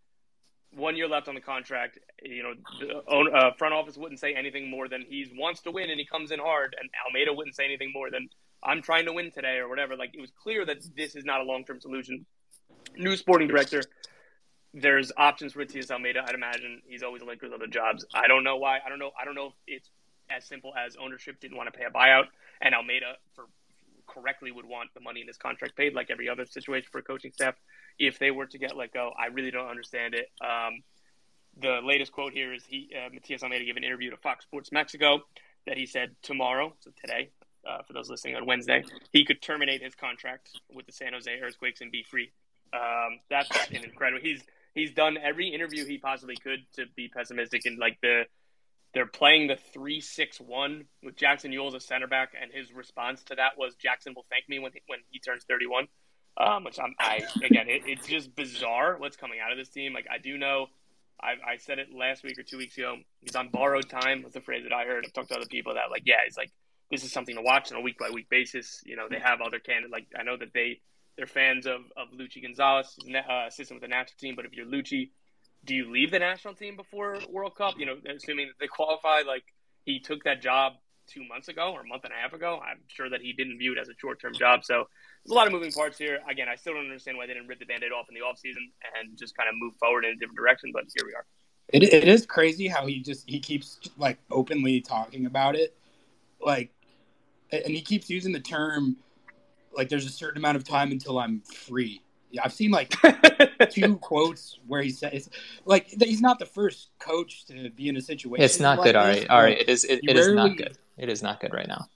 one 0.73 0.97
year 0.97 1.09
left 1.09 1.29
on 1.29 1.35
the 1.35 1.41
contract. 1.41 1.99
You 2.23 2.43
know, 2.43 2.53
the 2.81 3.37
uh, 3.37 3.53
front 3.55 3.75
office 3.75 3.97
wouldn't 3.97 4.21
say 4.21 4.35
anything 4.35 4.71
more 4.71 4.89
than 4.89 5.03
he 5.03 5.27
wants 5.37 5.63
to 5.63 5.73
win 5.73 5.91
and 5.91 5.99
he 5.99 6.07
comes 6.07 6.31
in 6.31 6.39
hard. 6.39 6.77
And 6.79 6.89
Almeyda 7.07 7.33
wouldn't 7.33 7.57
say 7.57 7.65
anything 7.65 7.91
more 7.93 8.11
than 8.11 8.29
I'm 8.63 8.83
trying 8.83 9.07
to 9.07 9.13
win 9.13 9.33
today 9.33 9.57
or 9.59 9.69
whatever. 9.69 9.97
Like, 9.97 10.15
it 10.15 10.21
was 10.21 10.31
clear 10.41 10.65
that 10.67 10.79
this 10.97 11.17
is 11.17 11.25
not 11.25 11.41
a 11.41 11.45
long 11.45 11.65
term 11.65 11.81
solution 11.81 12.27
new 12.97 13.17
sporting 13.17 13.49
director. 13.49 13.83
There's 14.73 15.11
options 15.17 15.53
for 15.53 15.61
Matias 15.61 15.91
Almeyda. 15.91 16.23
I'd 16.27 16.35
imagine 16.35 16.83
he's 16.87 17.03
always 17.03 17.23
linked 17.23 17.43
with 17.43 17.53
other 17.53 17.67
jobs. 17.67 18.05
I 18.15 18.29
don't 18.29 18.45
know 18.45 18.57
why. 18.57 18.79
I 18.85 18.89
don't 18.89 18.99
know. 18.99 19.11
I 19.21 19.25
don't 19.25 19.35
know 19.35 19.49
if 19.49 19.53
it's 19.67 19.91
as 20.31 20.45
simple 20.45 20.73
as 20.77 20.97
ownership 20.97 21.41
didn't 21.41 21.57
want 21.57 21.73
to 21.73 21.77
pay 21.77 21.85
a 21.85 21.91
buyout, 21.91 22.27
and 22.61 22.75
Almeyda 22.75 23.17
for 23.35 23.47
correctly 24.07 24.51
would 24.51 24.65
want 24.65 24.91
the 24.95 25.01
money 25.01 25.21
in 25.21 25.27
his 25.27 25.37
contract 25.37 25.77
paid, 25.77 25.95
like 25.95 26.11
every 26.11 26.29
other 26.29 26.47
situation 26.47 26.89
for 26.91 27.03
coaching 27.03 27.33
staff. 27.33 27.55
If 27.99 28.19
they 28.19 28.31
were 28.31 28.47
to 28.47 28.59
get 28.59 28.77
let 28.77 28.93
go, 28.93 29.13
I 29.19 29.27
really 29.27 29.51
don't 29.51 29.69
understand 29.69 30.15
it. 30.15 30.31
Um, 30.41 30.83
the 31.61 31.81
latest 31.83 32.13
quote 32.13 32.33
here 32.33 32.53
is 32.53 32.65
he 32.65 32.91
uh, 32.97 33.11
Matias 33.13 33.43
Almeyda 33.43 33.65
gave 33.65 33.77
an 33.77 33.85
interview 33.85 34.11
to 34.11 34.17
Fox 34.17 34.45
Sports 34.45 34.73
Mexico 34.73 35.21
that 35.67 35.77
he 35.77 35.87
said 35.87 36.15
tomorrow, 36.23 36.75
so 36.81 36.91
today, 37.01 37.31
uh, 37.69 37.83
for 37.87 37.93
those 37.93 38.09
listening 38.09 38.37
on 38.37 38.47
Wednesday, 38.47 38.83
he 39.13 39.25
could 39.25 39.43
terminate 39.43 39.83
his 39.83 39.95
contract 39.95 40.51
with 40.73 40.87
the 40.87 40.93
San 40.93 41.13
Jose 41.13 41.31
Earthquakes 41.31 41.81
and 41.81 41.93
be 41.93 42.03
free 42.03 42.33
um, 42.73 43.19
that's 43.29 43.49
an 43.71 43.85
incredible. 43.85 44.21
He's 44.23 44.43
he's 44.75 44.93
done 44.93 45.17
every 45.17 45.49
interview 45.49 45.85
he 45.85 45.99
possibly 45.99 46.37
could 46.37 46.61
to 46.77 46.87
be 46.97 47.09
pessimistic 47.09 47.63
and 47.67 47.79
like 47.79 47.99
the 48.01 48.25
they're 48.93 49.07
playing 49.07 49.47
the 49.47 49.57
three 49.73 50.01
six 50.01 50.41
one 50.41 50.85
with 51.03 51.17
Jackson 51.17 51.53
Yueill 51.53 51.69
as 51.69 51.75
a 51.75 51.81
center 51.81 52.07
back, 52.07 52.33
and 52.41 52.51
his 52.53 52.73
response 52.73 53.23
to 53.25 53.37
that 53.37 53.57
was 53.57 53.75
Jackson 53.77 54.15
will 54.15 54.27
thank 54.31 54.49
me 54.49 54.59
when 54.59 54.73
he, 54.73 54.81
when 54.87 54.99
he 55.11 55.19
turns 55.21 55.45
thirty 55.45 55.67
one. 55.67 55.87
Um, 56.37 56.65
which 56.65 56.79
I'm, 56.79 56.95
I 56.99 57.23
again, 57.43 57.69
it, 57.69 57.83
it's 57.87 58.07
just 58.07 58.35
bizarre 58.35 58.97
what's 58.99 59.17
coming 59.17 59.39
out 59.45 59.53
of 59.53 59.59
this 59.59 59.69
team. 59.69 59.93
Like 59.93 60.07
I 60.11 60.19
do 60.19 60.39
know, 60.39 60.67
I, 61.21 61.35
I 61.53 61.57
said 61.59 61.79
it 61.79 61.89
last 61.95 62.23
week 62.23 62.39
or 62.39 62.43
two 62.43 62.57
weeks 62.57 62.77
ago. 62.79 62.97
He's 63.21 63.37
on 63.37 63.49
borrowed 63.49 63.89
time. 63.89 64.23
Was 64.23 64.33
the 64.33 64.41
phrase 64.41 64.65
that 64.65 64.73
I 64.73 64.85
heard. 64.85 65.05
I've 65.05 65.13
talked 65.13 65.29
to 65.29 65.37
other 65.37 65.47
people 65.47 65.75
that 65.75 65.91
like, 65.91 66.03
yeah, 66.07 66.23
it's 66.27 66.37
like 66.37 66.51
this 66.91 67.05
is 67.05 67.13
something 67.13 67.37
to 67.37 67.43
watch 67.43 67.71
on 67.73 67.79
a 67.79 67.83
week 67.83 67.99
by 67.99 68.11
week 68.11 68.29
basis. 68.29 68.81
You 68.85 68.97
know, 68.97 69.07
they 69.09 69.19
have 69.19 69.41
other 69.41 69.59
candidates. 69.59 69.93
Like 69.93 70.07
I 70.19 70.23
know 70.23 70.37
that 70.37 70.53
they 70.53 70.81
they're 71.21 71.27
fans 71.27 71.67
of 71.67 71.83
of 71.99 72.09
Luchi 72.19 72.41
Gonzalez, 72.41 72.97
uh, 73.15 73.45
assistant 73.47 73.79
with 73.79 73.83
the 73.83 73.95
national 73.95 74.17
team. 74.19 74.35
But 74.37 74.47
if 74.47 74.55
you're 74.55 74.65
Luchi, 74.65 75.11
do 75.67 75.75
you 75.75 75.93
leave 75.93 76.11
the 76.11 76.19
national 76.19 76.55
team 76.55 76.77
before 76.77 77.19
World 77.29 77.55
Cup? 77.57 77.75
You 77.77 77.85
know, 77.85 77.97
assuming 78.09 78.47
that 78.47 78.55
they 78.59 78.67
qualify. 78.67 79.21
Like 79.27 79.45
he 79.85 80.01
took 80.01 80.25
that 80.25 80.41
job 80.41 80.73
two 81.07 81.23
months 81.29 81.49
ago 81.49 81.73
or 81.75 81.83
a 81.83 81.87
month 81.87 82.05
and 82.05 82.15
a 82.15 82.17
half 82.17 82.33
ago. 82.33 82.59
I'm 82.65 82.81
sure 82.89 83.11
that 83.11 83.21
he 83.21 83.35
didn't 83.35 83.59
view 83.59 83.73
it 83.73 83.79
as 83.79 83.91
a 83.91 83.93
short 84.01 84.19
term 84.19 84.33
job. 84.33 84.65
So 84.65 84.89
there's 85.23 85.33
a 85.33 85.35
lot 85.35 85.47
of 85.47 85.53
moving 85.53 85.73
parts 85.73 85.99
here. 85.99 86.21
Again, 86.27 86.49
I 86.49 86.57
still 86.57 86.73
don't 86.73 86.87
understand 86.87 87.19
why 87.19 87.27
they 87.27 87.35
didn't 87.35 87.49
rip 87.49 87.59
the 87.59 87.67
band 87.67 87.85
aid 87.85 87.93
off 87.93 88.07
in 88.09 88.15
the 88.15 88.23
offseason 88.23 88.65
and 88.99 89.19
just 89.19 89.37
kind 89.37 89.51
of 89.51 89.55
move 89.59 89.75
forward 89.79 90.07
in 90.07 90.13
a 90.13 90.17
different 90.17 90.39
direction. 90.39 90.71
But 90.73 90.85
here 90.97 91.07
we 91.07 91.13
are. 91.15 91.27
It, 91.69 91.83
it 91.83 92.09
is 92.09 92.25
crazy 92.25 92.67
how 92.67 92.87
he 92.87 93.01
just 93.01 93.29
he 93.29 93.41
keeps 93.41 93.79
like 93.99 94.17
openly 94.31 94.81
talking 94.81 95.27
about 95.27 95.55
it, 95.55 95.77
like, 96.41 96.71
and 97.53 97.67
he 97.67 97.83
keeps 97.83 98.09
using 98.09 98.33
the 98.33 98.41
term 98.41 98.97
like 99.77 99.89
there's 99.89 100.07
a 100.07 100.11
certain 100.11 100.39
amount 100.39 100.57
of 100.57 100.65
time 100.65 100.93
until 100.93 101.19
I'm 101.19 101.41
free. 101.41 102.03
Yeah, 102.31 102.43
I've 102.45 102.53
seen 102.53 102.71
like 102.71 102.95
two 103.71 103.97
quotes 103.97 104.59
where 104.67 104.83
he 104.83 104.91
says 104.91 105.29
like 105.65 105.89
he's 105.89 106.21
not 106.21 106.39
the 106.39 106.47
first 106.47 106.91
coach 106.99 107.45
to 107.47 107.71
be 107.71 107.89
in 107.89 107.97
a 107.97 108.01
situation. 108.01 108.45
It's 108.45 108.61
not 108.61 108.79
like 108.79 108.87
good. 108.87 108.97
All 108.97 109.07
this, 109.07 109.19
right, 109.21 109.31
all 109.31 109.39
but 109.39 109.45
right. 109.45 109.59
It 109.59 109.69
is. 109.69 109.85
It, 109.85 110.01
you 110.03 110.11
it 110.11 110.17
is 110.17 110.29
not 110.29 110.57
good. 110.57 110.79
It 110.97 111.09
is 111.09 111.23
not 111.23 111.41
good 111.41 111.53
right 111.53 111.69
now. 111.69 111.89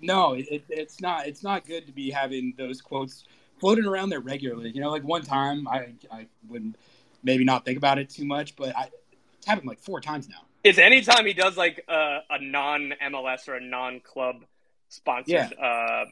No, 0.00 0.34
it, 0.34 0.64
it's 0.68 1.00
not. 1.00 1.26
It's 1.26 1.42
not 1.42 1.66
good 1.66 1.86
to 1.86 1.92
be 1.92 2.10
having 2.10 2.54
those 2.56 2.80
quotes 2.80 3.24
floating 3.58 3.86
around 3.86 4.10
there 4.10 4.20
regularly. 4.20 4.70
You 4.70 4.80
know, 4.80 4.90
like 4.90 5.04
one 5.04 5.22
time 5.22 5.66
I 5.66 5.94
I 6.12 6.26
would 6.48 6.76
maybe 7.22 7.44
not 7.44 7.64
think 7.64 7.76
about 7.76 7.98
it 7.98 8.08
too 8.08 8.24
much, 8.24 8.56
but 8.56 8.76
I, 8.76 8.88
it's 9.36 9.46
happened 9.46 9.68
like 9.68 9.80
four 9.80 10.00
times 10.00 10.28
now. 10.28 10.42
It's 10.62 10.78
anytime 10.78 11.26
he 11.26 11.32
does 11.32 11.56
like 11.56 11.84
a, 11.88 12.20
a 12.30 12.38
non 12.40 12.94
MLS 13.02 13.48
or 13.48 13.54
a 13.54 13.60
non 13.60 14.00
club 14.00 14.44
sponsored 14.90 15.32
Yeah. 15.32 15.48
uh, 15.60 16.04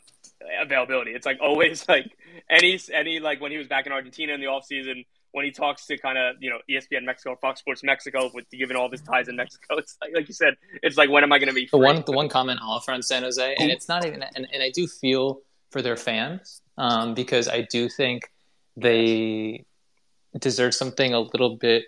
availability. 0.63 1.11
It's 1.13 1.27
like 1.27 1.39
always 1.43 1.87
like 1.95 2.11
any 2.49 2.79
any 2.93 3.21
like 3.21 3.41
when 3.41 3.53
he 3.53 3.59
was 3.59 3.67
back 3.67 3.87
in 3.87 3.93
Argentina 3.93 4.33
in 4.33 4.41
the 4.41 4.47
off 4.47 4.65
season 4.65 5.05
when 5.33 5.45
he 5.45 5.51
talks 5.51 5.85
to 5.87 5.99
kind 5.99 6.17
of 6.17 6.37
you 6.41 6.49
know 6.49 6.59
ESPN 6.71 7.05
Mexico 7.05 7.31
or 7.33 7.37
Fox 7.37 7.61
Sports 7.61 7.83
Mexico 7.85 8.31
with 8.33 8.49
given 8.51 8.77
all 8.77 8.87
of 8.87 8.93
his 8.93 9.03
ties 9.03 9.29
in 9.29 9.37
Mexico. 9.37 9.77
It's 9.79 9.97
like 10.01 10.13
like 10.15 10.29
you 10.29 10.35
said, 10.35 10.55
it's 10.83 10.97
like 10.97 11.11
when 11.11 11.23
am 11.23 11.33
I 11.33 11.39
going 11.39 11.49
to 11.51 11.55
be 11.55 11.69
The 11.71 11.77
one, 11.77 12.03
the 12.07 12.13
one 12.13 12.29
comment 12.31 12.61
I'll 12.63 12.71
offer 12.73 12.93
on 12.93 13.03
San 13.03 13.23
Jose, 13.25 13.55
and 13.59 13.71
it's 13.71 13.89
not 13.89 14.07
even, 14.07 14.23
and, 14.23 14.49
and 14.53 14.63
I 14.63 14.71
do 14.71 14.87
feel 14.87 15.43
for 15.71 15.83
their 15.83 15.97
fans 15.97 16.63
um, 16.79 17.13
because 17.15 17.47
I 17.47 17.61
do 17.63 17.89
think 17.91 18.23
they 18.77 19.65
deserve 20.39 20.73
something 20.75 21.13
a 21.15 21.21
little 21.21 21.57
bit 21.57 21.85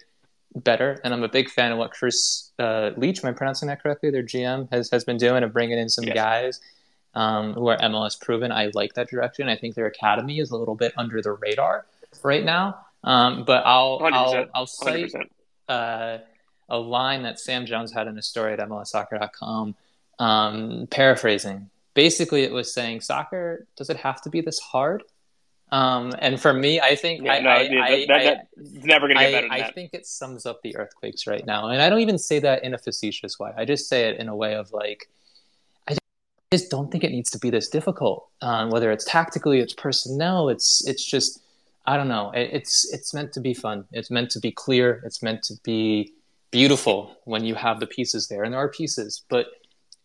better. 0.54 1.00
And 1.04 1.14
I'm 1.14 1.22
a 1.22 1.28
big 1.28 1.48
fan 1.48 1.72
of 1.72 1.78
what 1.78 1.92
Chris 1.92 2.52
uh, 2.58 2.90
Leitch, 2.96 3.24
am 3.24 3.30
I 3.30 3.32
pronouncing 3.32 3.68
that 3.68 3.82
correctly? 3.82 4.10
Their 4.10 4.22
GM 4.24 4.68
has 4.72 4.90
has 4.90 5.04
been 5.04 5.16
doing 5.16 5.42
of 5.44 5.52
bringing 5.52 5.78
in 5.78 5.88
some 5.88 6.04
Yes. 6.04 6.14
guys 6.14 6.60
um, 7.14 7.54
who 7.54 7.68
are 7.68 7.76
MLS 7.78 8.20
proven. 8.20 8.52
I 8.52 8.70
like 8.74 8.94
that 8.94 9.08
direction. 9.08 9.48
I 9.48 9.56
think 9.56 9.74
their 9.74 9.86
academy 9.86 10.38
is 10.38 10.50
a 10.50 10.56
little 10.56 10.74
bit 10.74 10.92
under 10.96 11.20
the 11.22 11.32
radar 11.32 11.86
right 12.22 12.44
now. 12.44 12.86
Um, 13.02 13.44
but 13.44 13.64
I'll 13.64 14.00
I'll 14.02 14.46
I'll 14.54 14.66
cite 14.66 15.12
uh, 15.68 16.18
a 16.68 16.78
line 16.78 17.22
that 17.22 17.40
Sam 17.40 17.66
Jones 17.66 17.92
had 17.92 18.06
in 18.06 18.18
a 18.18 18.22
story 18.22 18.52
at 18.52 18.58
MLSsoccer.com, 18.58 19.74
um, 20.18 20.86
paraphrasing. 20.90 21.70
Basically, 21.94 22.42
it 22.44 22.52
was 22.52 22.72
saying, 22.72 23.00
"Soccer 23.00 23.66
does 23.76 23.90
it 23.90 23.96
have 23.98 24.20
to 24.22 24.30
be 24.30 24.40
this 24.40 24.58
hard?" 24.58 25.02
Um, 25.72 26.12
and 26.18 26.40
for 26.40 26.52
me, 26.52 26.80
I 26.80 26.96
think 26.96 27.22
Yeah, 27.24 27.34
I, 27.34 27.40
no, 27.40 27.50
I, 27.50 27.54
I, 27.54 28.06
that, 28.06 28.08
that, 28.08 28.36
I- 28.36 28.86
never 28.86 29.06
going 29.06 29.18
to 29.18 29.24
get 29.24 29.48
better 29.48 29.52
I 29.52 29.70
think 29.70 29.90
it 29.94 30.04
sums 30.04 30.44
up 30.44 30.60
the 30.62 30.76
earthquakes 30.76 31.26
right 31.26 31.46
now, 31.46 31.68
and 31.68 31.80
I 31.80 31.88
don't 31.88 32.00
even 32.00 32.18
say 32.18 32.40
that 32.40 32.64
in 32.64 32.74
a 32.74 32.78
facetious 32.78 33.38
way. 33.38 33.52
I 33.56 33.64
just 33.64 33.88
say 33.88 34.08
it 34.08 34.18
in 34.18 34.28
a 34.28 34.34
way 34.34 34.54
of 34.54 34.72
like, 34.72 35.08
just 36.52 36.70
don't 36.70 36.90
think 36.90 37.04
it 37.04 37.12
needs 37.12 37.30
to 37.30 37.38
be 37.38 37.48
this 37.50 37.68
difficult. 37.68 38.28
Um, 38.42 38.70
whether 38.70 38.90
it's 38.90 39.04
tactically, 39.04 39.60
it's 39.60 39.72
personnel, 39.72 40.48
it's 40.48 40.86
it's 40.86 41.04
just 41.04 41.40
I 41.86 41.96
don't 41.96 42.08
know. 42.08 42.30
It, 42.32 42.50
it's 42.52 42.92
it's 42.92 43.14
meant 43.14 43.32
to 43.34 43.40
be 43.40 43.54
fun. 43.54 43.84
It's 43.92 44.10
meant 44.10 44.30
to 44.30 44.40
be 44.40 44.50
clear. 44.50 45.00
It's 45.04 45.22
meant 45.22 45.42
to 45.44 45.54
be 45.62 46.12
beautiful 46.50 47.16
when 47.24 47.44
you 47.44 47.54
have 47.54 47.78
the 47.78 47.86
pieces 47.86 48.26
there, 48.26 48.42
and 48.42 48.52
there 48.52 48.60
are 48.60 48.68
pieces, 48.68 49.22
but 49.28 49.46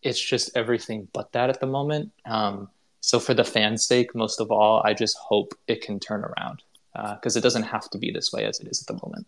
it's 0.02 0.20
just 0.20 0.56
everything 0.56 1.08
but 1.12 1.32
that 1.32 1.50
at 1.50 1.60
the 1.60 1.66
moment. 1.66 2.12
Um, 2.26 2.68
so 3.00 3.18
for 3.18 3.34
the 3.34 3.44
fans' 3.44 3.84
sake, 3.84 4.14
most 4.14 4.40
of 4.40 4.50
all, 4.52 4.82
I 4.84 4.94
just 4.94 5.16
hope 5.16 5.54
it 5.66 5.80
can 5.80 5.98
turn 5.98 6.24
around 6.24 6.62
because 7.14 7.36
it 7.36 7.42
doesn't 7.42 7.64
have 7.64 7.90
to 7.90 7.98
be 7.98 8.10
this 8.10 8.32
way 8.32 8.44
as 8.44 8.58
it 8.60 8.68
is 8.68 8.80
at 8.80 8.86
the 8.86 9.00
moment. 9.04 9.26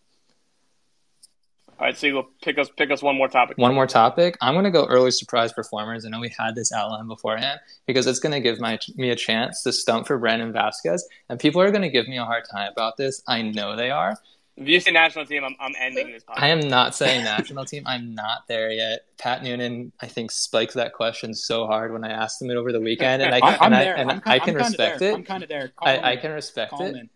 All 1.80 1.86
right, 1.86 1.96
so 1.96 2.08
you 2.08 2.12
go 2.14 2.28
pick 2.42 2.58
us 2.58 2.68
pick 2.76 2.90
us 2.90 3.02
one 3.02 3.16
more 3.16 3.28
topic. 3.28 3.56
One 3.56 3.72
more 3.72 3.86
topic. 3.86 4.36
I'm 4.40 4.54
going 4.54 4.64
to 4.64 4.70
go 4.70 4.86
early 4.86 5.12
surprise 5.12 5.52
performers. 5.52 6.04
I 6.04 6.08
know 6.08 6.18
we 6.18 6.34
had 6.36 6.56
this 6.56 6.72
outline 6.72 7.06
beforehand 7.06 7.60
because 7.86 8.06
it's 8.08 8.18
going 8.18 8.32
to 8.32 8.40
give 8.40 8.58
my, 8.58 8.80
me 8.96 9.10
a 9.10 9.16
chance 9.16 9.62
to 9.62 9.72
stump 9.72 10.08
for 10.08 10.18
Brandon 10.18 10.52
Vazquez. 10.52 11.02
And 11.28 11.38
people 11.38 11.60
are 11.60 11.70
going 11.70 11.82
to 11.82 11.88
give 11.88 12.08
me 12.08 12.18
a 12.18 12.24
hard 12.24 12.44
time 12.50 12.72
about 12.72 12.96
this. 12.96 13.22
I 13.28 13.42
know 13.42 13.76
they 13.76 13.92
are. 13.92 14.18
If 14.56 14.66
you 14.66 14.80
say 14.80 14.90
national 14.90 15.24
team, 15.26 15.44
I'm, 15.44 15.54
I'm 15.60 15.72
ending 15.78 16.10
this 16.10 16.24
podcast. 16.24 16.42
I 16.42 16.48
am 16.48 16.58
not 16.58 16.96
saying 16.96 17.22
national 17.22 17.64
team. 17.64 17.84
I'm 17.86 18.12
not 18.12 18.48
there 18.48 18.72
yet. 18.72 19.04
Pat 19.16 19.44
Noonan, 19.44 19.92
I 20.00 20.08
think, 20.08 20.32
spiked 20.32 20.74
that 20.74 20.94
question 20.94 21.32
so 21.32 21.64
hard 21.68 21.92
when 21.92 22.02
I 22.02 22.10
asked 22.10 22.42
him 22.42 22.50
it 22.50 22.56
over 22.56 22.72
the 22.72 22.80
weekend. 22.80 23.22
And 23.22 23.32
I, 23.32 23.38
I'm, 23.38 23.44
I'm 23.44 23.66
and 23.66 23.74
I, 23.76 23.84
there. 23.84 23.96
and 23.96 24.10
I'm, 24.10 24.22
I 24.26 24.40
can 24.40 24.56
I'm 24.56 24.66
respect 24.66 24.98
there. 24.98 25.12
it. 25.12 25.14
I'm 25.14 25.22
kind 25.22 25.44
of 25.44 25.48
there. 25.48 25.70
I, 25.80 26.12
I 26.12 26.16
can 26.16 26.32
respect 26.32 26.72
Call 26.72 26.86
it. 26.86 26.96
in. 26.96 27.08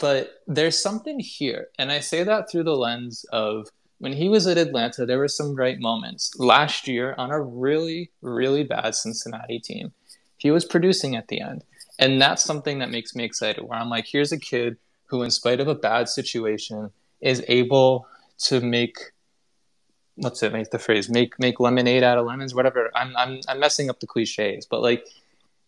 But 0.00 0.42
there's 0.46 0.82
something 0.82 1.18
here, 1.18 1.68
and 1.78 1.90
I 1.90 2.00
say 2.00 2.22
that 2.22 2.50
through 2.50 2.64
the 2.64 2.76
lens 2.76 3.24
of 3.32 3.68
when 3.98 4.12
he 4.12 4.28
was 4.28 4.46
at 4.46 4.58
Atlanta, 4.58 5.04
there 5.04 5.18
were 5.18 5.28
some 5.28 5.54
great 5.54 5.80
moments. 5.80 6.32
Last 6.38 6.86
year, 6.86 7.14
on 7.18 7.30
a 7.30 7.40
really, 7.40 8.10
really 8.22 8.62
bad 8.62 8.94
Cincinnati 8.94 9.58
team, 9.58 9.92
he 10.36 10.50
was 10.50 10.64
producing 10.64 11.16
at 11.16 11.28
the 11.28 11.40
end. 11.40 11.64
And 11.98 12.20
that's 12.20 12.44
something 12.44 12.78
that 12.78 12.90
makes 12.90 13.14
me 13.14 13.24
excited, 13.24 13.64
where 13.64 13.78
I'm 13.78 13.90
like, 13.90 14.06
here's 14.06 14.30
a 14.30 14.38
kid 14.38 14.76
who, 15.06 15.22
in 15.22 15.30
spite 15.30 15.58
of 15.58 15.66
a 15.66 15.74
bad 15.74 16.08
situation, 16.08 16.90
is 17.20 17.44
able 17.48 18.06
to 18.38 18.60
make 18.60 18.98
what's 20.14 20.42
it 20.42 20.52
make 20.52 20.70
the 20.70 20.78
phrase 20.78 21.08
make 21.08 21.38
make 21.38 21.60
lemonade 21.60 22.02
out 22.02 22.18
of 22.18 22.26
lemons 22.26 22.54
whatever 22.54 22.90
i'm 22.94 23.16
i'm, 23.16 23.40
I'm 23.48 23.60
messing 23.60 23.88
up 23.88 24.00
the 24.00 24.06
cliches 24.06 24.66
but 24.66 24.82
like 24.82 25.04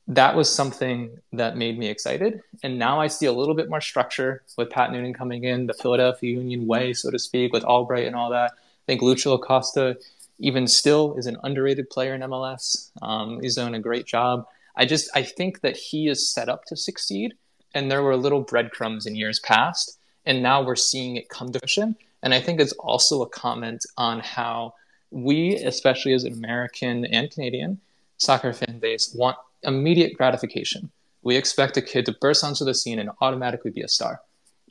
that 0.09 0.35
was 0.35 0.53
something 0.53 1.19
that 1.33 1.57
made 1.57 1.79
me 1.79 1.89
excited. 1.89 2.43
And 2.63 2.79
now 2.79 3.01
I 3.01 3.07
see 3.07 3.27
a 3.27 3.33
little 3.33 3.55
bit 3.55 3.69
more 3.69 3.81
structure 3.81 4.43
with 4.57 4.71
Pat 4.71 4.93
Noonan 4.93 5.15
coming 5.15 5.45
in, 5.45 5.67
the 5.67 5.75
Philadelphia 5.75 6.37
Union 6.37 6.67
way, 6.67 6.93
so 6.93 7.11
to 7.11 7.19
speak, 7.19 7.53
with 7.53 7.65
Albright 7.65 8.07
and 8.07 8.17
all 8.17 8.31
that. 8.31 8.53
I 8.53 8.87
think 8.87 9.03
Lucio 9.03 9.35
Acosta, 9.35 9.99
even 10.39 10.67
still, 10.67 11.15
is 11.17 11.27
an 11.27 11.37
underrated 11.45 11.91
player 11.91 12.15
in 12.15 12.23
MLS. 12.23 12.91
Um, 13.03 13.41
he's 13.41 13.55
doing 13.55 13.75
a 13.75 13.81
great 13.81 14.07
job. 14.07 14.47
I 14.77 14.85
just 14.85 15.11
I 15.15 15.23
think 15.23 15.61
that 15.61 15.77
he 15.77 16.09
is 16.09 16.31
set 16.31 16.49
up 16.49 16.65
to 16.67 16.77
succeed, 16.77 17.35
and 17.75 17.91
there 17.91 18.03
were 18.03 18.17
little 18.17 18.41
breadcrumbs 18.41 19.07
in 19.07 19.15
years 19.15 19.39
past, 19.41 19.99
and 20.25 20.43
now 20.43 20.63
we're 20.63 20.77
seeing 20.77 21.17
it 21.17 21.29
come 21.29 21.53
to 21.53 21.59
fruition. 21.59 21.97
And 22.23 22.35
I 22.35 22.41
think 22.41 22.61
it's 22.61 22.73
also 22.73 23.23
a 23.23 23.29
comment 23.29 23.85
on 23.97 24.21
how 24.21 24.75
we, 25.11 25.57
especially 25.57 26.13
as 26.13 26.25
an 26.25 26.33
American 26.33 27.05
and 27.05 27.31
Canadian 27.31 27.81
soccer 28.17 28.53
fan 28.53 28.79
base, 28.79 29.15
want 29.15 29.39
immediate 29.63 30.17
gratification. 30.17 30.91
We 31.23 31.37
expect 31.37 31.77
a 31.77 31.83
kid 31.83 32.07
to 32.07 32.17
burst 32.21 32.45
onto 32.45 32.65
the 32.65 32.75
scene 32.75 32.99
and 32.99 33.11
automatically 33.21 33.71
be 33.71 33.83
a 33.83 33.89
star. 33.89 34.21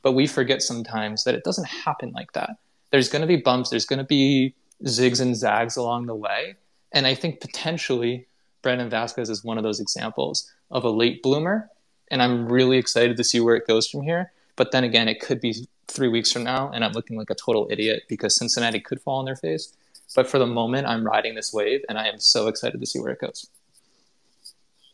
But 0.01 0.13
we 0.13 0.27
forget 0.27 0.61
sometimes 0.61 1.23
that 1.23 1.35
it 1.35 1.43
doesn't 1.43 1.67
happen 1.67 2.11
like 2.11 2.33
that. 2.33 2.51
There's 2.91 3.09
going 3.09 3.21
to 3.21 3.27
be 3.27 3.35
bumps, 3.35 3.69
there's 3.69 3.85
going 3.85 3.99
to 3.99 4.05
be 4.05 4.55
zigs 4.85 5.21
and 5.21 5.35
zags 5.35 5.77
along 5.77 6.07
the 6.07 6.15
way. 6.15 6.55
And 6.91 7.05
I 7.05 7.13
think 7.13 7.41
potentially 7.41 8.25
Brandon 8.61 8.89
Vazquez 8.89 9.29
is 9.29 9.43
one 9.43 9.57
of 9.57 9.63
those 9.63 9.79
examples 9.79 10.51
of 10.71 10.83
a 10.83 10.89
late 10.89 11.21
bloomer. 11.21 11.69
And 12.09 12.21
I'm 12.21 12.51
really 12.51 12.77
excited 12.77 13.17
to 13.17 13.23
see 13.23 13.39
where 13.39 13.55
it 13.55 13.67
goes 13.67 13.87
from 13.87 14.01
here. 14.01 14.31
But 14.55 14.71
then 14.71 14.83
again, 14.83 15.07
it 15.07 15.19
could 15.19 15.39
be 15.39 15.67
three 15.87 16.07
weeks 16.07 16.31
from 16.31 16.43
now, 16.43 16.71
and 16.73 16.83
I'm 16.83 16.91
looking 16.91 17.17
like 17.17 17.29
a 17.29 17.35
total 17.35 17.67
idiot 17.69 18.03
because 18.07 18.35
Cincinnati 18.35 18.79
could 18.79 19.01
fall 19.01 19.19
on 19.19 19.25
their 19.25 19.35
face. 19.35 19.73
But 20.15 20.27
for 20.27 20.39
the 20.39 20.47
moment, 20.47 20.87
I'm 20.87 21.05
riding 21.05 21.35
this 21.35 21.53
wave, 21.53 21.81
and 21.87 21.97
I 21.97 22.07
am 22.07 22.19
so 22.19 22.47
excited 22.47 22.79
to 22.79 22.85
see 22.85 22.99
where 22.99 23.11
it 23.11 23.21
goes. 23.21 23.47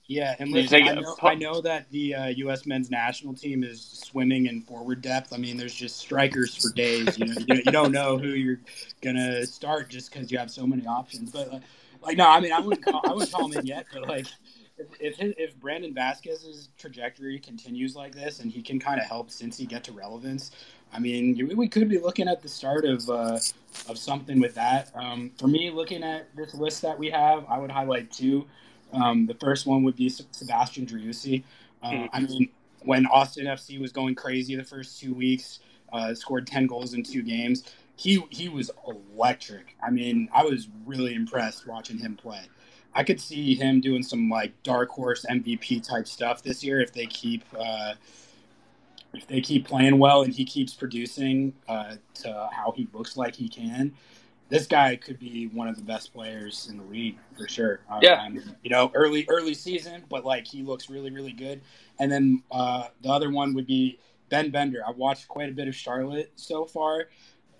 Yeah, 0.07 0.35
and 0.37 0.51
listen, 0.51 0.83
I 0.83 0.93
know, 0.93 1.15
I 1.23 1.33
know 1.33 1.61
that 1.61 1.89
the 1.89 2.13
uh, 2.13 2.25
U.S. 2.27 2.67
men's 2.67 2.91
national 2.91 3.33
team 3.33 3.63
is 3.63 3.81
swimming 3.81 4.45
in 4.45 4.61
forward 4.61 5.01
depth. 5.01 5.33
I 5.33 5.37
mean, 5.37 5.57
there's 5.57 5.73
just 5.73 5.97
strikers 5.97 6.55
for 6.55 6.71
days. 6.75 7.17
You 7.17 7.25
know, 7.25 7.33
you, 7.47 7.61
you 7.65 7.71
don't 7.71 7.91
know 7.91 8.17
who 8.17 8.29
you're 8.29 8.59
gonna 9.01 9.47
start 9.47 9.89
just 9.89 10.13
because 10.13 10.31
you 10.31 10.37
have 10.37 10.51
so 10.51 10.67
many 10.67 10.85
options. 10.85 11.31
But 11.31 11.51
like, 11.51 11.63
like, 12.01 12.17
no, 12.17 12.29
I 12.29 12.39
mean, 12.39 12.53
I 12.53 12.59
wouldn't 12.59 12.85
call, 12.85 13.01
I 13.03 13.13
wouldn't 13.13 13.31
call 13.31 13.51
him 13.51 13.57
in 13.57 13.65
yet. 13.65 13.87
But 13.91 14.07
like, 14.07 14.27
if 14.77 14.87
if, 14.99 15.17
his, 15.17 15.33
if 15.39 15.59
Brandon 15.59 15.91
Vazquez's 15.95 16.69
trajectory 16.77 17.39
continues 17.39 17.95
like 17.95 18.13
this, 18.13 18.41
and 18.41 18.51
he 18.51 18.61
can 18.61 18.79
kind 18.79 18.99
of 18.99 19.07
help 19.07 19.29
Cincy 19.29 19.67
get 19.67 19.83
to 19.85 19.91
relevance, 19.91 20.51
I 20.93 20.99
mean, 20.99 21.49
we 21.57 21.67
could 21.67 21.89
be 21.89 21.97
looking 21.97 22.27
at 22.27 22.43
the 22.43 22.49
start 22.49 22.85
of 22.85 23.09
uh, 23.09 23.39
of 23.89 23.97
something 23.97 24.39
with 24.39 24.53
that. 24.53 24.91
Um, 24.93 25.31
for 25.39 25.47
me, 25.47 25.71
looking 25.71 26.03
at 26.03 26.33
this 26.35 26.53
list 26.53 26.83
that 26.83 26.99
we 26.99 27.09
have, 27.09 27.43
I 27.49 27.57
would 27.57 27.71
highlight 27.71 28.11
two. 28.11 28.45
Um, 28.95 29.25
the 29.25 29.33
first 29.35 29.65
one 29.65 29.83
would 29.83 29.95
be 29.95 30.09
Sebastian 30.09 30.85
Driussi. 30.85 31.43
Uh, 31.83 31.91
Mhm. 31.91 32.09
I 32.13 32.19
mean, 32.21 32.49
when 32.83 33.05
Austin 33.07 33.45
FC 33.47 33.79
was 33.79 33.91
going 33.91 34.15
crazy 34.15 34.55
the 34.55 34.63
first 34.63 34.99
two 34.99 35.13
weeks, 35.13 35.59
uh, 35.93 36.13
scored 36.13 36.47
ten 36.47 36.67
goals 36.67 36.93
in 36.93 37.03
two 37.03 37.21
games. 37.23 37.63
He 37.95 38.21
he 38.29 38.49
was 38.49 38.71
electric. 38.87 39.75
I 39.81 39.89
mean, 39.89 40.29
I 40.33 40.43
was 40.43 40.67
really 40.85 41.13
impressed 41.13 41.67
watching 41.67 41.97
him 41.97 42.15
play. 42.15 42.41
I 42.93 43.03
could 43.03 43.19
see 43.19 43.55
him 43.55 43.81
doing 43.81 44.03
some 44.03 44.29
like 44.29 44.51
dark 44.63 44.89
horse 44.89 45.25
MVP 45.29 45.79
type 45.81 46.07
stuff 46.07 46.41
this 46.43 46.63
year 46.63 46.79
if 46.81 46.93
they 46.93 47.05
keep 47.05 47.43
uh, 47.57 47.93
if 49.13 49.27
they 49.27 49.41
keep 49.41 49.65
playing 49.67 49.97
well 49.97 50.23
and 50.23 50.33
he 50.33 50.43
keeps 50.45 50.73
producing 50.73 51.53
uh, 51.67 51.95
to 52.15 52.49
how 52.51 52.73
he 52.75 52.87
looks 52.93 53.15
like 53.15 53.35
he 53.35 53.47
can 53.47 53.93
this 54.49 54.67
guy 54.67 54.95
could 54.95 55.19
be 55.19 55.47
one 55.47 55.67
of 55.67 55.75
the 55.75 55.81
best 55.81 56.13
players 56.13 56.67
in 56.69 56.77
the 56.77 56.83
league 56.83 57.17
for 57.37 57.47
sure. 57.47 57.79
Uh, 57.89 57.99
yeah, 58.01 58.23
um, 58.23 58.39
you 58.63 58.69
know, 58.69 58.91
early 58.93 59.25
early 59.27 59.53
season, 59.53 60.03
but 60.09 60.23
like 60.23 60.45
he 60.45 60.61
looks 60.61 60.89
really 60.89 61.11
really 61.11 61.31
good. 61.31 61.61
And 61.99 62.11
then 62.11 62.43
uh, 62.51 62.87
the 63.01 63.09
other 63.09 63.31
one 63.31 63.53
would 63.55 63.65
be 63.65 63.99
Ben 64.29 64.51
Bender. 64.51 64.81
I've 64.87 64.97
watched 64.97 65.27
quite 65.27 65.49
a 65.49 65.53
bit 65.53 65.67
of 65.67 65.75
Charlotte 65.75 66.31
so 66.35 66.65
far. 66.65 67.09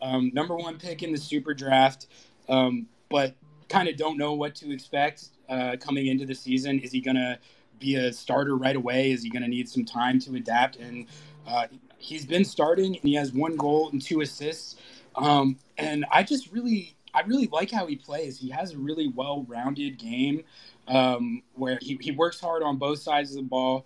Um, 0.01 0.31
number 0.33 0.55
one 0.55 0.77
pick 0.77 1.01
in 1.01 1.11
the 1.11 1.17
super 1.17 1.53
draft, 1.53 2.07
um, 2.49 2.87
but 3.09 3.35
kind 3.69 3.89
of 3.89 3.97
don't 3.97 4.17
know 4.17 4.33
what 4.33 4.53
to 4.55 4.71
expect 4.71 5.29
uh, 5.49 5.77
coming 5.79 6.07
into 6.07 6.25
the 6.25 6.35
season. 6.35 6.79
Is 6.79 6.91
he 6.91 7.01
gonna 7.01 7.39
be 7.79 7.95
a 7.95 8.13
starter 8.13 8.55
right 8.55 8.75
away? 8.75 9.11
Is 9.11 9.23
he 9.23 9.29
gonna 9.29 9.47
need 9.47 9.67
some 9.67 9.85
time 9.85 10.19
to 10.19 10.35
adapt? 10.35 10.75
And 10.75 11.07
uh, 11.47 11.67
he's 11.97 12.25
been 12.27 12.45
starting, 12.45 12.97
and 12.97 13.03
he 13.03 13.15
has 13.15 13.31
one 13.31 13.55
goal 13.55 13.89
and 13.91 13.99
two 14.01 14.21
assists 14.21 14.75
um, 15.15 15.57
and 15.77 16.05
I 16.11 16.23
just 16.23 16.51
really, 16.51 16.95
I 17.13 17.21
really 17.21 17.47
like 17.47 17.71
how 17.71 17.87
he 17.87 17.95
plays. 17.95 18.37
He 18.37 18.49
has 18.49 18.73
a 18.73 18.77
really 18.77 19.07
well-rounded 19.07 19.97
game 19.97 20.43
um, 20.87 21.41
where 21.53 21.79
he, 21.81 21.97
he 22.01 22.11
works 22.11 22.39
hard 22.39 22.63
on 22.63 22.77
both 22.77 22.99
sides 22.99 23.31
of 23.31 23.37
the 23.37 23.43
ball. 23.43 23.85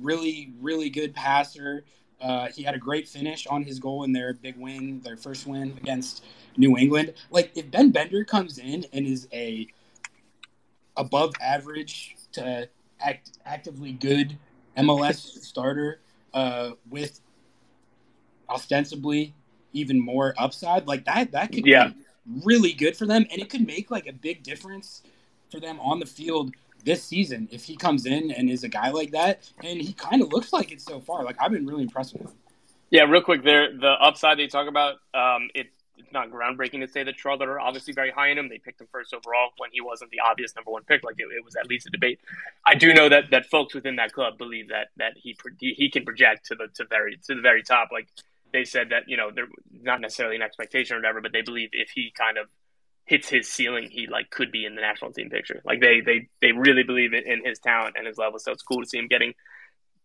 Really, 0.00 0.52
really 0.60 0.90
good 0.90 1.14
passer. 1.14 1.84
Uh, 2.20 2.48
he 2.54 2.62
had 2.62 2.74
a 2.74 2.78
great 2.78 3.08
finish 3.08 3.46
on 3.46 3.62
his 3.62 3.78
goal 3.78 4.04
in 4.04 4.12
their 4.12 4.34
big 4.34 4.56
win, 4.56 5.00
their 5.00 5.16
first 5.16 5.46
win 5.46 5.76
against 5.80 6.24
New 6.56 6.76
England. 6.76 7.14
Like 7.30 7.50
if 7.56 7.70
Ben 7.70 7.90
Bender 7.90 8.24
comes 8.24 8.58
in 8.58 8.84
and 8.92 9.06
is 9.06 9.26
a 9.32 9.66
above 10.96 11.32
average 11.40 12.16
to 12.32 12.68
act, 13.00 13.38
actively 13.46 13.92
good 13.92 14.36
MLS 14.76 15.16
starter 15.42 16.00
uh, 16.34 16.72
with 16.88 17.20
ostensibly 18.48 19.34
even 19.72 20.00
more 20.00 20.34
upside, 20.38 20.86
like 20.86 21.04
that 21.04 21.32
that 21.32 21.52
could 21.52 21.66
yeah. 21.66 21.88
be 21.88 21.94
really 22.44 22.72
good 22.72 22.96
for 22.96 23.06
them, 23.06 23.26
and 23.30 23.40
it 23.40 23.50
could 23.50 23.66
make 23.66 23.90
like 23.90 24.06
a 24.06 24.12
big 24.12 24.42
difference 24.42 25.02
for 25.50 25.60
them 25.60 25.80
on 25.80 25.98
the 25.98 26.06
field 26.06 26.54
this 26.84 27.02
season 27.02 27.48
if 27.50 27.64
he 27.64 27.76
comes 27.76 28.06
in 28.06 28.30
and 28.30 28.48
is 28.48 28.64
a 28.64 28.68
guy 28.68 28.90
like 28.90 29.10
that. 29.10 29.50
And 29.62 29.80
he 29.80 29.92
kind 29.92 30.22
of 30.22 30.32
looks 30.32 30.52
like 30.52 30.72
it 30.72 30.80
so 30.80 31.00
far. 31.00 31.24
Like 31.24 31.36
I've 31.40 31.50
been 31.50 31.66
really 31.66 31.82
impressed 31.82 32.14
with 32.14 32.22
him. 32.22 32.32
Yeah, 32.90 33.02
real 33.02 33.22
quick 33.22 33.44
there, 33.44 33.76
the 33.76 33.92
upside 34.00 34.38
they 34.38 34.48
talk 34.48 34.66
about, 34.68 34.94
um, 35.14 35.48
it, 35.54 35.68
it's 35.96 36.12
not 36.12 36.30
groundbreaking 36.30 36.80
to 36.80 36.88
say 36.88 37.04
that 37.04 37.16
Charlotte 37.18 37.48
are 37.48 37.60
obviously 37.60 37.92
very 37.92 38.10
high 38.10 38.28
in 38.28 38.38
him. 38.38 38.48
They 38.48 38.58
picked 38.58 38.80
him 38.80 38.88
first 38.90 39.14
overall 39.14 39.50
when 39.58 39.70
he 39.72 39.80
wasn't 39.80 40.10
the 40.10 40.18
obvious 40.20 40.56
number 40.56 40.70
one 40.72 40.82
pick. 40.82 41.04
Like 41.04 41.16
it, 41.18 41.24
it 41.24 41.44
was 41.44 41.54
at 41.56 41.68
least 41.68 41.86
a 41.86 41.90
debate. 41.90 42.18
I 42.66 42.74
do 42.74 42.92
know 42.92 43.08
that 43.08 43.30
that 43.30 43.46
folks 43.46 43.74
within 43.74 43.96
that 43.96 44.12
club 44.12 44.38
believe 44.38 44.68
that 44.70 44.88
that 44.96 45.12
he 45.16 45.36
he 45.60 45.90
can 45.90 46.04
project 46.04 46.46
to 46.46 46.54
the 46.54 46.68
to 46.74 46.84
very 46.86 47.18
to 47.26 47.34
the 47.34 47.42
very 47.42 47.62
top. 47.62 47.90
Like 47.92 48.08
they 48.52 48.64
said 48.64 48.90
that 48.90 49.04
you 49.06 49.16
know 49.16 49.30
they're 49.34 49.48
not 49.72 50.00
necessarily 50.00 50.36
an 50.36 50.42
expectation 50.42 50.96
or 50.96 51.00
whatever, 51.00 51.20
but 51.20 51.32
they 51.32 51.42
believe 51.42 51.70
if 51.72 51.90
he 51.90 52.12
kind 52.16 52.38
of 52.38 52.46
hits 53.04 53.28
his 53.28 53.48
ceiling, 53.48 53.88
he 53.90 54.06
like 54.06 54.30
could 54.30 54.52
be 54.52 54.64
in 54.64 54.74
the 54.74 54.80
national 54.80 55.12
team 55.12 55.30
picture. 55.30 55.60
Like 55.64 55.80
they 55.80 56.00
they 56.00 56.28
they 56.40 56.52
really 56.52 56.82
believe 56.82 57.12
in, 57.12 57.24
in 57.26 57.44
his 57.44 57.58
talent 57.58 57.96
and 57.98 58.06
his 58.06 58.18
level. 58.18 58.38
So 58.38 58.52
it's 58.52 58.62
cool 58.62 58.82
to 58.82 58.88
see 58.88 58.98
him 58.98 59.08
getting 59.08 59.34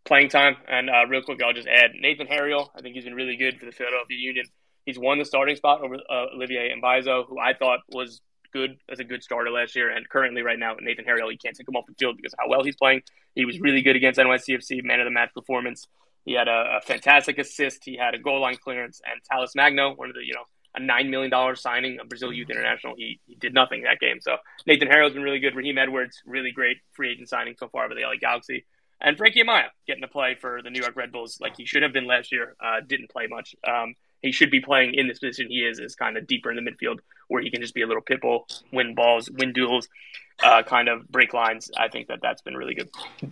playing 0.05 0.29
time. 0.29 0.55
And 0.67 0.89
uh, 0.89 1.05
real 1.07 1.21
quick, 1.21 1.41
I'll 1.43 1.53
just 1.53 1.67
add 1.67 1.91
Nathan 1.99 2.27
Harriel. 2.27 2.71
I 2.75 2.81
think 2.81 2.95
he's 2.95 3.03
been 3.03 3.15
really 3.15 3.35
good 3.35 3.59
for 3.59 3.65
the 3.65 3.71
Philadelphia 3.71 4.17
Union. 4.17 4.45
He's 4.85 4.99
won 4.99 5.17
the 5.17 5.25
starting 5.25 5.55
spot 5.55 5.81
over 5.81 5.95
uh, 5.95 6.27
Olivier 6.35 6.73
Mbaizo, 6.79 7.27
who 7.27 7.39
I 7.39 7.53
thought 7.53 7.79
was 7.89 8.21
good 8.53 8.77
as 8.89 8.99
a 8.99 9.03
good 9.03 9.23
starter 9.23 9.51
last 9.51 9.75
year. 9.75 9.89
And 9.89 10.07
currently, 10.07 10.41
right 10.43 10.57
now, 10.57 10.75
Nathan 10.79 11.05
Harriel, 11.05 11.31
you 11.31 11.37
can't 11.37 11.55
take 11.55 11.67
him 11.67 11.75
off 11.75 11.85
the 11.87 11.95
field 11.95 12.17
because 12.17 12.33
of 12.33 12.39
how 12.39 12.49
well 12.49 12.63
he's 12.63 12.75
playing. 12.75 13.01
He 13.33 13.45
was 13.45 13.59
really 13.59 13.81
good 13.81 13.95
against 13.95 14.19
NYCFC, 14.19 14.83
man 14.83 14.99
of 14.99 15.05
the 15.05 15.11
match 15.11 15.33
performance. 15.33 15.87
He 16.25 16.33
had 16.33 16.47
a, 16.47 16.77
a, 16.77 16.81
fantastic 16.81 17.37
assist. 17.37 17.85
He 17.85 17.95
had 17.95 18.15
a 18.15 18.19
goal 18.19 18.41
line 18.41 18.57
clearance, 18.57 18.99
and 19.05 19.21
Talles 19.31 19.53
Magno, 19.55 19.93
one 19.93 20.09
of 20.09 20.15
the 20.15 20.25
you 20.25 20.33
know 20.33 20.43
a 20.75 20.79
nine 20.79 21.09
million 21.09 21.31
dollar 21.31 21.55
signing 21.55 21.99
of 21.99 22.09
Brazil 22.09 22.33
Youth 22.33 22.49
International, 22.49 22.95
he, 22.97 23.19
he 23.25 23.35
did 23.35 23.53
nothing 23.53 23.83
that 23.83 23.99
game. 23.99 24.19
So 24.19 24.37
Nathan 24.65 24.89
Harriel's 24.89 25.13
been 25.13 25.23
really 25.23 25.39
good. 25.39 25.55
Raheem 25.55 25.77
Edwards, 25.77 26.21
really 26.25 26.51
great 26.51 26.77
free 26.91 27.11
agent 27.11 27.29
signing 27.29 27.55
so 27.57 27.69
far 27.69 27.87
by 27.87 27.95
the 27.95 28.01
LA 28.01 28.15
Galaxy, 28.19 28.65
and 28.99 29.17
Frankie 29.17 29.43
Amaya 29.43 29.67
getting 29.87 30.01
to 30.01 30.07
play 30.07 30.35
for 30.39 30.61
the 30.63 30.69
New 30.69 30.81
York 30.81 30.95
Red 30.95 31.11
Bulls 31.11 31.37
like 31.39 31.55
he 31.57 31.65
should 31.65 31.83
have 31.83 31.93
been 31.93 32.07
last 32.07 32.31
year. 32.31 32.55
Uh, 32.59 32.81
didn't 32.85 33.09
play 33.09 33.27
much. 33.27 33.55
Um, 33.67 33.95
he 34.25 34.31
should 34.31 34.51
be 34.51 34.59
playing 34.59 34.93
in 34.95 35.07
this 35.07 35.19
position 35.19 35.47
he 35.49 35.59
is, 35.59 35.79
is 35.79 35.95
kind 35.95 36.17
of 36.17 36.27
deeper 36.27 36.51
in 36.51 36.57
the 36.57 36.71
midfield 36.71 36.99
where 37.27 37.41
he 37.41 37.49
can 37.49 37.61
just 37.61 37.73
be 37.73 37.81
a 37.81 37.87
little 37.87 38.01
pit 38.01 38.21
bull, 38.21 38.47
win 38.71 38.95
balls, 38.95 39.29
win 39.29 39.53
duels, 39.53 39.87
uh, 40.43 40.63
kind 40.63 40.89
of 40.89 41.07
break 41.09 41.33
lines. 41.33 41.71
I 41.77 41.87
think 41.87 42.07
that 42.07 42.19
that's 42.21 42.41
been 42.41 42.55
really 42.55 42.73
good. 42.73 42.89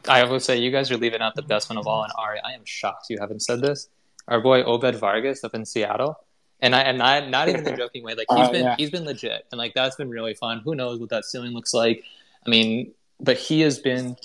I 0.08 0.24
will 0.24 0.40
say 0.40 0.58
you 0.58 0.72
guys 0.72 0.92
are 0.92 0.98
leaving 0.98 1.22
out 1.22 1.36
the 1.36 1.42
best 1.42 1.70
one 1.70 1.78
of 1.78 1.88
all, 1.88 2.04
and 2.04 2.14
Ari, 2.18 2.40
I 2.44 2.54
am 2.54 2.62
shocked 2.66 3.08
you 3.10 3.18
haven't 3.20 3.42
said 3.42 3.62
this. 3.62 3.90
Our 4.28 4.40
boy 4.40 4.64
Obed 4.64 4.96
Vargas 4.96 5.44
up 5.44 5.54
in 5.54 5.66
Seattle, 5.66 6.18
and 6.62 6.74
I 6.76 6.82
and 6.82 7.02
I 7.04 7.28
not 7.28 7.50
even 7.50 7.68
in 7.68 7.74
a 7.74 7.78
joking 7.84 8.04
way. 8.04 8.14
Like 8.14 8.28
he's 8.30 8.48
uh, 8.48 8.52
been 8.52 8.64
yeah. 8.64 8.76
he's 8.78 8.92
been 8.92 9.04
legit, 9.04 9.46
and 9.52 9.60
like 9.60 9.74
that's 9.74 9.98
been 9.98 10.10
really 10.10 10.34
fun. 10.34 10.62
Who 10.64 10.76
knows 10.76 11.00
what 11.00 11.10
that 11.10 11.26
ceiling 11.26 11.52
looks 11.52 11.74
like? 11.74 12.04
I 12.46 12.50
mean, 12.50 12.94
but 13.20 13.38
he 13.38 13.62
has 13.62 13.80
been 13.80 14.16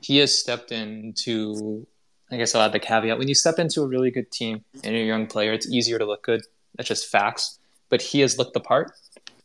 he 0.00 0.18
has 0.18 0.36
stepped 0.36 0.72
into 0.72 1.86
I 2.30 2.36
guess 2.36 2.54
I'll 2.54 2.62
add 2.62 2.72
the 2.72 2.78
caveat. 2.78 3.18
When 3.18 3.28
you 3.28 3.34
step 3.34 3.58
into 3.58 3.82
a 3.82 3.86
really 3.86 4.10
good 4.10 4.30
team 4.30 4.64
and 4.82 4.94
you're 4.94 5.04
a 5.04 5.06
young 5.06 5.26
player, 5.26 5.52
it's 5.52 5.70
easier 5.70 5.98
to 5.98 6.06
look 6.06 6.22
good. 6.22 6.42
That's 6.76 6.88
just 6.88 7.10
facts. 7.10 7.58
But 7.90 8.02
he 8.02 8.20
has 8.20 8.38
looked 8.38 8.54
the 8.54 8.60
part 8.60 8.92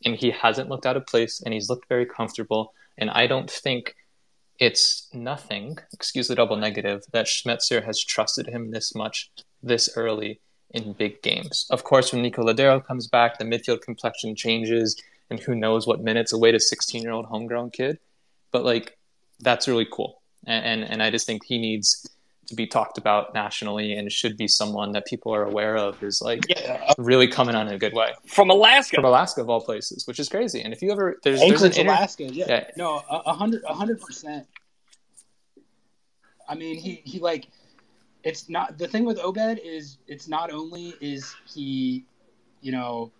and 0.04 0.16
he 0.16 0.30
hasn't 0.30 0.68
looked 0.68 0.86
out 0.86 0.96
of 0.96 1.06
place 1.06 1.40
and 1.40 1.54
he's 1.54 1.68
looked 1.68 1.88
very 1.88 2.06
comfortable. 2.06 2.72
And 2.96 3.10
I 3.10 3.26
don't 3.26 3.50
think 3.50 3.94
it's 4.58 5.08
nothing, 5.12 5.78
excuse 5.92 6.28
the 6.28 6.34
double 6.34 6.56
negative, 6.56 7.02
that 7.12 7.26
Schmetzer 7.26 7.84
has 7.84 8.02
trusted 8.02 8.46
him 8.46 8.70
this 8.70 8.94
much 8.94 9.30
this 9.62 9.90
early 9.96 10.40
in 10.70 10.92
big 10.92 11.22
games. 11.22 11.66
Of 11.70 11.84
course, 11.84 12.12
when 12.12 12.22
Nico 12.22 12.42
Lodeiro 12.42 12.84
comes 12.84 13.06
back, 13.06 13.38
the 13.38 13.44
midfield 13.44 13.82
complexion 13.82 14.36
changes, 14.36 15.00
and 15.30 15.40
who 15.40 15.54
knows 15.54 15.86
what 15.86 16.00
minutes 16.00 16.32
away 16.32 16.52
to 16.52 16.60
16 16.60 17.02
year 17.02 17.12
old 17.12 17.26
homegrown 17.26 17.70
kid. 17.70 17.98
But 18.52 18.64
like, 18.64 18.98
that's 19.40 19.68
really 19.68 19.86
cool. 19.90 20.20
And, 20.46 20.82
and, 20.82 20.92
and 20.92 21.02
I 21.02 21.10
just 21.10 21.26
think 21.26 21.44
he 21.44 21.58
needs 21.58 22.08
to 22.50 22.56
be 22.56 22.66
talked 22.66 22.98
about 22.98 23.32
nationally 23.32 23.94
and 23.94 24.10
should 24.12 24.36
be 24.36 24.46
someone 24.46 24.92
that 24.92 25.06
people 25.06 25.34
are 25.34 25.44
aware 25.44 25.76
of 25.76 26.02
is 26.02 26.20
like 26.20 26.44
yeah. 26.48 26.92
really 26.98 27.28
coming 27.28 27.54
on 27.54 27.68
in 27.68 27.74
a 27.74 27.78
good 27.78 27.94
way 27.94 28.12
from 28.26 28.50
Alaska, 28.50 28.96
from 28.96 29.04
Alaska 29.04 29.40
of 29.40 29.48
all 29.48 29.60
places, 29.60 30.06
which 30.06 30.18
is 30.18 30.28
crazy. 30.28 30.60
And 30.60 30.72
if 30.74 30.82
you 30.82 30.90
ever 30.90 31.18
there's, 31.22 31.40
Anchorage, 31.40 31.60
there's 31.60 31.76
an 31.76 31.80
inter- 31.80 31.92
Alaska, 31.92 32.24
yeah, 32.24 32.46
yeah. 32.48 32.64
no, 32.76 33.02
a 33.08 33.32
hundred, 33.32 33.62
a 33.66 33.72
hundred 33.72 34.00
percent. 34.00 34.46
I 36.48 36.56
mean, 36.56 36.76
he 36.76 37.00
he 37.04 37.20
like 37.20 37.46
it's 38.24 38.48
not 38.48 38.76
the 38.78 38.88
thing 38.88 39.04
with 39.04 39.18
Obed 39.18 39.60
is 39.64 39.98
it's 40.06 40.28
not 40.28 40.50
only 40.50 40.94
is 41.00 41.34
he, 41.46 42.04
you 42.60 42.72
know, 42.72 43.12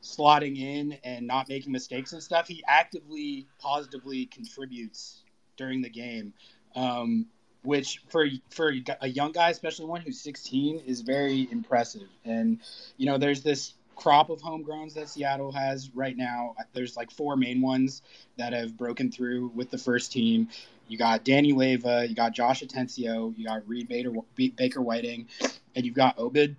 slotting 0.00 0.58
in 0.58 0.96
and 1.04 1.26
not 1.26 1.48
making 1.48 1.72
mistakes 1.72 2.12
and 2.12 2.22
stuff. 2.22 2.46
He 2.46 2.62
actively, 2.68 3.48
positively 3.58 4.26
contributes 4.26 5.22
during 5.56 5.82
the 5.82 5.90
game. 5.90 6.32
Um, 6.76 7.26
which 7.62 8.02
for 8.08 8.26
for 8.50 8.72
a 9.00 9.08
young 9.08 9.32
guy, 9.32 9.50
especially 9.50 9.86
one 9.86 10.00
who's 10.00 10.20
16, 10.20 10.80
is 10.86 11.00
very 11.00 11.48
impressive. 11.50 12.08
And 12.24 12.58
you 12.96 13.06
know, 13.06 13.18
there's 13.18 13.42
this 13.42 13.74
crop 14.00 14.30
of 14.30 14.40
homegrowns 14.40 14.94
that 14.94 15.08
Seattle 15.10 15.52
has 15.52 15.94
right 15.94 16.16
now. 16.16 16.54
There's 16.72 16.96
like 16.96 17.10
four 17.10 17.36
main 17.36 17.60
ones 17.60 18.02
that 18.38 18.52
have 18.54 18.76
broken 18.76 19.12
through 19.12 19.48
with 19.54 19.70
the 19.70 19.78
first 19.78 20.10
team. 20.10 20.48
You 20.88 20.96
got 20.96 21.22
Danny 21.22 21.52
Leyva, 21.52 22.08
you 22.08 22.14
got 22.14 22.32
Josh 22.32 22.62
Atencio, 22.62 23.36
you 23.36 23.44
got 23.44 23.68
Reed 23.68 23.88
Baker, 23.88 24.10
Baker 24.34 24.80
Whiting, 24.80 25.28
and 25.76 25.84
you've 25.84 25.94
got 25.94 26.18
Obed. 26.18 26.56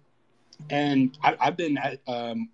And 0.69 1.17
I, 1.23 1.35
have 1.39 1.57
been 1.57 1.79
um, 2.07 2.49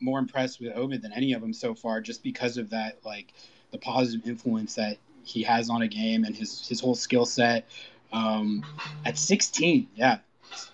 more 0.00 0.18
impressed 0.18 0.60
with 0.60 0.72
Obed 0.74 1.02
than 1.02 1.12
any 1.12 1.34
of 1.34 1.42
them 1.42 1.52
so 1.52 1.74
far, 1.74 2.00
just 2.00 2.22
because 2.22 2.56
of 2.56 2.70
that, 2.70 2.96
like 3.04 3.34
the 3.70 3.78
positive 3.78 4.26
influence 4.26 4.74
that 4.74 4.96
he 5.24 5.42
has 5.42 5.70
on 5.70 5.82
a 5.82 5.88
game 5.88 6.24
and 6.24 6.36
his 6.36 6.66
his 6.66 6.80
whole 6.80 6.94
skill 6.94 7.26
set. 7.26 7.66
Um, 8.12 8.62
at 9.06 9.16
16, 9.16 9.88
yeah, 9.94 10.18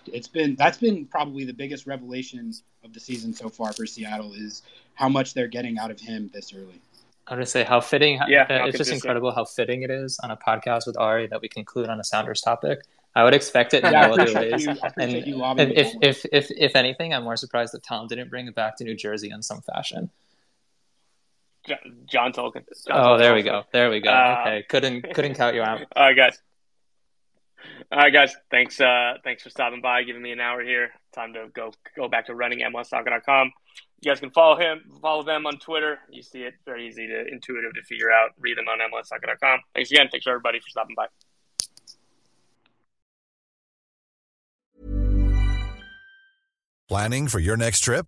it's 0.07 0.27
been 0.27 0.55
that's 0.55 0.77
been 0.77 1.05
probably 1.05 1.45
the 1.45 1.53
biggest 1.53 1.87
revelation 1.87 2.53
of 2.83 2.93
the 2.93 2.99
season 2.99 3.33
so 3.33 3.49
far 3.49 3.73
for 3.73 3.85
Seattle 3.85 4.33
is 4.33 4.63
how 4.95 5.09
much 5.09 5.33
they're 5.33 5.47
getting 5.47 5.77
out 5.77 5.91
of 5.91 5.99
him 5.99 6.29
this 6.33 6.53
early. 6.53 6.81
I 7.27 7.35
would 7.35 7.47
say 7.47 7.63
how 7.63 7.79
fitting. 7.79 8.19
Yeah, 8.27 8.45
it's 8.65 8.77
just 8.77 8.91
incredible 8.91 9.31
how 9.31 9.45
fitting 9.45 9.83
it 9.83 9.91
is 9.91 10.19
on 10.19 10.31
a 10.31 10.37
podcast 10.37 10.87
with 10.87 10.97
Ari 10.97 11.27
that 11.27 11.41
we 11.41 11.47
conclude 11.47 11.87
on 11.87 11.99
a 11.99 12.03
Sounders 12.03 12.41
topic. 12.41 12.81
I 13.15 13.23
would 13.23 13.33
expect 13.33 13.73
it 13.73 13.83
in 13.83 13.91
yeah, 13.91 14.07
no 14.07 14.13
other 14.13 14.33
ways. 14.33 14.65
You, 14.65 15.43
and 15.43 15.71
if, 15.73 15.93
if, 16.01 16.25
if, 16.31 16.51
if 16.51 16.75
anything, 16.75 17.13
I'm 17.13 17.23
more 17.23 17.37
surprised 17.37 17.73
that 17.73 17.83
Tom 17.83 18.07
didn't 18.07 18.29
bring 18.29 18.47
it 18.47 18.55
back 18.55 18.77
to 18.77 18.83
New 18.83 18.95
Jersey 18.95 19.29
in 19.29 19.41
some 19.41 19.61
fashion. 19.61 20.09
John 22.05 22.31
Tolkin. 22.31 22.63
John 22.87 22.97
oh, 22.97 22.99
Tolkin. 22.99 23.19
there 23.19 23.33
we 23.33 23.43
go. 23.43 23.63
There 23.71 23.89
we 23.89 23.99
go. 23.99 24.11
Uh, 24.11 24.37
okay, 24.41 24.65
couldn't 24.67 25.13
couldn't 25.13 25.35
count 25.35 25.55
you 25.55 25.61
out. 25.61 25.81
All 25.95 26.03
right, 26.03 26.15
guys. 26.15 26.39
All 27.91 27.99
right, 27.99 28.13
guys. 28.13 28.35
Thanks. 28.51 28.79
Uh, 28.79 29.15
thanks 29.23 29.43
for 29.43 29.49
stopping 29.49 29.81
by, 29.81 30.03
giving 30.03 30.21
me 30.21 30.31
an 30.31 30.39
hour 30.39 30.63
here. 30.63 30.91
Time 31.13 31.33
to 31.33 31.47
go 31.53 31.71
go 31.95 32.07
back 32.07 32.27
to 32.27 32.35
running 32.35 32.59
MLSsoccer.com. 32.59 33.51
You 34.01 34.11
guys 34.11 34.19
can 34.19 34.31
follow 34.31 34.57
him, 34.57 34.81
follow 35.01 35.23
them 35.23 35.45
on 35.45 35.59
Twitter. 35.59 35.99
You 36.09 36.21
see 36.21 36.43
it 36.43 36.53
very 36.65 36.87
easy 36.87 37.07
to 37.07 37.27
intuitive 37.27 37.73
to 37.73 37.83
figure 37.83 38.11
out. 38.11 38.31
Read 38.39 38.57
them 38.57 38.67
on 38.67 38.79
MLSsoccer.com. 38.79 39.59
Thanks 39.75 39.91
again. 39.91 40.07
Thanks 40.09 40.23
for 40.23 40.29
everybody 40.29 40.59
for 40.59 40.69
stopping 40.69 40.95
by. 40.95 41.07
Planning 46.87 47.27
for 47.27 47.39
your 47.39 47.55
next 47.55 47.81
trip? 47.81 48.07